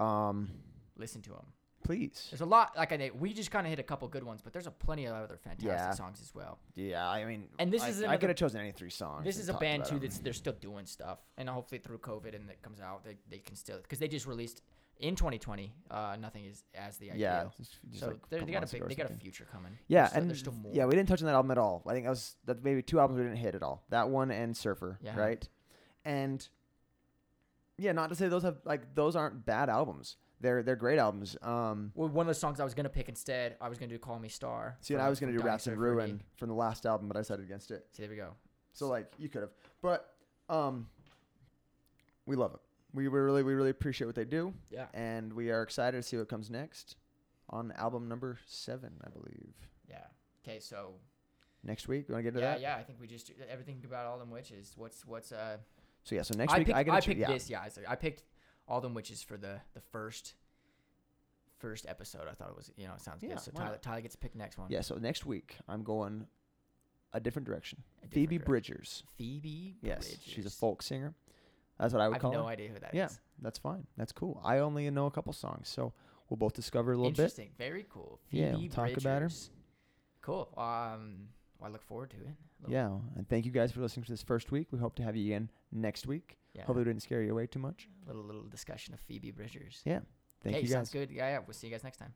Um, 0.06 0.50
Listen 0.96 1.22
to 1.22 1.30
them. 1.30 1.46
Please. 1.82 2.28
There's 2.30 2.40
a 2.40 2.46
lot. 2.46 2.76
Like 2.76 2.92
I, 2.92 2.96
know, 2.96 3.08
we 3.18 3.32
just 3.32 3.50
kind 3.50 3.66
of 3.66 3.70
hit 3.70 3.78
a 3.78 3.82
couple 3.82 4.06
good 4.08 4.24
ones, 4.24 4.40
but 4.42 4.52
there's 4.52 4.66
a 4.66 4.70
plenty 4.70 5.06
of 5.06 5.14
other 5.14 5.36
fantastic 5.36 5.66
Yeah. 5.68 5.90
songs 5.92 6.20
as 6.20 6.34
well. 6.34 6.58
Yeah, 6.74 7.08
I 7.08 7.24
mean, 7.24 7.48
And 7.58 7.72
this 7.72 7.82
I, 7.82 7.88
is 7.88 7.96
I 8.00 8.04
another- 8.04 8.18
could 8.18 8.28
have 8.30 8.36
chosen 8.38 8.60
any 8.60 8.72
three 8.72 8.90
songs. 8.90 9.24
This 9.24 9.36
and 9.36 9.42
is 9.42 9.48
a 9.48 9.52
talked 9.52 9.60
band 9.62 9.82
about 9.82 9.88
too 9.90 9.94
'em. 9.96 10.00
that's 10.02 10.18
they're 10.18 10.32
still 10.32 10.54
doing 10.54 10.86
stuff, 10.86 11.18
and 11.36 11.48
hopefully 11.48 11.78
through 11.80 11.98
COVID 11.98 12.34
and 12.34 12.48
it 12.50 12.62
comes 12.62 12.80
out, 12.80 13.04
they, 13.04 13.16
they 13.30 13.38
can 13.38 13.56
still 13.56 13.78
because 13.82 13.98
they 13.98 14.08
just 14.08 14.26
released 14.26 14.62
in 14.98 15.16
2020. 15.16 15.72
Uh, 15.90 16.16
nothing 16.20 16.44
is 16.44 16.62
as 16.74 16.96
the 16.98 17.10
ideal. 17.10 17.20
yeah. 17.20 17.44
just- 17.56 17.78
just 17.88 18.00
So 18.00 18.06
like 18.08 18.16
a 18.16 18.18
they're- 18.30 18.38
couple 18.40 18.46
they 18.46 18.52
got 18.52 18.58
a 18.58 18.60
months 18.60 18.72
big, 18.72 18.82
or 18.82 18.88
they 18.88 18.94
got 18.94 19.04
a 19.06 19.08
something. 19.08 19.20
future 19.22 19.46
coming. 19.50 19.78
Yeah, 19.88 20.00
There's 20.02 20.10
still- 20.10 20.20
and 20.20 20.30
there's 20.30 20.38
still 20.40 20.52
more. 20.52 20.72
yeah, 20.74 20.84
we 20.84 20.92
didn't 20.94 21.08
touch 21.08 21.20
on 21.22 21.26
that 21.26 21.34
album 21.34 21.50
at 21.50 21.58
all. 21.58 21.82
I 21.86 21.92
think 21.92 22.04
that 22.04 22.10
was 22.10 22.36
that 22.44 22.62
maybe 22.62 22.82
two 22.82 23.00
albums 23.00 23.18
we 23.18 23.24
didn't 23.24 23.38
hit 23.38 23.54
at 23.54 23.62
all. 23.62 23.82
That 23.88 24.08
one 24.10 24.30
and 24.30 24.56
Surfer, 24.56 24.98
Yeah. 25.02 25.18
right? 25.18 25.48
And 26.04 26.46
yeah, 27.78 27.92
not 27.92 28.08
to 28.10 28.14
say 28.14 28.28
those 28.28 28.42
have 28.42 28.58
like 28.64 28.94
those 28.94 29.16
aren't 29.16 29.44
bad 29.44 29.68
albums. 29.68 30.16
They're 30.42 30.62
they're 30.62 30.76
great 30.76 30.98
albums. 30.98 31.36
Um, 31.40 31.92
Well, 31.94 32.08
one 32.08 32.26
of 32.26 32.28
the 32.28 32.34
songs 32.34 32.60
I 32.60 32.64
was 32.64 32.74
gonna 32.74 32.88
pick 32.90 33.08
instead, 33.08 33.56
I 33.60 33.68
was 33.68 33.78
gonna 33.78 33.88
do 33.92 33.98
"Call 33.98 34.18
Me 34.18 34.28
Star." 34.28 34.76
see, 34.80 34.92
and 34.94 35.02
I 35.02 35.08
was 35.08 35.18
gonna 35.20 35.32
do 35.32 35.40
Rats 35.40 35.66
in 35.68 35.78
Ruin 35.78 36.20
from 36.36 36.48
the 36.48 36.54
last 36.54 36.84
album, 36.84 37.08
but 37.08 37.16
I 37.16 37.20
decided 37.20 37.44
against 37.44 37.70
it. 37.70 37.86
See, 37.92 38.02
there 38.02 38.10
we 38.10 38.16
go. 38.16 38.34
So 38.74 38.88
like 38.88 39.10
you 39.18 39.28
could 39.28 39.42
have, 39.42 39.52
but 39.80 40.14
um, 40.48 40.88
we 42.26 42.36
love 42.36 42.54
it. 42.54 42.60
We 42.92 43.08
we 43.08 43.18
really 43.20 43.42
we 43.42 43.54
really 43.54 43.70
appreciate 43.70 44.06
what 44.06 44.16
they 44.16 44.24
do, 44.24 44.52
Yeah. 44.70 44.86
and 44.92 45.32
we 45.32 45.50
are 45.50 45.62
excited 45.62 45.96
to 45.96 46.02
see 46.02 46.16
what 46.18 46.28
comes 46.28 46.50
next 46.50 46.96
on 47.48 47.72
album 47.72 48.08
number 48.08 48.38
seven, 48.46 48.92
I 49.04 49.10
believe. 49.10 49.54
Yeah. 49.88 50.04
Okay, 50.44 50.58
so 50.60 50.94
Next 51.64 51.86
week, 51.86 52.08
you 52.08 52.14
want 52.14 52.24
to 52.24 52.30
get 52.32 52.36
into 52.36 52.40
yeah, 52.40 52.52
that? 52.54 52.60
yeah, 52.60 52.76
I 52.76 52.82
think 52.82 53.00
we 53.00 53.06
just 53.06 53.30
everything 53.48 53.80
about 53.84 54.06
all 54.06 54.18
them 54.18 54.30
witches. 54.32 54.72
What's 54.76 55.06
what's 55.06 55.30
uh? 55.30 55.58
So 56.02 56.16
yeah, 56.16 56.22
so 56.22 56.34
next 56.36 56.52
I 56.52 56.58
week 56.58 56.66
picked, 56.66 56.76
I 56.78 56.82
get 56.82 56.94
to 56.96 57.00
choo- 57.00 57.08
picked 57.10 57.20
yeah. 57.20 57.32
this. 57.32 57.48
Yeah, 57.48 57.64
I 57.88 57.94
picked 57.94 58.24
all 58.72 58.80
them 58.80 58.94
witches 58.94 59.22
for 59.22 59.36
the 59.36 59.60
the 59.74 59.80
first 59.92 60.34
first 61.58 61.84
episode. 61.88 62.22
I 62.28 62.32
thought 62.32 62.48
it 62.48 62.56
was 62.56 62.70
you 62.76 62.86
know 62.86 62.94
it 62.94 63.00
sounds 63.02 63.22
Yeah, 63.22 63.30
good. 63.30 63.40
So 63.40 63.50
why 63.52 63.60
Tyler 63.64 63.72
not? 63.74 63.82
Tyler 63.82 64.00
gets 64.00 64.14
to 64.14 64.18
pick 64.18 64.34
next 64.34 64.56
one. 64.58 64.68
Yeah, 64.70 64.80
so 64.80 64.96
next 64.96 65.26
week 65.26 65.56
I'm 65.68 65.82
going 65.82 66.26
a 67.12 67.20
different 67.20 67.46
direction. 67.46 67.82
A 68.02 68.06
different 68.06 68.14
Phoebe 68.14 68.36
direction. 68.38 68.50
Bridgers. 68.50 69.02
Phoebe. 69.18 69.76
Yes, 69.82 70.16
she's 70.24 70.32
a 70.32 70.36
Bridgers. 70.36 70.54
folk 70.54 70.82
singer. 70.82 71.14
That's 71.78 71.92
what 71.92 72.00
I 72.00 72.06
I 72.06 72.08
would 72.08 72.14
have 72.14 72.22
call 72.22 72.32
no 72.32 72.44
her. 72.44 72.48
idea 72.48 72.68
who 72.70 72.78
that 72.80 72.90
is. 72.94 72.96
Yeah, 72.98 73.08
that's 73.42 73.58
fine. 73.58 73.86
That's 73.98 74.12
cool. 74.12 74.40
I 74.44 74.58
only 74.58 74.88
know 74.90 75.06
a 75.06 75.10
couple 75.10 75.32
songs, 75.34 75.68
so 75.68 75.92
we'll 76.30 76.38
both 76.38 76.54
discover 76.54 76.92
a 76.92 76.96
little 76.96 77.10
bit. 77.10 77.18
Interesting. 77.18 77.50
Very 77.58 77.84
cool. 77.90 78.18
Phoebe 78.30 78.42
Yeah, 78.42 78.56
we'll 78.56 78.68
talk 78.70 78.90
about 78.96 79.04
her. 79.04 79.28
Bridgers. 79.28 79.50
Cool. 80.22 80.48
Um, 80.56 81.28
well, 81.62 81.70
I 81.70 81.72
look 81.72 81.82
forward 81.82 82.10
to 82.10 82.16
it. 82.16 82.34
Yeah, 82.68 82.90
and 83.16 83.28
thank 83.28 83.44
you 83.44 83.52
guys 83.52 83.72
for 83.72 83.80
listening 83.80 84.04
to 84.04 84.12
this 84.12 84.22
first 84.22 84.50
week. 84.50 84.68
We 84.70 84.78
hope 84.78 84.94
to 84.96 85.02
have 85.02 85.16
you 85.16 85.26
again 85.26 85.50
next 85.70 86.06
week. 86.06 86.38
Yeah. 86.54 86.62
Hopefully, 86.62 86.84
we 86.84 86.90
didn't 86.90 87.02
scare 87.02 87.22
you 87.22 87.32
away 87.32 87.46
too 87.46 87.58
much. 87.58 87.88
little 88.06 88.22
little 88.22 88.42
discussion 88.48 88.94
of 88.94 89.00
Phoebe 89.00 89.30
Bridgers. 89.30 89.80
Yeah, 89.84 90.00
thank 90.42 90.56
you 90.56 90.62
guys. 90.62 90.70
sounds 90.70 90.90
good. 90.90 91.10
Yeah, 91.10 91.28
yeah. 91.28 91.38
We'll 91.46 91.54
see 91.54 91.68
you 91.68 91.72
guys 91.72 91.84
next 91.84 91.98
time. 91.98 92.14